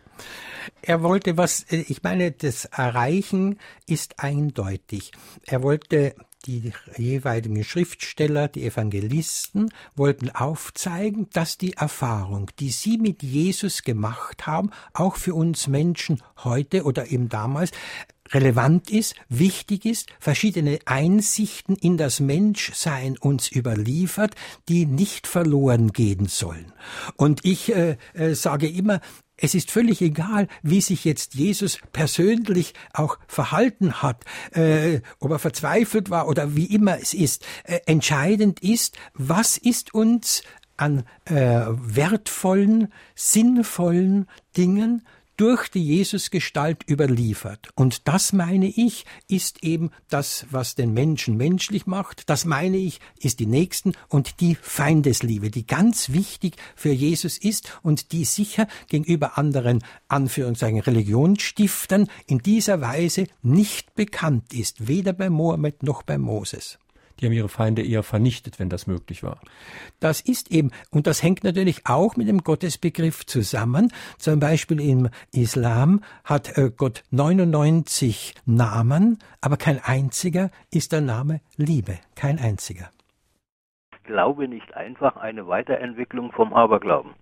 Er 0.81 1.01
wollte 1.01 1.37
was, 1.37 1.63
äh, 1.71 1.83
ich 1.87 2.03
meine, 2.03 2.31
das 2.31 2.65
Erreichen 2.65 3.59
ist 3.87 4.19
eindeutig. 4.19 5.11
Er 5.45 5.63
wollte 5.63 6.15
die 6.45 6.71
jeweiligen 6.97 7.63
Schriftsteller, 7.63 8.47
die 8.47 8.65
Evangelisten 8.65 9.73
wollten 9.95 10.29
aufzeigen, 10.29 11.27
dass 11.33 11.57
die 11.57 11.73
Erfahrung, 11.73 12.49
die 12.59 12.69
sie 12.69 12.97
mit 12.97 13.23
Jesus 13.23 13.83
gemacht 13.83 14.47
haben, 14.47 14.71
auch 14.93 15.15
für 15.15 15.33
uns 15.33 15.67
Menschen 15.67 16.21
heute 16.43 16.83
oder 16.83 17.11
eben 17.11 17.29
damals 17.29 17.71
relevant 18.31 18.89
ist, 18.89 19.15
wichtig 19.27 19.85
ist, 19.85 20.09
verschiedene 20.19 20.79
Einsichten 20.85 21.75
in 21.75 21.97
das 21.97 22.19
Menschsein 22.19 23.17
uns 23.17 23.51
überliefert, 23.51 24.35
die 24.67 24.85
nicht 24.85 25.27
verloren 25.27 25.91
gehen 25.91 26.27
sollen. 26.27 26.73
Und 27.15 27.45
ich 27.45 27.73
äh, 27.73 27.97
äh, 28.13 28.33
sage 28.33 28.67
immer, 28.67 29.01
es 29.41 29.55
ist 29.55 29.71
völlig 29.71 30.01
egal, 30.01 30.47
wie 30.63 30.81
sich 30.81 31.05
jetzt 31.05 31.33
Jesus 31.33 31.79
persönlich 31.93 32.73
auch 32.93 33.17
verhalten 33.27 34.01
hat, 34.01 34.25
äh, 34.51 35.01
ob 35.19 35.31
er 35.31 35.39
verzweifelt 35.39 36.09
war 36.09 36.27
oder 36.27 36.55
wie 36.55 36.65
immer 36.65 36.99
es 36.99 37.13
ist. 37.13 37.45
Äh, 37.63 37.79
entscheidend 37.85 38.61
ist, 38.61 38.97
was 39.13 39.57
ist 39.57 39.93
uns 39.93 40.43
an 40.75 41.03
äh, 41.25 41.33
wertvollen, 41.35 42.91
sinnvollen 43.15 44.27
Dingen 44.55 45.05
durch 45.39 45.69
die 45.69 45.85
Jesusgestalt 45.85 46.83
überliefert. 46.89 47.69
Und 47.75 48.09
das 48.09 48.33
meine 48.33 48.67
ich, 48.67 49.05
ist 49.29 49.63
eben 49.63 49.89
das, 50.09 50.45
was 50.51 50.75
den 50.75 50.93
Menschen 50.93 51.37
menschlich 51.37 51.87
macht. 51.87 52.29
Das 52.29 52.43
meine 52.43 52.75
ich, 52.75 52.99
ist 53.21 53.39
die 53.39 53.45
Nächsten 53.45 53.93
und 54.09 54.41
die 54.41 54.55
Feindesliebe, 54.55 55.49
die 55.49 55.65
ganz 55.65 56.09
wichtig 56.09 56.57
für 56.75 56.91
Jesus 56.91 57.37
ist 57.37 57.79
und 57.83 58.11
die 58.11 58.25
sicher 58.25 58.67
gegenüber 58.89 59.37
anderen 59.37 59.81
Anführungszeichen 60.09 60.81
Religionsstiftern 60.81 62.09
in 62.27 62.39
dieser 62.39 62.81
Weise 62.81 63.27
nicht 63.41 63.95
bekannt 63.95 64.53
ist, 64.53 64.89
weder 64.89 65.13
bei 65.13 65.29
Mohammed 65.29 65.83
noch 65.83 66.03
bei 66.03 66.17
Moses. 66.17 66.79
Die 67.19 67.25
haben 67.25 67.33
ihre 67.33 67.49
Feinde 67.49 67.83
eher 67.83 68.03
vernichtet, 68.03 68.59
wenn 68.59 68.69
das 68.69 68.87
möglich 68.87 69.23
war. 69.23 69.39
Das 69.99 70.21
ist 70.21 70.51
eben, 70.51 70.71
und 70.91 71.07
das 71.07 71.21
hängt 71.21 71.43
natürlich 71.43 71.85
auch 71.85 72.15
mit 72.15 72.27
dem 72.27 72.43
Gottesbegriff 72.43 73.25
zusammen. 73.25 73.91
Zum 74.17 74.39
Beispiel 74.39 74.79
im 74.79 75.09
Islam 75.33 76.01
hat 76.23 76.57
äh, 76.57 76.71
Gott 76.75 77.03
99 77.11 78.35
Namen, 78.45 79.19
aber 79.41 79.57
kein 79.57 79.79
einziger 79.83 80.49
ist 80.71 80.91
der 80.91 81.01
Name 81.01 81.41
Liebe. 81.57 81.99
Kein 82.15 82.39
einziger. 82.39 82.89
Glaube 84.03 84.47
nicht 84.47 84.73
einfach 84.73 85.17
eine 85.17 85.47
Weiterentwicklung 85.47 86.31
vom 86.31 86.53
Aberglauben. 86.53 87.13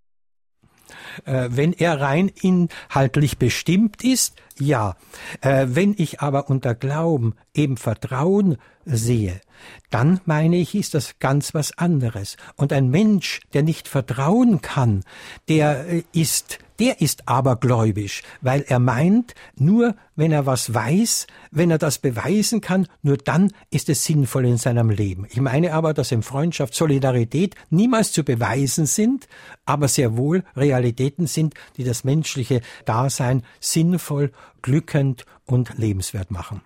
Äh, 1.26 1.50
wenn 1.52 1.74
er 1.74 2.00
rein 2.00 2.32
inhaltlich 2.42 3.38
bestimmt 3.38 4.04
ist, 4.04 4.42
ja. 4.58 4.96
Äh, 5.42 5.68
wenn 5.70 5.96
ich 5.98 6.22
aber 6.22 6.50
unter 6.50 6.76
Glauben 6.76 7.36
eben 7.54 7.78
Vertrauen 7.78 8.58
sehe, 8.88 9.42
dann 9.90 10.20
meine 10.26 10.58
ich, 10.58 10.76
ist 10.76 10.94
das 10.94 11.20
ganz 11.20 11.54
was 11.54 11.78
anderes. 11.78 12.38
Und 12.56 12.74
ein 12.74 12.90
Mensch, 12.90 13.42
der 13.54 13.64
nicht 13.64 13.88
vertrauen 13.88 14.62
kann, 14.62 15.04
der 15.48 15.88
äh, 15.88 16.04
ist 16.14 16.60
der 16.80 17.02
ist 17.02 17.28
abergläubisch, 17.28 18.22
weil 18.42 18.64
er 18.68 18.80
meint, 18.80 19.34
nur 19.56 19.96
wenn 20.16 20.32
er 20.32 20.46
was 20.46 20.74
weiß, 20.74 21.26
wenn 21.52 21.72
er 21.72 21.80
das 21.80 21.98
beweisen 21.98 22.62
kann, 22.62 22.88
nur 23.02 23.18
dann 23.18 23.52
ist 23.72 23.90
es 23.90 24.04
sinnvoll 24.04 24.46
in 24.46 24.58
seinem 24.58 24.90
Leben. 24.90 25.26
Ich 25.30 25.42
meine 25.42 25.74
aber, 25.74 25.94
dass 25.94 26.12
in 26.12 26.22
Freundschaft 26.22 26.76
Solidarität 26.76 27.56
niemals 27.70 28.12
zu 28.12 28.24
beweisen 28.24 28.86
sind, 28.86 29.28
aber 29.66 29.88
sehr 29.88 30.18
wohl 30.18 30.44
Realitäten 30.56 31.26
sind, 31.26 31.56
die 31.78 31.84
das 31.84 32.04
menschliche 32.04 32.62
Dasein 32.86 33.44
sinnvoll, 33.60 34.32
glückend 34.62 35.26
und 35.46 35.78
lebenswert 35.78 36.30
machen. 36.30 36.62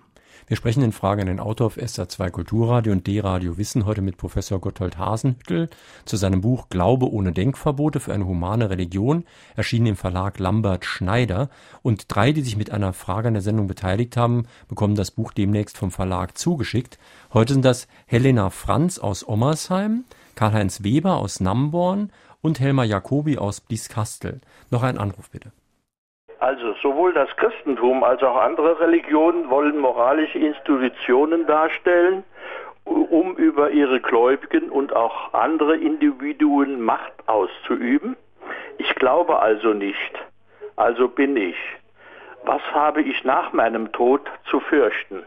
Wir 0.52 0.58
sprechen 0.58 0.84
in 0.84 0.92
Frage 0.92 1.22
an 1.22 1.28
den 1.28 1.40
Autor 1.40 1.68
auf 1.68 1.78
SA2 1.78 2.30
Kulturradio 2.30 2.92
und 2.92 3.08
D-Radio 3.08 3.58
Wissen 3.58 3.86
heute 3.86 4.02
mit 4.02 4.18
Professor 4.18 4.60
Gotthold 4.60 4.98
Hasenhüttel 4.98 5.70
zu 6.04 6.18
seinem 6.18 6.42
Buch 6.42 6.68
Glaube 6.68 7.10
ohne 7.10 7.32
Denkverbote 7.32 8.02
für 8.02 8.14
eine 8.14 8.26
humane 8.26 8.70
Religion, 8.70 9.24
erschienen 9.56 9.86
im 9.86 9.96
Verlag 9.96 10.40
Lambert 10.40 10.84
Schneider. 10.84 11.50
Und 11.84 12.14
drei, 12.14 12.34
die 12.34 12.42
sich 12.42 12.58
mit 12.58 12.70
einer 12.70 12.92
Frage 12.92 13.30
an 13.30 13.36
der 13.36 13.44
Sendung 13.44 13.68
beteiligt 13.68 14.18
haben, 14.18 14.44
bekommen 14.68 14.96
das 14.96 15.12
Buch 15.12 15.32
demnächst 15.32 15.78
vom 15.78 15.90
Verlag 15.90 16.38
zugeschickt. 16.38 17.00
Heute 17.34 17.54
sind 17.54 17.64
das 17.64 17.88
Helena 18.06 18.50
Franz 18.50 19.00
aus 19.00 19.26
Ommersheim, 19.26 20.04
Karl-Heinz 20.36 20.84
Weber 20.84 21.16
aus 21.16 21.40
Namborn 21.40 22.12
und 22.42 22.60
Helma 22.60 22.84
Jacobi 22.84 23.38
aus 23.38 23.62
Blieskastel. 23.62 24.42
Noch 24.70 24.84
ein 24.84 24.98
Anruf 24.98 25.30
bitte. 25.30 25.54
Also 26.42 26.74
sowohl 26.82 27.14
das 27.14 27.30
Christentum 27.38 28.04
als 28.04 28.24
auch 28.24 28.36
andere 28.36 28.80
Religionen 28.80 29.52
wollen 29.52 29.78
moralische 29.78 30.40
Institutionen 30.40 31.46
darstellen, 31.46 32.24
um 32.84 33.36
über 33.36 33.70
ihre 33.70 34.00
Gläubigen 34.00 34.72
und 34.72 34.92
auch 34.92 35.36
andere 35.36 35.78
Individuen 35.78 36.82
Macht 36.82 37.14
auszuüben. 37.28 38.18
Ich 38.80 38.96
glaube 38.96 39.40
also 39.40 39.74
nicht. 39.74 40.20
Also 40.78 41.10
bin 41.10 41.38
ich. 41.38 41.58
Was 42.44 42.64
habe 42.74 43.04
ich 43.04 43.24
nach 43.24 43.54
meinem 43.54 43.92
Tod 43.92 44.22
zu 44.50 44.62
fürchten? 44.62 45.22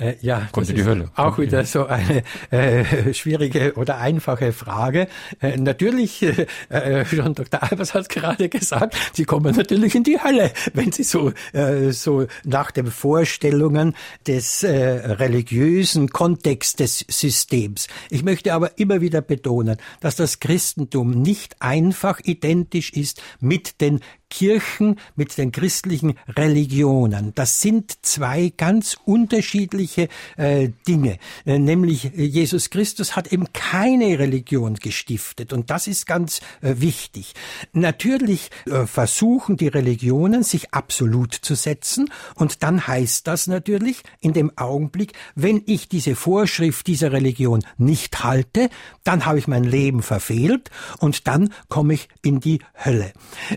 Äh, 0.00 0.16
ja, 0.22 0.48
Kommt 0.50 0.68
das 0.68 0.74
die 0.74 0.84
Hölle. 0.84 1.10
auch 1.14 1.38
wieder 1.38 1.64
so 1.64 1.86
eine 1.86 2.22
äh, 2.50 3.12
schwierige 3.12 3.74
oder 3.74 3.98
einfache 3.98 4.52
Frage. 4.52 5.08
Äh, 5.40 5.58
natürlich, 5.58 6.22
äh, 6.22 6.46
äh, 6.70 7.04
schon 7.04 7.34
Dr. 7.34 7.62
Albers 7.62 7.92
hat 7.92 8.08
gerade 8.08 8.48
gesagt, 8.48 8.96
Sie 9.12 9.24
kommen 9.24 9.54
natürlich 9.54 9.94
in 9.94 10.04
die 10.04 10.18
Hölle, 10.18 10.52
wenn 10.72 10.90
Sie 10.90 11.02
so, 11.02 11.32
äh, 11.52 11.90
so 11.90 12.26
nach 12.44 12.70
den 12.70 12.86
Vorstellungen 12.86 13.94
des 14.26 14.62
äh, 14.62 14.70
religiösen 14.72 16.08
Kontextes 16.08 17.04
Systems. 17.08 17.88
Ich 18.08 18.22
möchte 18.22 18.54
aber 18.54 18.78
immer 18.78 19.02
wieder 19.02 19.20
betonen, 19.20 19.76
dass 20.00 20.16
das 20.16 20.40
Christentum 20.40 21.10
nicht 21.10 21.56
einfach 21.60 22.20
identisch 22.24 22.92
ist 22.92 23.22
mit 23.40 23.80
den 23.82 24.00
Kirchen 24.30 24.98
mit 25.16 25.36
den 25.36 25.52
christlichen 25.52 26.14
Religionen. 26.28 27.34
Das 27.34 27.60
sind 27.60 27.98
zwei 28.02 28.52
ganz 28.56 28.96
unterschiedliche 29.04 30.08
äh, 30.36 30.70
Dinge. 30.88 31.18
Äh, 31.44 31.58
nämlich 31.58 32.16
äh, 32.16 32.22
Jesus 32.22 32.70
Christus 32.70 33.16
hat 33.16 33.32
eben 33.32 33.52
keine 33.52 34.18
Religion 34.18 34.74
gestiftet 34.74 35.52
und 35.52 35.70
das 35.70 35.86
ist 35.86 36.06
ganz 36.06 36.40
äh, 36.62 36.76
wichtig. 36.78 37.34
Natürlich 37.72 38.50
äh, 38.66 38.86
versuchen 38.86 39.56
die 39.56 39.68
Religionen 39.68 40.42
sich 40.42 40.72
absolut 40.72 41.34
zu 41.34 41.54
setzen 41.54 42.10
und 42.36 42.62
dann 42.62 42.86
heißt 42.86 43.26
das 43.26 43.46
natürlich 43.48 44.02
in 44.20 44.32
dem 44.32 44.56
Augenblick, 44.56 45.12
wenn 45.34 45.62
ich 45.66 45.88
diese 45.88 46.14
Vorschrift 46.14 46.86
dieser 46.86 47.12
Religion 47.12 47.64
nicht 47.76 48.22
halte, 48.22 48.70
dann 49.04 49.26
habe 49.26 49.38
ich 49.38 49.48
mein 49.48 49.64
Leben 49.64 50.02
verfehlt 50.02 50.70
und 50.98 51.26
dann 51.26 51.52
komme 51.68 51.94
ich 51.94 52.08
in 52.22 52.40
die 52.40 52.60
Hölle. 52.84 53.12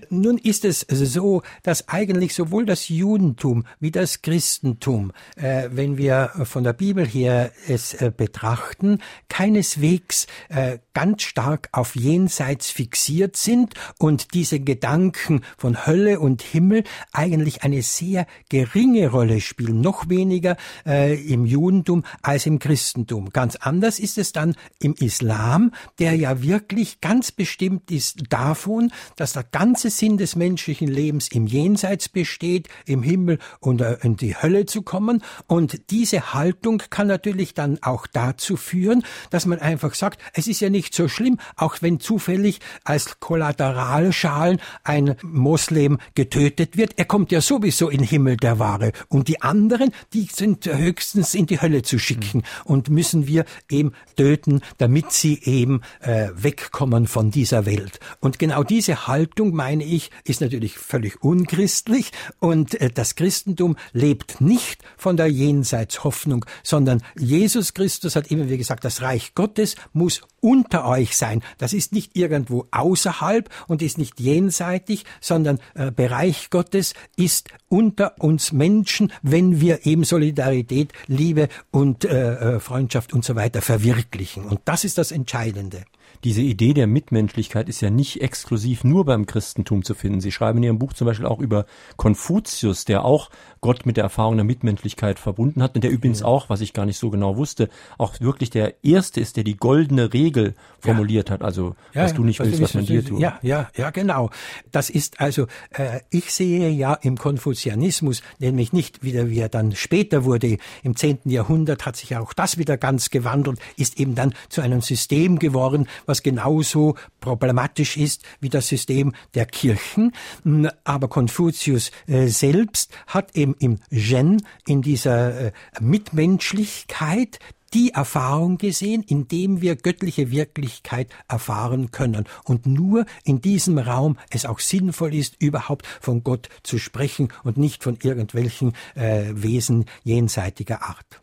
Nun 0.09 0.37
ist 0.37 0.62
es 0.65 0.85
so, 0.89 1.41
dass 1.63 1.89
eigentlich 1.89 2.33
sowohl 2.33 2.65
das 2.65 2.89
Judentum 2.89 3.65
wie 3.79 3.91
das 3.91 4.21
Christentum, 4.21 5.11
äh, 5.35 5.69
wenn 5.71 5.97
wir 5.97 6.31
von 6.43 6.63
der 6.63 6.73
Bibel 6.73 7.05
her 7.05 7.51
es 7.67 7.93
äh, 7.93 8.11
betrachten, 8.15 8.99
keineswegs 9.29 10.27
äh, 10.49 10.79
ganz 10.93 11.23
stark 11.23 11.69
auf 11.71 11.95
Jenseits 11.95 12.69
fixiert 12.69 13.35
sind 13.35 13.73
und 13.99 14.33
diese 14.33 14.59
Gedanken 14.59 15.41
von 15.57 15.85
Hölle 15.85 16.19
und 16.19 16.41
Himmel 16.41 16.83
eigentlich 17.11 17.63
eine 17.63 17.81
sehr 17.81 18.27
geringe 18.49 19.09
Rolle 19.09 19.41
spielen, 19.41 19.81
noch 19.81 20.09
weniger 20.09 20.57
äh, 20.85 21.15
im 21.21 21.45
Judentum 21.45 22.03
als 22.21 22.45
im 22.45 22.59
Christentum. 22.59 23.29
Ganz 23.31 23.55
anders 23.55 23.99
ist 23.99 24.17
es 24.17 24.31
dann 24.31 24.55
im 24.79 24.93
Islam, 24.93 25.71
der 25.99 26.15
ja 26.15 26.41
wirklich 26.41 27.01
ganz 27.01 27.31
bestimmt 27.31 27.91
ist 27.91 28.23
davon, 28.29 28.91
dass 29.15 29.33
der 29.33 29.43
ganze 29.43 29.89
Sinn 29.89 30.17
des 30.17 30.35
menschlichen 30.53 30.87
Lebens 30.87 31.29
im 31.29 31.47
Jenseits 31.47 32.09
besteht, 32.09 32.67
im 32.85 33.01
Himmel 33.01 33.39
und 33.59 33.81
äh, 33.81 33.97
in 34.03 34.17
die 34.17 34.35
Hölle 34.35 34.67
zu 34.67 34.83
kommen. 34.83 35.23
Und 35.47 35.89
diese 35.89 36.35
Haltung 36.35 36.83
kann 36.91 37.07
natürlich 37.07 37.55
dann 37.55 37.79
auch 37.81 38.05
dazu 38.05 38.55
führen, 38.55 39.03
dass 39.31 39.47
man 39.47 39.57
einfach 39.57 39.95
sagt, 39.95 40.21
es 40.33 40.47
ist 40.47 40.61
ja 40.61 40.69
nicht 40.69 40.93
so 40.93 41.07
schlimm, 41.07 41.39
auch 41.55 41.77
wenn 41.81 41.99
zufällig 41.99 42.59
als 42.83 43.19
Kollateralschalen 43.19 44.61
ein 44.83 45.15
Moslem 45.23 45.97
getötet 46.13 46.77
wird. 46.77 46.93
Er 46.97 47.05
kommt 47.05 47.31
ja 47.31 47.41
sowieso 47.41 47.89
in 47.89 48.01
den 48.01 48.07
Himmel 48.07 48.37
der 48.37 48.59
Ware. 48.59 48.91
Und 49.07 49.29
die 49.29 49.41
anderen, 49.41 49.91
die 50.13 50.29
sind 50.31 50.67
höchstens 50.67 51.33
in 51.33 51.47
die 51.47 51.61
Hölle 51.61 51.81
zu 51.81 51.97
schicken 51.97 52.39
mhm. 52.39 52.65
und 52.65 52.89
müssen 52.89 53.25
wir 53.25 53.45
eben 53.71 53.93
töten, 54.15 54.61
damit 54.77 55.13
sie 55.13 55.39
eben 55.43 55.81
äh, 56.01 56.29
wegkommen 56.35 57.07
von 57.07 57.31
dieser 57.31 57.65
Welt. 57.65 57.99
Und 58.19 58.37
genau 58.37 58.63
diese 58.63 59.07
Haltung, 59.07 59.55
meine 59.55 59.83
ich, 59.83 60.11
ist 60.25 60.42
natürlich 60.43 60.77
völlig 60.77 61.23
unchristlich 61.23 62.11
und 62.39 62.79
äh, 62.79 62.89
das 62.89 63.15
Christentum 63.15 63.75
lebt 63.91 64.41
nicht 64.41 64.83
von 64.97 65.17
der 65.17 65.27
Jenseitshoffnung, 65.27 66.45
sondern 66.63 67.01
Jesus 67.17 67.73
Christus 67.73 68.15
hat 68.15 68.29
immer 68.29 68.45
wieder 68.45 68.57
gesagt, 68.57 68.85
das 68.85 69.01
Reich 69.01 69.33
Gottes 69.35 69.75
muss 69.93 70.21
unter 70.39 70.85
euch 70.85 71.15
sein. 71.15 71.41
Das 71.57 71.73
ist 71.73 71.93
nicht 71.93 72.15
irgendwo 72.15 72.67
außerhalb 72.71 73.49
und 73.67 73.81
ist 73.81 73.97
nicht 73.97 74.19
jenseitig, 74.19 75.05
sondern 75.21 75.59
äh, 75.73 75.91
Bereich 75.91 76.49
Gottes 76.49 76.93
ist 77.15 77.49
unter 77.69 78.21
uns 78.21 78.51
Menschen, 78.51 79.11
wenn 79.21 79.61
wir 79.61 79.85
eben 79.85 80.03
Solidarität, 80.03 80.91
Liebe 81.07 81.47
und 81.71 82.05
äh, 82.05 82.55
äh 82.55 82.59
Freundschaft 82.59 83.13
und 83.13 83.23
so 83.23 83.35
weiter 83.35 83.61
verwirklichen. 83.61 84.43
Und 84.43 84.59
das 84.65 84.83
ist 84.83 84.97
das 84.97 85.11
Entscheidende. 85.11 85.85
Diese 86.23 86.41
Idee 86.41 86.73
der 86.73 86.87
Mitmenschlichkeit 86.87 87.67
ist 87.67 87.81
ja 87.81 87.89
nicht 87.89 88.21
exklusiv 88.21 88.83
nur 88.83 89.05
beim 89.05 89.25
Christentum 89.25 89.83
zu 89.83 89.93
finden. 89.93 90.21
Sie 90.21 90.31
schreiben 90.31 90.59
in 90.59 90.63
Ihrem 90.63 90.79
Buch 90.79 90.93
zum 90.93 91.05
Beispiel 91.05 91.25
auch 91.25 91.39
über 91.39 91.65
Konfuzius, 91.97 92.85
der 92.85 93.03
auch 93.03 93.29
Gott 93.59 93.85
mit 93.85 93.97
der 93.97 94.03
Erfahrung 94.03 94.35
der 94.35 94.43
Mitmenschlichkeit 94.43 95.19
verbunden 95.19 95.63
hat 95.63 95.75
und 95.75 95.83
der 95.83 95.91
übrigens 95.91 96.19
ja. 96.19 96.25
auch, 96.25 96.49
was 96.49 96.61
ich 96.61 96.73
gar 96.73 96.85
nicht 96.85 96.97
so 96.97 97.09
genau 97.09 97.37
wusste, 97.37 97.69
auch 97.97 98.19
wirklich 98.19 98.49
der 98.49 98.83
Erste 98.83 99.21
ist, 99.21 99.37
der 99.37 99.43
die 99.43 99.55
goldene 99.55 100.13
Regel 100.13 100.53
formuliert 100.79 101.29
ja. 101.29 101.35
hat. 101.35 101.41
Also, 101.41 101.75
ja, 101.93 102.03
was 102.03 102.13
du 102.13 102.23
nicht 102.23 102.39
was 102.39 102.47
willst, 102.47 102.61
was 102.61 102.73
man 102.73 102.85
dir 102.85 103.05
tut. 103.05 103.19
Ja, 103.19 103.39
ja, 103.41 103.69
ja, 103.75 103.89
genau. 103.89 104.29
Das 104.71 104.89
ist 104.89 105.19
also, 105.21 105.47
äh, 105.71 106.01
ich 106.09 106.33
sehe 106.33 106.69
ja 106.69 106.93
im 106.93 107.17
Konfuzianismus, 107.17 108.21
nämlich 108.39 108.73
nicht 108.73 109.01
wieder, 109.01 109.29
wie 109.29 109.39
er 109.39 109.49
dann 109.49 109.73
später 109.75 110.25
wurde, 110.25 110.57
im 110.83 110.95
zehnten 110.95 111.29
Jahrhundert 111.29 111.85
hat 111.85 111.95
sich 111.95 112.15
auch 112.17 112.33
das 112.33 112.57
wieder 112.57 112.77
ganz 112.77 113.09
gewandelt, 113.09 113.59
ist 113.77 113.99
eben 113.99 114.13
dann 114.15 114.33
zu 114.49 114.61
einem 114.61 114.81
System 114.81 115.39
geworden, 115.39 115.87
was 116.05 116.12
genauso 116.21 116.95
problematisch 117.19 117.97
ist 117.97 118.23
wie 118.39 118.49
das 118.49 118.67
System 118.67 119.13
der 119.33 119.45
Kirchen. 119.45 120.11
Hm, 120.43 120.69
aber 120.83 121.07
Konfuzius 121.07 121.91
äh, 122.07 122.27
selbst 122.27 122.95
hat 123.07 123.35
eben 123.35 123.55
im 123.59 123.79
Gen, 123.89 124.43
in 124.67 124.81
dieser 124.81 125.47
äh, 125.47 125.51
Mitmenschlichkeit, 125.79 127.39
die 127.73 127.89
Erfahrung 127.89 128.57
gesehen, 128.57 129.03
indem 129.07 129.61
wir 129.61 129.75
göttliche 129.75 130.31
Wirklichkeit 130.31 131.07
erfahren 131.27 131.91
können. 131.91 132.25
Und 132.45 132.65
nur 132.65 133.05
in 133.25 133.41
diesem 133.41 133.77
Raum 133.79 134.17
es 134.31 134.45
auch 134.45 134.59
sinnvoll 134.59 135.13
ist, 135.15 135.41
überhaupt 135.41 135.87
von 135.87 136.23
Gott 136.23 136.49
zu 136.61 136.77
sprechen 136.77 137.29
und 137.43 137.57
nicht 137.57 137.83
von 137.83 137.97
irgendwelchen 138.01 138.73
äh, 138.95 139.31
Wesen 139.33 139.85
jenseitiger 140.03 140.83
Art. 140.83 141.19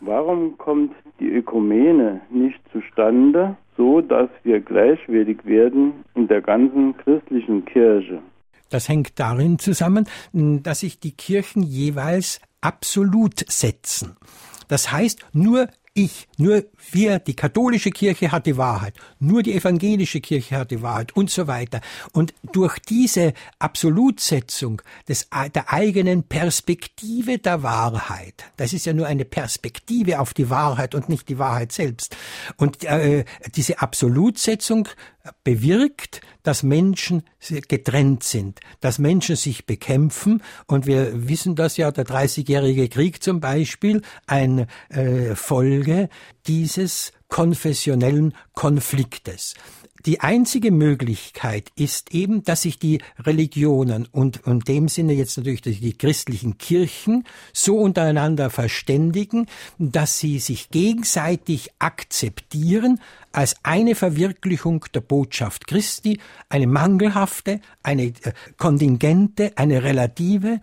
Warum 0.00 0.56
kommt 0.58 0.92
die 1.20 1.28
Ökumene 1.28 2.20
nicht 2.30 2.60
zustande, 2.72 3.56
so 3.76 4.00
dass 4.00 4.28
wir 4.42 4.60
gleichwertig 4.60 5.44
werden 5.44 6.04
in 6.14 6.28
der 6.28 6.40
ganzen 6.40 6.96
christlichen 6.96 7.64
Kirche? 7.64 8.20
Das 8.70 8.88
hängt 8.88 9.18
darin 9.20 9.58
zusammen, 9.58 10.06
dass 10.32 10.80
sich 10.80 10.98
die 10.98 11.12
Kirchen 11.12 11.62
jeweils 11.62 12.40
absolut 12.60 13.44
setzen. 13.48 14.16
Das 14.68 14.90
heißt, 14.90 15.24
nur 15.32 15.68
ich, 15.96 16.28
nur 16.36 16.64
wir, 16.92 17.18
die 17.18 17.34
katholische 17.34 17.90
Kirche 17.90 18.30
hat 18.30 18.46
die 18.46 18.56
Wahrheit, 18.56 18.94
nur 19.18 19.42
die 19.42 19.54
evangelische 19.54 20.20
Kirche 20.20 20.58
hat 20.58 20.70
die 20.70 20.82
Wahrheit 20.82 21.16
und 21.16 21.30
so 21.30 21.46
weiter. 21.46 21.80
Und 22.12 22.34
durch 22.52 22.78
diese 22.78 23.32
Absolutsetzung 23.58 24.82
des, 25.08 25.28
der 25.54 25.72
eigenen 25.72 26.22
Perspektive 26.24 27.38
der 27.38 27.62
Wahrheit, 27.62 28.44
das 28.58 28.74
ist 28.74 28.84
ja 28.84 28.92
nur 28.92 29.06
eine 29.06 29.24
Perspektive 29.24 30.20
auf 30.20 30.34
die 30.34 30.50
Wahrheit 30.50 30.94
und 30.94 31.08
nicht 31.08 31.28
die 31.30 31.38
Wahrheit 31.38 31.72
selbst. 31.72 32.14
Und 32.58 32.84
äh, 32.84 33.24
diese 33.54 33.80
Absolutsetzung 33.80 34.88
bewirkt, 35.44 36.20
dass 36.42 36.62
Menschen 36.62 37.22
getrennt 37.68 38.22
sind, 38.22 38.60
dass 38.80 38.98
Menschen 38.98 39.36
sich 39.36 39.66
bekämpfen. 39.66 40.42
Und 40.66 40.86
wir 40.86 41.28
wissen 41.28 41.56
das 41.56 41.76
ja, 41.76 41.90
der 41.90 42.04
Dreißigjährige 42.04 42.88
Krieg 42.88 43.22
zum 43.22 43.40
Beispiel, 43.40 44.02
eine 44.26 44.66
äh, 44.88 45.34
Folge 45.34 46.08
dieses 46.46 47.12
konfessionellen 47.28 48.34
Konfliktes. 48.52 49.54
Die 50.06 50.20
einzige 50.20 50.70
Möglichkeit 50.70 51.72
ist 51.74 52.14
eben, 52.14 52.44
dass 52.44 52.62
sich 52.62 52.78
die 52.78 53.00
Religionen 53.18 54.06
und 54.06 54.36
in 54.46 54.60
dem 54.60 54.86
Sinne 54.86 55.14
jetzt 55.14 55.36
natürlich 55.36 55.62
die 55.62 55.98
christlichen 55.98 56.58
Kirchen 56.58 57.24
so 57.52 57.78
untereinander 57.78 58.48
verständigen, 58.48 59.46
dass 59.80 60.20
sie 60.20 60.38
sich 60.38 60.70
gegenseitig 60.70 61.70
akzeptieren 61.80 63.00
als 63.36 63.54
eine 63.64 63.94
Verwirklichung 63.94 64.86
der 64.94 65.02
Botschaft 65.02 65.66
Christi, 65.66 66.18
eine 66.48 66.66
mangelhafte, 66.66 67.60
eine 67.82 68.04
äh, 68.04 68.32
kontingente, 68.56 69.52
eine 69.56 69.82
relative, 69.82 70.60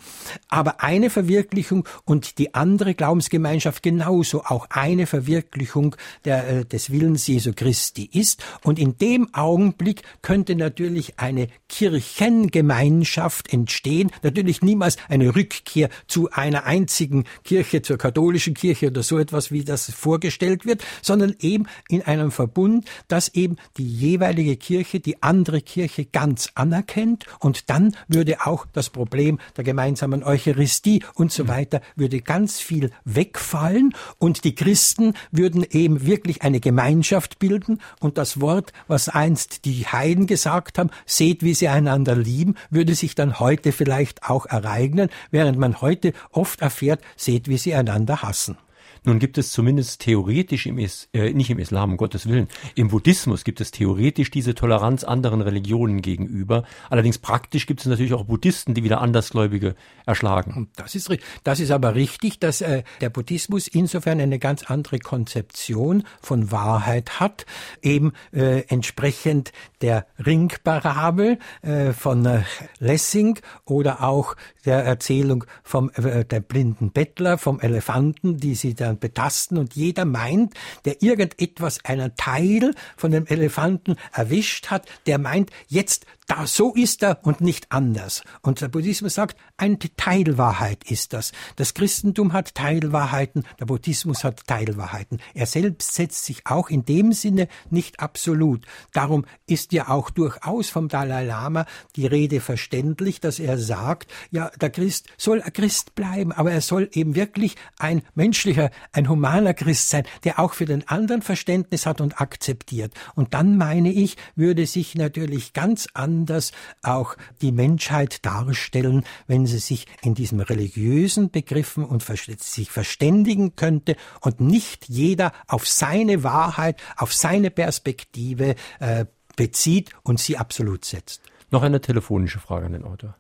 aber 0.48 0.82
eine 0.82 1.12
Verwirklichung 1.12 1.88
und 2.04 2.40
die 2.40 2.56
andere 2.56 2.96
Glaubensgemeinschaft 2.96 3.84
genauso 3.84 4.44
auch 4.46 4.66
eine 4.72 5.06
Verwirklichung 5.06 5.96
der, 6.26 6.48
äh, 6.48 6.66
des 6.66 6.90
Willens 6.90 7.28
Jesu 7.28 7.54
Christi 7.56 8.10
ist. 8.12 8.44
Und 8.64 8.80
in 8.80 8.98
dem 8.98 9.32
Augenblick 9.36 10.02
könnte 10.24 10.56
natürlich 10.56 11.20
eine 11.20 11.50
Kirchengemeinschaft 11.70 13.54
entstehen, 13.54 14.10
natürlich 14.24 14.64
niemals 14.64 14.98
eine 15.10 15.36
Rückkehr 15.36 15.90
zu 16.08 16.32
einer 16.32 16.64
einzigen 16.64 17.26
Kirche, 17.44 17.84
zur 17.84 18.00
katholischen 18.00 18.56
Kirche 18.56 18.88
oder 18.88 19.04
so 19.04 19.20
etwas, 19.20 19.52
wie 19.52 19.64
das 19.64 19.92
vorgestellt 19.92 20.66
wird, 20.66 20.84
sondern 21.04 21.36
eben 21.40 21.68
in 21.88 22.02
einem 22.02 22.32
Verbund 22.32 22.63
Bund, 22.64 22.86
dass 23.10 23.28
eben 23.28 23.58
die 23.76 23.86
jeweilige 23.86 24.56
Kirche 24.56 25.02
die 25.02 25.22
andere 25.22 25.60
Kirche 25.60 26.06
ganz 26.06 26.50
anerkennt 26.56 27.26
und 27.40 27.70
dann 27.70 27.94
würde 28.08 28.38
auch 28.46 28.66
das 28.72 28.90
Problem 28.90 29.38
der 29.58 29.66
gemeinsamen 29.66 30.24
Eucharistie 30.24 31.04
und 31.14 31.34
so 31.34 31.50
weiter 31.50 31.82
würde 31.98 32.22
ganz 32.22 32.62
viel 32.62 32.92
wegfallen 33.04 33.94
und 34.18 34.46
die 34.46 34.56
Christen 34.56 35.14
würden 35.30 35.66
eben 35.72 36.06
wirklich 36.06 36.42
eine 36.42 36.62
Gemeinschaft 36.62 37.38
bilden 37.38 37.82
und 38.00 38.18
das 38.18 38.40
Wort, 38.40 38.72
was 38.88 39.10
einst 39.10 39.66
die 39.66 39.86
Heiden 39.86 40.26
gesagt 40.26 40.80
haben, 40.80 40.90
seht, 41.06 41.44
wie 41.44 41.56
sie 41.56 41.68
einander 41.68 42.16
lieben, 42.16 42.56
würde 42.70 42.96
sich 42.96 43.14
dann 43.14 43.42
heute 43.42 43.74
vielleicht 43.74 44.24
auch 44.24 44.46
ereignen, 44.46 45.10
während 45.32 45.60
man 45.60 45.82
heute 45.82 46.14
oft 46.32 46.62
erfährt, 46.62 47.02
seht, 47.18 47.50
wie 47.50 47.58
sie 47.58 47.76
einander 47.76 48.22
hassen. 48.22 48.58
Nun 49.06 49.20
gibt 49.20 49.38
es 49.38 49.52
zumindest 49.52 50.02
theoretisch 50.02 50.66
im 50.66 50.78
Is 50.78 51.10
äh, 51.14 51.34
nicht 51.34 51.50
im 51.50 51.60
Islam, 51.60 51.92
um 51.92 51.98
Gottes 51.98 52.28
Willen, 52.28 52.48
im 52.76 52.88
Buddhismus 52.88 53.44
gibt 53.44 53.62
es 53.62 53.72
theoretisch 53.72 54.32
diese 54.32 54.56
Toleranz 54.56 55.04
anderen 55.04 55.42
Religionen 55.42 56.02
gegenüber. 56.02 56.64
Allerdings 56.90 57.18
praktisch 57.18 57.66
gibt 57.66 57.82
es 57.82 57.86
natürlich 57.86 58.14
auch 58.14 58.26
Buddhisten, 58.26 58.74
die 58.74 58.84
wieder 58.84 59.02
Andersgläubige 59.02 59.76
erschlagen. 60.06 60.70
Das 60.76 60.96
ist, 60.96 61.10
das 61.44 61.60
ist 61.60 61.72
aber 61.72 61.96
richtig, 61.96 62.40
dass 62.40 62.62
äh, 62.62 62.84
der 63.02 63.10
Buddhismus 63.10 63.68
insofern 63.68 64.22
eine 64.22 64.40
ganz 64.40 64.64
andere 64.64 65.00
Konzeption 65.00 66.04
von 66.22 66.52
Wahrheit 66.52 67.20
hat, 67.20 67.46
eben 67.82 68.14
äh, 68.32 68.62
entsprechend 68.68 69.52
der 69.82 70.06
Ringparabel 70.26 71.40
äh, 71.62 71.92
von 71.92 72.26
äh, 72.26 72.44
Lessing 72.80 73.40
oder 73.66 74.04
auch 74.04 74.36
der 74.66 74.84
Erzählung 74.84 75.46
vom 75.64 75.92
äh, 75.96 76.24
der 76.24 76.40
blinden 76.40 76.92
Bettler, 76.92 77.38
vom 77.38 77.60
Elefanten, 77.60 78.38
die 78.38 78.56
sie 78.56 78.74
dann 78.74 78.93
betasten 79.00 79.58
und 79.58 79.76
jeder 79.76 80.06
meint, 80.06 80.54
der 80.86 81.02
irgendetwas 81.02 81.84
einen 81.86 82.16
Teil 82.16 82.74
von 82.98 83.12
dem 83.12 83.28
Elefanten 83.28 83.96
erwischt 84.12 84.68
hat, 84.68 84.88
der 85.06 85.18
meint, 85.18 85.52
jetzt 85.68 86.06
da, 86.28 86.48
so 86.48 86.74
ist 86.74 87.04
er 87.04 87.20
und 87.26 87.42
nicht 87.42 87.72
anders. 87.72 88.24
Und 88.42 88.62
der 88.62 88.70
Buddhismus 88.70 89.16
sagt, 89.16 89.38
eine 89.58 89.78
Teilwahrheit 89.78 90.90
ist 90.90 91.14
das. 91.14 91.32
Das 91.58 91.74
Christentum 91.74 92.34
hat 92.34 92.56
Teilwahrheiten, 92.56 93.44
der 93.60 93.66
Buddhismus 93.66 94.24
hat 94.24 94.48
Teilwahrheiten. 94.48 95.20
Er 95.34 95.46
selbst 95.46 95.94
setzt 95.94 96.26
sich 96.26 96.46
auch 96.46 96.70
in 96.70 96.86
dem 96.86 97.12
Sinne 97.12 97.48
nicht 97.70 98.00
absolut. 98.00 98.66
Darum 98.94 99.26
ist 99.48 99.74
ja 99.74 99.90
auch 99.90 100.10
durchaus 100.10 100.70
vom 100.70 100.88
Dalai 100.88 101.26
Lama 101.26 101.66
die 101.96 102.08
Rede 102.08 102.40
verständlich, 102.40 103.20
dass 103.20 103.40
er 103.40 103.58
sagt, 103.58 104.12
ja, 104.32 104.50
der 104.62 104.70
Christ 104.70 105.10
soll 105.18 105.42
ein 105.42 105.54
Christ 105.54 105.96
bleiben, 105.96 106.32
aber 106.32 106.52
er 106.52 106.62
soll 106.62 106.90
eben 106.94 107.16
wirklich 107.16 107.56
ein 107.80 108.02
menschlicher, 108.16 108.72
ein 108.92 109.10
humaner 109.10 109.54
Christ 109.54 109.90
sein, 109.90 110.04
der 110.24 110.40
auch 110.40 110.54
für 110.54 110.66
den 110.66 110.88
anderen 110.88 111.22
Verständnis 111.22 111.86
hat 111.86 112.02
und 112.02 112.20
akzeptiert. 112.20 112.94
Und 113.16 113.34
dann 113.34 113.58
meine 113.58 113.92
ich, 113.92 114.18
würde 114.36 114.66
sich 114.66 114.96
natürlich 114.96 115.54
ganz 115.54 115.88
anders 115.94 116.52
auch 116.82 117.16
die 117.42 117.52
Menschheit 117.52 118.26
darstellen, 118.26 119.04
wenn 119.28 119.46
sie 119.46 119.60
sich 119.60 119.88
in 120.02 120.14
diesen 120.14 120.40
religiösen 120.40 121.32
Begriffen 121.32 121.86
und 121.86 122.04
sich 122.04 122.72
verständigen 122.72 123.56
könnte 123.56 123.96
und 124.22 124.40
nicht 124.40 124.90
jeder 124.90 125.32
auf 125.48 125.68
seine 125.68 126.24
Wahrheit, 126.24 126.82
auf 126.98 127.14
seine 127.14 127.52
Perspektive 127.52 128.56
äh, 128.80 129.06
bezieht 129.36 129.92
und 130.04 130.20
sie 130.20 130.38
absolut 130.38 130.86
setzt. 130.86 131.22
Noch 131.52 131.64
eine 131.64 131.82
telefonische 131.82 132.40
Frage 132.40 132.66
an 132.66 132.74
den 132.74 132.84
Autor. 132.84 133.16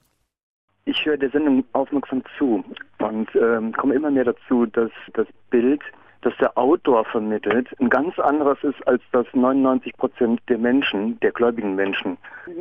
Ich 0.85 1.05
höre 1.05 1.17
der 1.17 1.29
Sendung 1.29 1.63
aufmerksam 1.71 2.23
zu 2.37 2.63
und 2.99 3.29
ähm, 3.35 3.71
komme 3.73 3.95
immer 3.95 4.11
mehr 4.11 4.25
dazu, 4.25 4.65
dass 4.65 4.91
das 5.13 5.27
Bild 5.49 5.81
das 6.23 6.33
der 6.39 6.57
Autor 6.57 7.05
vermittelt, 7.05 7.67
ein 7.79 7.89
ganz 7.89 8.17
anderes 8.17 8.57
ist 8.63 8.85
als 8.87 9.01
das 9.11 9.25
99 9.33 9.93
Prozent 9.97 10.41
der 10.47 10.57
Menschen, 10.57 11.19
der 11.19 11.31
gläubigen 11.31 11.75
Menschen, 11.75 12.17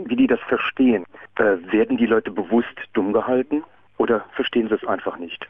wie 0.06 0.16
die 0.16 0.26
das 0.26 0.40
verstehen. 0.48 1.04
Äh, 1.36 1.58
werden 1.72 1.96
die 1.96 2.06
Leute 2.06 2.30
bewusst 2.30 2.76
dumm 2.92 3.12
gehalten 3.12 3.62
oder 3.98 4.24
verstehen 4.34 4.68
sie 4.68 4.74
es 4.74 4.84
einfach 4.84 5.18
nicht? 5.18 5.46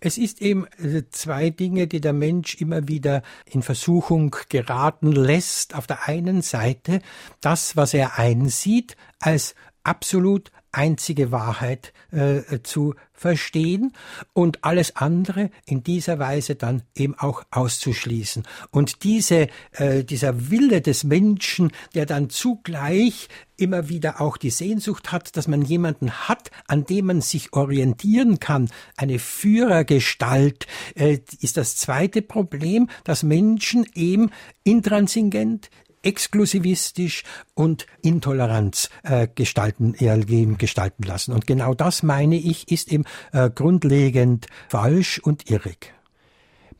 Es 0.00 0.18
ist 0.18 0.42
eben 0.42 0.66
äh, 0.78 1.04
zwei 1.10 1.50
Dinge, 1.50 1.86
die 1.86 2.00
der 2.00 2.12
Mensch 2.12 2.60
immer 2.60 2.88
wieder 2.88 3.22
in 3.50 3.62
Versuchung 3.62 4.34
geraten 4.48 5.12
lässt. 5.12 5.76
Auf 5.76 5.86
der 5.86 6.08
einen 6.08 6.42
Seite 6.42 7.00
das, 7.40 7.76
was 7.76 7.94
er 7.94 8.18
einsieht, 8.18 8.96
als 9.20 9.54
absolut 9.84 10.50
einzige 10.76 11.32
Wahrheit 11.32 11.92
äh, 12.10 12.60
zu 12.62 12.94
verstehen 13.12 13.92
und 14.34 14.62
alles 14.62 14.96
andere 14.96 15.50
in 15.64 15.82
dieser 15.82 16.18
Weise 16.18 16.54
dann 16.54 16.82
eben 16.94 17.14
auch 17.18 17.44
auszuschließen. 17.50 18.42
Und 18.70 19.02
diese, 19.02 19.48
äh, 19.72 20.04
dieser 20.04 20.50
Wille 20.50 20.82
des 20.82 21.04
Menschen, 21.04 21.72
der 21.94 22.04
dann 22.04 22.28
zugleich 22.28 23.28
immer 23.56 23.88
wieder 23.88 24.20
auch 24.20 24.36
die 24.36 24.50
Sehnsucht 24.50 25.12
hat, 25.12 25.36
dass 25.36 25.48
man 25.48 25.62
jemanden 25.62 26.10
hat, 26.28 26.50
an 26.66 26.84
dem 26.84 27.06
man 27.06 27.20
sich 27.22 27.54
orientieren 27.54 28.38
kann, 28.38 28.68
eine 28.98 29.18
Führergestalt, 29.18 30.66
äh, 30.94 31.18
ist 31.40 31.56
das 31.56 31.76
zweite 31.76 32.20
Problem, 32.20 32.90
dass 33.04 33.22
Menschen 33.22 33.86
eben 33.94 34.30
intransigent, 34.62 35.70
exklusivistisch 36.06 37.24
und 37.54 37.86
Intoleranz 38.00 38.88
äh, 39.02 39.28
gestalten, 39.34 39.94
ihr 39.98 40.16
Leben 40.16 40.56
gestalten 40.56 41.02
lassen. 41.02 41.32
Und 41.32 41.46
genau 41.46 41.74
das, 41.74 42.02
meine 42.02 42.36
ich, 42.36 42.70
ist 42.70 42.92
eben 42.92 43.04
äh, 43.32 43.50
grundlegend 43.50 44.46
falsch 44.68 45.18
und 45.18 45.50
irrig. 45.50 45.92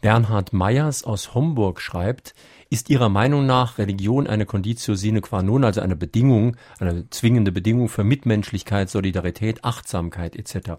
Bernhard 0.00 0.52
Meyers 0.52 1.04
aus 1.04 1.34
Homburg 1.34 1.80
schreibt, 1.80 2.34
ist 2.70 2.90
Ihrer 2.90 3.08
Meinung 3.08 3.46
nach 3.46 3.78
Religion 3.78 4.26
eine 4.26 4.46
Conditio 4.46 4.94
sine 4.94 5.20
qua 5.20 5.42
non, 5.42 5.64
also 5.64 5.80
eine 5.80 5.96
Bedingung, 5.96 6.56
eine 6.78 7.08
zwingende 7.10 7.52
Bedingung 7.52 7.88
für 7.88 8.04
Mitmenschlichkeit, 8.04 8.90
Solidarität, 8.90 9.64
Achtsamkeit 9.64 10.36
etc.? 10.36 10.70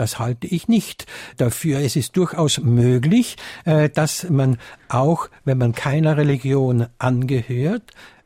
Das 0.00 0.18
halte 0.18 0.46
ich 0.46 0.66
nicht 0.66 1.04
dafür. 1.36 1.80
Es 1.80 1.94
ist 1.94 2.16
durchaus 2.16 2.58
möglich, 2.58 3.36
äh, 3.66 3.90
dass 3.90 4.30
man 4.30 4.56
auch, 4.88 5.28
wenn 5.44 5.58
man 5.58 5.74
keiner 5.74 6.16
Religion 6.16 6.86
angehört, 6.96 7.82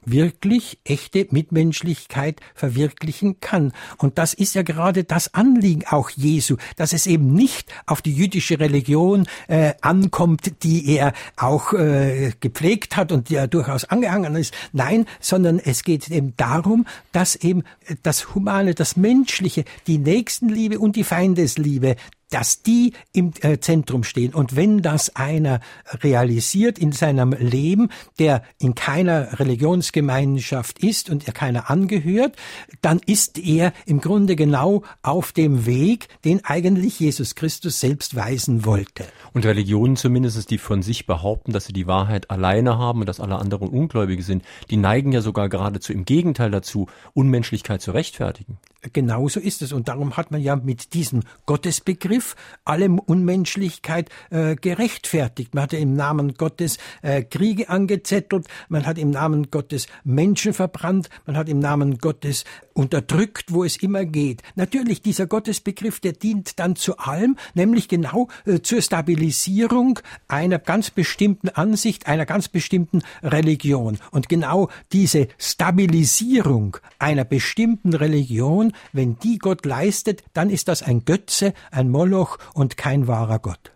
wirklich 0.07 0.79
echte 0.85 1.27
Mitmenschlichkeit 1.31 2.41
verwirklichen 2.55 3.41
kann. 3.41 3.73
Und 3.99 4.19
das 4.19 4.35
ist 4.35 4.55
ja 4.55 4.63
gerade 4.63 5.05
das 5.05 5.35
Anliegen 5.35 5.85
auch 5.89 6.11
Jesu, 6.11 6.57
dass 6.77 6.93
es 6.93 7.07
eben 7.07 7.33
nicht 7.35 7.73
auf 7.87 8.03
die 8.03 8.13
jüdische 8.13 8.61
Religion 8.61 9.27
äh, 9.49 9.75
ankommt, 9.81 10.63
die 10.63 10.87
er 10.97 11.13
auch 11.37 11.73
äh, 11.73 12.33
gepflegt 12.41 12.97
hat 12.97 13.13
und 13.13 13.29
die 13.29 13.37
er 13.37 13.49
durchaus 13.49 13.85
angehangen 13.85 14.35
ist. 14.37 14.55
Nein, 14.73 15.07
sondern 15.21 15.59
es 15.59 15.85
geht 15.85 16.11
eben 16.11 16.35
darum, 16.37 16.87
dass 17.13 17.37
eben 17.37 17.63
das 18.03 18.35
Humane, 18.35 18.75
das 18.75 18.97
Menschliche, 18.97 19.65
die 19.87 19.99
Nächstenliebe 19.99 20.79
und 20.79 20.97
die 20.97 21.05
Feindesliebe, 21.05 21.97
dass 22.35 22.63
die 22.63 22.95
im 23.13 23.33
äh, 23.43 23.61
Zentrum 23.61 24.03
stehen. 24.03 24.35
Und 24.35 24.57
wenn 24.57 24.83
das 24.83 25.15
einer 25.15 25.61
realisiert 26.03 26.81
in 26.81 26.91
seinem 26.91 27.31
Leben, 27.31 27.91
der 28.19 28.43
in 28.59 28.75
keiner 28.75 29.39
Religionsgemeinschaft 29.39 30.81
ist 30.81 31.11
und 31.11 31.29
er 31.29 31.33
keiner 31.33 31.71
angehört, 31.71 32.35
dann 32.83 32.99
ist 33.07 33.39
er 33.39 33.73
im 33.87 34.01
Grunde 34.01 34.35
genau 34.35 34.83
auf 35.03 35.31
dem 35.31 35.65
Weg, 35.65 36.09
den 36.25 36.45
eigentlich 36.45 36.99
Jesus 36.99 37.37
Christus 37.37 37.79
selbst 37.79 38.17
weisen 38.17 38.65
wollte. 38.65 39.05
Und 39.33 39.47
Religionen 39.47 39.95
zumindest, 39.95 40.51
die 40.51 40.59
von 40.59 40.83
sich 40.83 41.07
behaupten, 41.07 41.53
dass 41.53 41.67
sie 41.67 41.73
die 41.73 41.87
Wahrheit 41.87 42.31
alleine 42.31 42.79
haben 42.79 42.99
und 42.99 43.09
dass 43.09 43.21
alle 43.21 43.37
anderen 43.37 43.69
Ungläubige 43.69 44.25
sind, 44.25 44.43
die 44.71 44.77
neigen 44.77 45.13
ja 45.13 45.21
sogar 45.21 45.49
geradezu 45.49 45.93
im 45.93 46.05
Gegenteil 46.05 46.51
dazu, 46.51 46.89
Unmenschlichkeit 47.13 47.81
zu 47.81 47.93
rechtfertigen. 47.93 48.59
Genauso 48.93 49.41
ist 49.41 49.63
es. 49.63 49.73
Und 49.73 49.89
darum 49.89 50.17
hat 50.17 50.31
man 50.31 50.43
ja 50.43 50.57
mit 50.57 50.95
diesem 50.95 51.23
Gottesbegriff 51.47 52.24
alle 52.65 52.89
Unmenschlichkeit 52.89 54.11
äh, 54.31 54.57
gerechtfertigt. 54.57 55.55
Man 55.55 55.65
hat 55.65 55.73
im 55.73 55.95
Namen 55.95 56.35
Gottes 56.35 56.79
äh, 57.03 57.23
Kriege 57.23 57.69
angezettelt, 57.69 58.47
man 58.69 58.87
hat 58.87 58.99
im 58.99 59.11
Namen 59.11 59.51
Gottes 59.51 59.87
Menschen 60.05 60.53
verbrannt, 60.53 61.09
man 61.27 61.37
hat 61.37 61.49
im 61.49 61.59
Namen 61.59 61.99
Gottes 61.99 62.45
unterdrückt, 62.75 63.53
wo 63.53 63.65
es 63.65 63.77
immer 63.77 64.05
geht. 64.05 64.43
Natürlich, 64.57 65.01
dieser 65.01 65.27
Gottesbegriff, 65.27 66.01
der 66.01 66.13
dient 66.13 66.59
dann 66.59 66.77
zu 66.77 66.99
allem, 66.99 67.37
nämlich 67.55 67.89
genau 67.89 68.29
äh, 68.47 68.61
zur 68.61 68.83
Stabilisierung 68.83 70.01
einer 70.29 70.59
ganz 70.59 70.91
bestimmten 70.91 71.49
Ansicht, 71.49 72.07
einer 72.07 72.27
ganz 72.27 72.49
bestimmten 72.49 73.03
Religion. 73.23 73.99
Und 74.11 74.29
genau 74.29 74.69
diese 74.93 75.29
Stabilisierung 75.39 76.77
einer 76.99 77.25
bestimmten 77.25 77.95
Religion, 77.95 78.73
wenn 78.93 79.19
die 79.19 79.39
Gott 79.39 79.65
leistet, 79.65 80.23
dann 80.33 80.51
ist 80.51 80.69
das 80.69 80.83
ein 80.83 81.05
Götze, 81.05 81.55
ein 81.71 81.89
Moloch 82.05 82.37
und 82.55 82.77
kein 82.77 83.09
wahrer 83.09 83.39
Gott. 83.39 83.73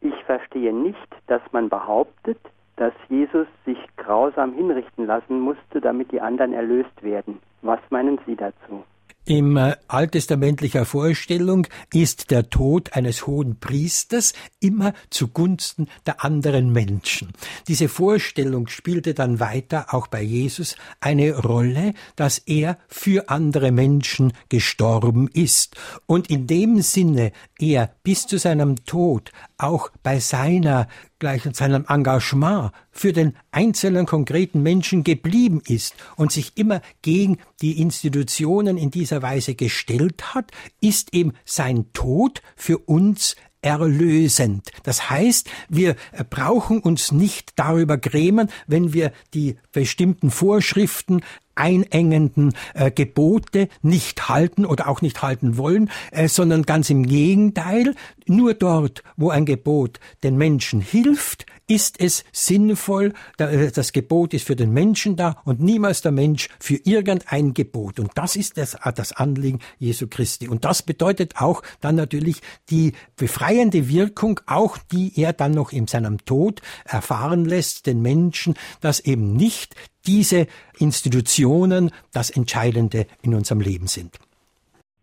Ich 0.00 0.14
verstehe 0.24 0.72
nicht, 0.72 0.96
dass 1.26 1.42
man 1.52 1.68
behauptet, 1.68 2.38
dass 2.76 2.94
Jesus 3.10 3.46
sich 3.66 3.76
grausam 3.98 4.54
hinrichten 4.54 5.06
lassen 5.06 5.38
musste, 5.40 5.82
damit 5.82 6.10
die 6.10 6.22
anderen 6.22 6.54
erlöst 6.54 7.02
werden. 7.02 7.38
Was 7.60 7.80
meinen 7.90 8.18
Sie 8.24 8.34
dazu? 8.34 8.84
Im 9.24 9.56
äh, 9.56 9.76
alttestamentlicher 9.86 10.84
Vorstellung 10.84 11.68
ist 11.92 12.32
der 12.32 12.50
Tod 12.50 12.94
eines 12.94 13.24
hohen 13.28 13.60
Priesters 13.60 14.32
immer 14.58 14.94
zugunsten 15.10 15.86
der 16.06 16.24
anderen 16.24 16.72
Menschen. 16.72 17.32
Diese 17.68 17.88
Vorstellung 17.88 18.66
spielte 18.66 19.14
dann 19.14 19.38
weiter 19.38 19.94
auch 19.94 20.08
bei 20.08 20.22
Jesus 20.22 20.74
eine 20.98 21.36
Rolle, 21.36 21.94
dass 22.16 22.38
er 22.38 22.78
für 22.88 23.28
andere 23.28 23.70
Menschen 23.70 24.32
gestorben 24.48 25.28
ist 25.32 25.76
und 26.06 26.28
in 26.28 26.48
dem 26.48 26.82
Sinne 26.82 27.30
er 27.60 27.94
bis 28.02 28.26
zu 28.26 28.38
seinem 28.38 28.84
Tod 28.86 29.30
auch 29.56 29.90
bei 30.02 30.18
seiner 30.18 30.88
gleich 31.22 31.46
in 31.46 31.54
seinem 31.54 31.86
Engagement 31.88 32.72
für 32.90 33.12
den 33.12 33.36
einzelnen 33.52 34.06
konkreten 34.06 34.60
Menschen 34.60 35.04
geblieben 35.04 35.62
ist 35.64 35.94
und 36.16 36.32
sich 36.32 36.56
immer 36.56 36.82
gegen 37.02 37.38
die 37.60 37.80
Institutionen 37.80 38.76
in 38.76 38.90
dieser 38.90 39.22
Weise 39.22 39.54
gestellt 39.54 40.34
hat, 40.34 40.50
ist 40.80 41.14
eben 41.14 41.34
sein 41.44 41.86
Tod 41.92 42.42
für 42.56 42.78
uns 42.78 43.36
erlösend. 43.60 44.72
Das 44.82 45.10
heißt, 45.10 45.48
wir 45.68 45.94
brauchen 46.28 46.80
uns 46.80 47.12
nicht 47.12 47.52
darüber 47.54 47.98
grämen, 47.98 48.50
wenn 48.66 48.92
wir 48.92 49.12
die 49.32 49.56
bestimmten 49.70 50.32
Vorschriften 50.32 51.20
einengenden 51.54 52.54
äh, 52.74 52.90
Gebote 52.90 53.68
nicht 53.82 54.28
halten 54.28 54.64
oder 54.64 54.88
auch 54.88 55.02
nicht 55.02 55.22
halten 55.22 55.56
wollen, 55.56 55.90
äh, 56.10 56.28
sondern 56.28 56.62
ganz 56.62 56.90
im 56.90 57.06
Gegenteil, 57.06 57.94
nur 58.26 58.54
dort, 58.54 59.02
wo 59.16 59.30
ein 59.30 59.46
Gebot 59.46 60.00
den 60.22 60.36
Menschen 60.36 60.80
hilft, 60.80 61.46
ist 61.66 62.00
es 62.00 62.24
sinnvoll, 62.32 63.14
äh, 63.38 63.70
das 63.70 63.92
Gebot 63.92 64.34
ist 64.34 64.46
für 64.46 64.56
den 64.56 64.72
Menschen 64.72 65.16
da 65.16 65.36
und 65.44 65.60
niemals 65.60 66.02
der 66.02 66.12
Mensch 66.12 66.48
für 66.58 66.78
irgendein 66.84 67.54
Gebot. 67.54 67.98
Und 67.98 68.10
das 68.14 68.36
ist 68.36 68.58
das, 68.58 68.74
äh, 68.74 68.92
das 68.92 69.12
Anliegen 69.12 69.60
Jesu 69.78 70.06
Christi. 70.08 70.48
Und 70.48 70.64
das 70.64 70.82
bedeutet 70.82 71.40
auch 71.40 71.62
dann 71.80 71.96
natürlich 71.96 72.42
die 72.70 72.92
befreiende 73.16 73.88
Wirkung, 73.88 74.40
auch 74.46 74.76
die 74.76 75.18
er 75.20 75.32
dann 75.32 75.52
noch 75.52 75.72
in 75.72 75.86
seinem 75.86 76.24
Tod 76.24 76.60
erfahren 76.84 77.44
lässt, 77.44 77.86
den 77.86 78.02
Menschen, 78.02 78.54
dass 78.80 79.00
eben 79.00 79.34
nicht 79.34 79.74
diese 80.06 80.46
Institutionen 80.78 81.90
das 82.12 82.30
Entscheidende 82.30 83.06
in 83.22 83.34
unserem 83.34 83.60
Leben 83.60 83.86
sind. 83.86 84.18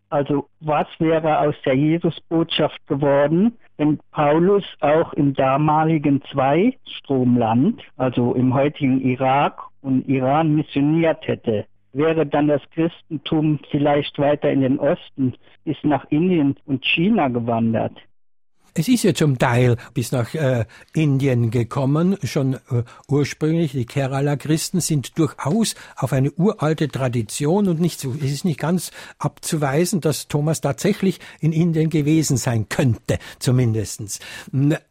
Also 0.10 0.48
was 0.60 0.88
wäre 0.98 1.40
aus 1.40 1.56
der 1.66 1.76
Jesusbotschaft 1.76 2.86
geworden, 2.88 3.56
wenn 3.78 4.00
Paulus 4.12 4.64
auch 4.80 5.14
im 5.14 5.34
damaligen 5.34 6.22
Zweistromland, 6.32 7.82
also 7.98 8.34
im 8.34 8.54
heutigen 8.54 9.02
Irak 9.02 9.62
und 9.82 10.08
Iran 10.10 10.56
missioniert 10.56 11.28
hätte? 11.28 11.66
Wäre 11.94 12.26
dann 12.26 12.48
das 12.48 12.62
Christentum 12.72 13.60
vielleicht 13.70 14.18
weiter 14.20 14.52
in 14.52 14.62
den 14.62 14.80
Osten, 14.80 15.34
ist 15.66 15.84
nach 15.84 16.06
Indien 16.10 16.56
und 16.66 16.86
China 16.86 17.28
gewandert? 17.28 17.98
Es 18.80 18.88
ist 18.88 19.04
ja 19.04 19.14
zum 19.14 19.38
Teil 19.38 19.76
bis 19.94 20.14
nach 20.14 20.34
äh, 20.34 20.64
Indien 20.94 21.52
gekommen, 21.52 22.18
schon 22.24 22.54
äh, 22.54 22.84
ursprünglich. 23.10 23.74
Die 23.74 23.86
Kerala-Christen 23.86 24.80
sind 24.80 25.20
durchaus 25.20 25.76
auf 25.98 26.14
eine 26.14 26.32
uralte 26.32 26.88
Tradition 26.88 27.68
und 27.68 27.82
nicht 27.82 28.00
so, 28.00 28.16
es 28.18 28.32
ist 28.32 28.46
nicht 28.46 28.58
ganz 28.58 28.92
abzuweisen, 29.18 30.00
dass 30.00 30.30
Thomas 30.30 30.62
tatsächlich 30.62 31.20
in 31.42 31.52
Indien 31.52 31.90
gewesen 31.90 32.38
sein 32.38 32.70
könnte, 32.70 33.20
zumindestens. 33.40 34.20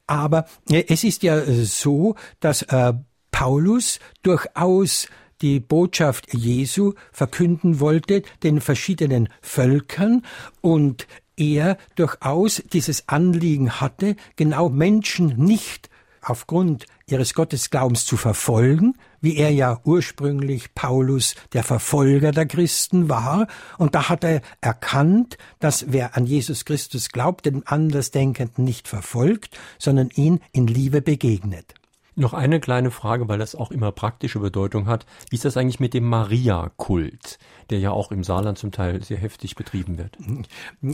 Aber 0.06 0.44
äh, 0.68 0.84
es 0.88 1.02
ist 1.02 1.22
ja 1.22 1.40
so, 1.46 2.14
dass 2.40 2.60
äh, 2.64 2.92
Paulus 3.30 4.00
durchaus 4.22 5.08
die 5.40 5.60
Botschaft 5.60 6.34
Jesu 6.34 6.92
verkünden 7.10 7.80
wollte 7.80 8.22
den 8.42 8.60
verschiedenen 8.60 9.30
Völkern 9.40 10.26
und 10.60 11.06
er 11.38 11.78
durchaus 11.94 12.62
dieses 12.72 13.08
Anliegen 13.08 13.80
hatte, 13.80 14.16
genau 14.36 14.68
Menschen 14.68 15.36
nicht 15.36 15.88
aufgrund 16.22 16.86
ihres 17.06 17.34
Gottesglaubens 17.34 18.04
zu 18.04 18.16
verfolgen, 18.16 18.94
wie 19.20 19.36
er 19.36 19.50
ja 19.50 19.80
ursprünglich 19.84 20.74
Paulus 20.74 21.34
der 21.52 21.64
Verfolger 21.64 22.32
der 22.32 22.46
Christen 22.46 23.08
war, 23.08 23.46
und 23.78 23.94
da 23.94 24.08
hat 24.08 24.24
er 24.24 24.42
erkannt, 24.60 25.38
dass 25.58 25.86
wer 25.88 26.16
an 26.16 26.26
Jesus 26.26 26.64
Christus 26.64 27.08
glaubt, 27.08 27.46
den 27.46 27.66
Andersdenkenden 27.66 28.64
nicht 28.64 28.88
verfolgt, 28.88 29.58
sondern 29.78 30.10
ihn 30.14 30.40
in 30.52 30.66
Liebe 30.66 31.02
begegnet. 31.02 31.74
Noch 32.14 32.34
eine 32.34 32.58
kleine 32.58 32.90
Frage, 32.90 33.28
weil 33.28 33.38
das 33.38 33.54
auch 33.54 33.70
immer 33.70 33.92
praktische 33.92 34.40
Bedeutung 34.40 34.88
hat. 34.88 35.06
Wie 35.30 35.36
ist 35.36 35.44
das 35.44 35.56
eigentlich 35.56 35.78
mit 35.78 35.94
dem 35.94 36.02
Maria-Kult, 36.02 37.38
der 37.70 37.78
ja 37.78 37.90
auch 37.90 38.10
im 38.12 38.24
Saarland 38.24 38.58
zum 38.58 38.72
Teil 38.72 39.02
sehr 39.02 39.18
heftig 39.18 39.54
betrieben 39.56 39.98
wird? 39.98 40.16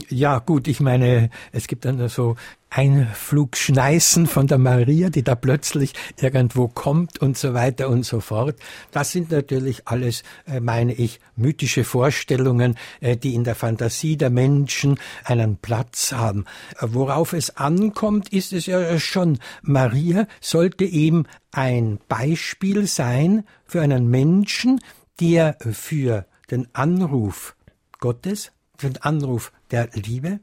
Ja, 0.09 0.39
gut, 0.39 0.67
ich 0.67 0.79
meine, 0.79 1.29
es 1.51 1.67
gibt 1.67 1.85
dann 1.85 2.07
so 2.09 2.35
Einflugschneißen 2.69 4.27
von 4.27 4.47
der 4.47 4.57
Maria, 4.57 5.09
die 5.09 5.23
da 5.23 5.35
plötzlich 5.35 5.93
irgendwo 6.19 6.67
kommt 6.67 7.21
und 7.21 7.37
so 7.37 7.53
weiter 7.53 7.87
und 7.87 8.03
so 8.03 8.19
fort. 8.19 8.57
Das 8.91 9.11
sind 9.11 9.31
natürlich 9.31 9.87
alles, 9.87 10.23
äh, 10.45 10.59
meine 10.59 10.93
ich, 10.93 11.21
mythische 11.37 11.85
Vorstellungen, 11.85 12.75
äh, 12.99 13.15
die 13.15 13.33
in 13.33 13.45
der 13.45 13.55
Fantasie 13.55 14.17
der 14.17 14.29
Menschen 14.29 14.99
einen 15.23 15.55
Platz 15.55 16.11
haben. 16.11 16.43
Worauf 16.81 17.31
es 17.31 17.55
ankommt, 17.55 18.29
ist 18.33 18.51
es 18.51 18.65
ja 18.65 18.99
schon, 18.99 19.39
Maria 19.61 20.27
sollte 20.41 20.83
eben 20.83 21.27
ein 21.51 21.99
Beispiel 22.09 22.87
sein 22.87 23.45
für 23.65 23.81
einen 23.81 24.09
Menschen, 24.09 24.81
der 25.21 25.57
für 25.71 26.25
den 26.51 26.67
Anruf 26.73 27.55
Gottes, 27.99 28.51
den 28.81 28.97
Anruf 28.97 29.51
der 29.71 29.89
Liebe, 29.93 30.39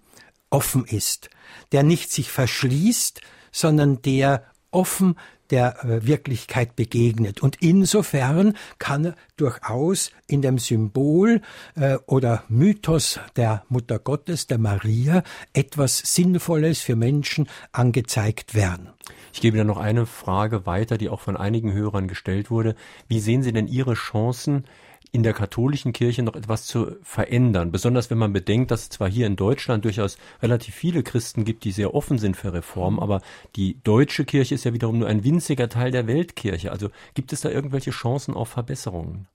offen 0.51 0.85
ist, 0.85 1.31
der 1.73 1.83
nicht 1.83 2.11
sich 2.11 2.31
verschließt, 2.31 3.21
sondern 3.51 4.03
der 4.03 4.45
offen 4.71 5.17
der 5.51 5.85
äh, 5.85 6.07
Wirklichkeit 6.07 6.75
begegnet. 6.77 7.43
Und 7.43 7.57
insofern 7.61 8.57
kann 8.79 9.15
durchaus 9.37 10.11
in 10.27 10.41
dem 10.41 10.59
Symbol 10.59 11.43
äh, 11.75 11.99
oder 12.07 12.45
Mythos 12.49 13.21
der 13.37 13.63
Mutter 13.69 13.99
Gottes, 13.99 14.47
der 14.47 14.59
Maria, 14.59 15.23
etwas 15.53 15.99
Sinnvolles 15.99 16.81
für 16.81 16.97
Menschen 16.97 17.49
angezeigt 17.71 18.55
werden. 18.55 18.89
Ich 19.35 19.43
gebe 19.43 19.59
da 19.59 19.65
noch 19.65 19.77
eine 19.77 20.07
Frage 20.07 20.65
weiter, 20.65 20.97
die 20.97 21.11
auch 21.11 21.21
von 21.21 21.37
einigen 21.37 21.73
Hörern 21.73 22.09
gestellt 22.09 22.51
wurde. 22.51 22.75
Wie 23.09 23.21
sehen 23.21 23.43
Sie 23.43 23.53
denn 23.53 23.69
Ihre 23.69 23.95
Chancen, 23.95 24.65
in 25.13 25.23
der 25.23 25.35
katholischen 25.35 25.93
Kirche 25.93 26.23
noch 26.23 26.35
etwas 26.35 26.67
zu 26.67 26.97
verändern. 27.03 27.71
Besonders 27.71 28.11
wenn 28.11 28.19
man 28.19 28.33
bedenkt, 28.33 28.71
dass 28.71 28.83
es 28.83 28.89
zwar 28.89 29.11
hier 29.11 29.27
in 29.27 29.37
Deutschland 29.37 29.85
durchaus 29.85 30.17
relativ 30.43 30.75
viele 30.75 31.03
Christen 31.03 31.45
gibt, 31.45 31.65
die 31.65 31.73
sehr 31.73 31.95
offen 31.95 32.19
sind 32.19 32.37
für 32.37 32.53
Reformen, 32.55 32.99
aber 32.99 33.21
die 33.55 33.79
deutsche 33.85 34.25
Kirche 34.25 34.55
ist 34.55 34.65
ja 34.65 34.73
wiederum 34.73 34.99
nur 34.99 35.09
ein 35.09 35.23
winziger 35.23 35.69
Teil 35.69 35.91
der 35.91 36.07
Weltkirche. 36.07 36.73
Also 36.73 36.89
gibt 37.15 37.33
es 37.35 37.43
da 37.43 37.51
irgendwelche 37.51 37.91
Chancen 37.91 38.35
auf 38.35 38.49
Verbesserungen? 38.49 39.29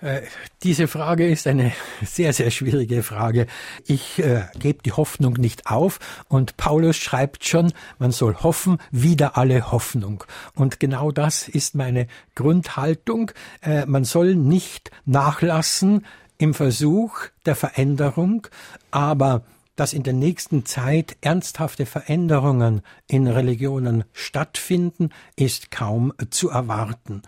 Äh, 0.00 0.22
diese 0.62 0.86
Frage 0.86 1.28
ist 1.28 1.46
eine 1.46 1.72
sehr, 2.02 2.32
sehr 2.32 2.50
schwierige 2.50 3.02
Frage. 3.02 3.46
Ich 3.86 4.18
äh, 4.20 4.44
gebe 4.58 4.82
die 4.82 4.92
Hoffnung 4.92 5.34
nicht 5.34 5.66
auf 5.66 5.98
und 6.28 6.56
Paulus 6.56 6.96
schreibt 6.96 7.44
schon, 7.44 7.72
man 7.98 8.12
soll 8.12 8.36
hoffen, 8.36 8.78
wieder 8.90 9.36
alle 9.36 9.72
Hoffnung. 9.72 10.24
Und 10.54 10.78
genau 10.78 11.10
das 11.10 11.48
ist 11.48 11.74
meine 11.74 12.06
Grundhaltung. 12.34 13.32
Äh, 13.60 13.86
man 13.86 14.04
soll 14.04 14.34
nicht 14.34 14.90
nachlassen 15.04 16.06
im 16.38 16.54
Versuch 16.54 17.18
der 17.44 17.56
Veränderung, 17.56 18.46
aber 18.92 19.42
dass 19.74 19.92
in 19.92 20.02
der 20.02 20.12
nächsten 20.12 20.66
Zeit 20.66 21.16
ernsthafte 21.20 21.86
Veränderungen 21.86 22.82
in 23.06 23.28
Religionen 23.28 24.04
stattfinden, 24.12 25.10
ist 25.36 25.70
kaum 25.70 26.12
zu 26.30 26.50
erwarten. 26.50 27.22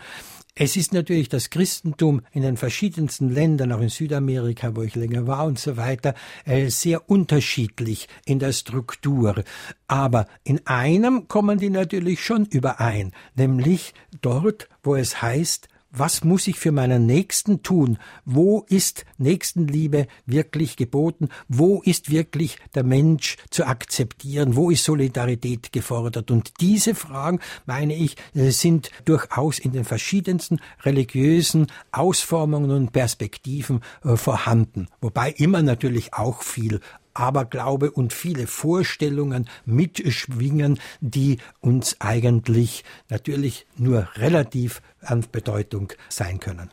Es 0.54 0.76
ist 0.76 0.92
natürlich 0.92 1.28
das 1.28 1.50
Christentum 1.50 2.22
in 2.32 2.42
den 2.42 2.56
verschiedensten 2.56 3.30
Ländern, 3.30 3.72
auch 3.72 3.80
in 3.80 3.88
Südamerika, 3.88 4.74
wo 4.74 4.82
ich 4.82 4.94
länger 4.94 5.26
war 5.26 5.46
und 5.46 5.58
so 5.58 5.76
weiter, 5.76 6.14
äh, 6.44 6.68
sehr 6.68 7.08
unterschiedlich 7.08 8.08
in 8.24 8.40
der 8.40 8.52
Struktur. 8.52 9.44
Aber 9.86 10.26
in 10.44 10.66
einem 10.66 11.28
kommen 11.28 11.58
die 11.58 11.70
natürlich 11.70 12.24
schon 12.24 12.46
überein, 12.46 13.12
nämlich 13.36 13.94
dort, 14.20 14.68
wo 14.82 14.96
es 14.96 15.22
heißt, 15.22 15.68
was 15.90 16.24
muss 16.24 16.46
ich 16.46 16.58
für 16.58 16.72
meinen 16.72 17.06
Nächsten 17.06 17.62
tun? 17.62 17.98
Wo 18.24 18.64
ist 18.68 19.04
Nächstenliebe 19.18 20.06
wirklich 20.24 20.76
geboten? 20.76 21.28
Wo 21.48 21.82
ist 21.82 22.10
wirklich 22.10 22.58
der 22.74 22.84
Mensch 22.84 23.36
zu 23.50 23.66
akzeptieren? 23.66 24.56
Wo 24.56 24.70
ist 24.70 24.84
Solidarität 24.84 25.72
gefordert? 25.72 26.30
Und 26.30 26.60
diese 26.60 26.94
Fragen, 26.94 27.40
meine 27.66 27.94
ich, 27.94 28.16
äh, 28.34 28.50
sind 28.50 28.90
durchaus 29.04 29.58
in 29.58 29.72
den 29.72 29.84
verschiedensten 29.84 30.60
religiösen 30.82 31.66
Ausformungen 31.92 32.70
und 32.70 32.92
Perspektiven 32.92 33.80
äh, 34.04 34.16
vorhanden. 34.16 34.88
Wobei 35.00 35.32
immer 35.32 35.62
natürlich 35.62 36.14
auch 36.14 36.42
viel 36.42 36.80
Aberglaube 37.20 37.90
und 37.90 38.12
viele 38.12 38.46
Vorstellungen 38.46 39.48
mitschwingen, 39.66 40.80
die 41.00 41.38
uns 41.60 41.96
eigentlich 42.00 42.84
natürlich 43.08 43.66
nur 43.76 44.08
relativ 44.16 44.80
an 45.02 45.24
Bedeutung 45.30 45.92
sein 46.08 46.40
können. 46.40 46.70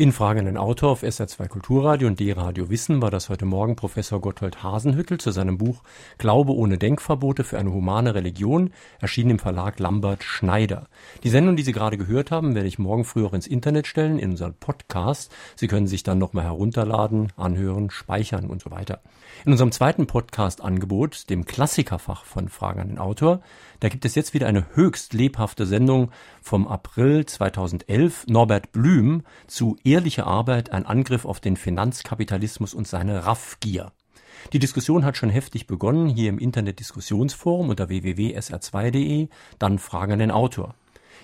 In 0.00 0.12
Frage 0.12 0.40
an 0.40 0.46
den 0.46 0.56
Autor 0.56 0.92
auf 0.92 1.02
SR2 1.02 1.48
Kulturradio 1.48 2.08
und 2.08 2.18
D-Radio 2.18 2.70
Wissen 2.70 3.02
war 3.02 3.10
das 3.10 3.28
heute 3.28 3.44
Morgen 3.44 3.76
Professor 3.76 4.18
Gotthold 4.18 4.62
Hasenhüttel 4.62 5.20
zu 5.20 5.30
seinem 5.30 5.58
Buch 5.58 5.82
Glaube 6.16 6.54
ohne 6.54 6.78
Denkverbote 6.78 7.44
für 7.44 7.58
eine 7.58 7.70
humane 7.70 8.14
Religion, 8.14 8.70
erschienen 8.98 9.32
im 9.32 9.38
Verlag 9.38 9.78
Lambert 9.78 10.24
Schneider. 10.24 10.86
Die 11.22 11.28
Sendung, 11.28 11.54
die 11.54 11.62
Sie 11.64 11.72
gerade 11.72 11.98
gehört 11.98 12.30
haben, 12.30 12.54
werde 12.54 12.66
ich 12.66 12.78
morgen 12.78 13.04
früh 13.04 13.26
auch 13.26 13.34
ins 13.34 13.46
Internet 13.46 13.86
stellen, 13.86 14.18
in 14.18 14.30
unseren 14.30 14.54
Podcast. 14.54 15.30
Sie 15.54 15.68
können 15.68 15.86
sich 15.86 16.02
dann 16.02 16.16
nochmal 16.16 16.44
herunterladen, 16.44 17.34
anhören, 17.36 17.90
speichern 17.90 18.46
und 18.46 18.62
so 18.62 18.70
weiter. 18.70 19.02
In 19.44 19.52
unserem 19.52 19.70
zweiten 19.70 20.06
Podcast-Angebot, 20.06 21.28
dem 21.28 21.44
Klassikerfach 21.44 22.24
von 22.24 22.48
Fragen 22.48 22.80
an 22.80 22.88
den 22.88 22.98
Autor, 22.98 23.42
da 23.80 23.88
gibt 23.88 24.04
es 24.04 24.14
jetzt 24.14 24.34
wieder 24.34 24.46
eine 24.46 24.66
höchst 24.74 25.14
lebhafte 25.14 25.66
Sendung 25.66 26.10
vom 26.42 26.68
April 26.68 27.26
2011. 27.26 28.26
Norbert 28.28 28.72
Blüm 28.72 29.22
zu 29.46 29.76
Ehrliche 29.84 30.26
Arbeit, 30.26 30.70
ein 30.70 30.86
Angriff 30.86 31.24
auf 31.24 31.40
den 31.40 31.56
Finanzkapitalismus 31.56 32.74
und 32.74 32.86
seine 32.86 33.26
Raffgier. 33.26 33.92
Die 34.52 34.58
Diskussion 34.58 35.04
hat 35.04 35.16
schon 35.16 35.30
heftig 35.30 35.66
begonnen 35.66 36.08
hier 36.08 36.28
im 36.28 36.38
Internet-Diskussionsforum 36.38 37.70
unter 37.70 37.88
www.sr2.de, 37.88 39.28
dann 39.58 39.78
Fragen 39.78 40.12
an 40.12 40.18
den 40.18 40.30
Autor. 40.30 40.74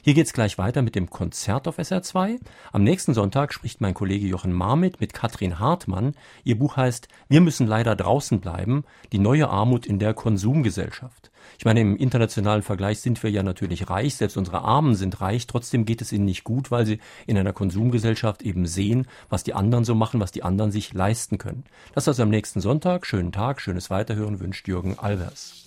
Hier 0.07 0.15
geht's 0.15 0.33
gleich 0.33 0.57
weiter 0.57 0.83
mit 0.83 0.95
dem 0.95 1.11
Konzert 1.11 1.67
auf 1.67 1.81
SR2. 1.81 2.39
Am 2.73 2.85
nächsten 2.85 3.13
Sonntag 3.13 3.53
spricht 3.53 3.81
mein 3.81 3.93
Kollege 3.93 4.29
Jochen 4.29 4.53
Marmit 4.53 5.01
mit 5.01 5.13
Katrin 5.13 5.59
Hartmann. 5.59 6.15
Ihr 6.45 6.57
Buch 6.57 6.77
heißt 6.77 7.09
Wir 7.29 7.41
müssen 7.41 7.67
leider 7.67 7.97
draußen 7.97 8.39
bleiben, 8.39 8.85
die 9.11 9.19
neue 9.19 9.49
Armut 9.49 9.85
in 9.85 9.99
der 9.99 10.15
Konsumgesellschaft. 10.15 11.33
Ich 11.59 11.65
meine, 11.65 11.81
im 11.81 11.97
internationalen 11.97 12.63
Vergleich 12.63 13.01
sind 13.01 13.21
wir 13.25 13.33
ja 13.33 13.43
natürlich 13.43 13.91
reich, 13.91 14.15
selbst 14.15 14.37
unsere 14.37 14.63
Armen 14.63 14.95
sind 14.95 15.21
reich, 15.21 15.49
trotzdem 15.49 15.85
geht 15.85 16.01
es 16.01 16.13
ihnen 16.13 16.25
nicht 16.25 16.45
gut, 16.45 16.71
weil 16.71 16.87
sie 16.87 17.01
in 17.27 17.37
einer 17.37 17.53
Konsumgesellschaft 17.53 18.43
eben 18.43 18.67
sehen, 18.67 19.09
was 19.29 19.43
die 19.43 19.55
anderen 19.55 19.85
so 19.85 19.97
machen, 19.97 20.21
was 20.21 20.31
die 20.31 20.45
anderen 20.45 20.71
sich 20.71 20.95
leisten 20.95 21.37
können. 21.37 21.65
Das 21.97 22.07
also 22.07 22.23
am 22.23 22.29
nächsten 22.29 22.61
Sonntag. 22.61 23.07
Schönen 23.07 23.33
Tag, 23.33 23.61
schönes 23.61 23.91
Weiterhören 23.91 24.39
wünscht 24.39 24.69
Jürgen 24.69 24.97
Albers. 25.01 25.65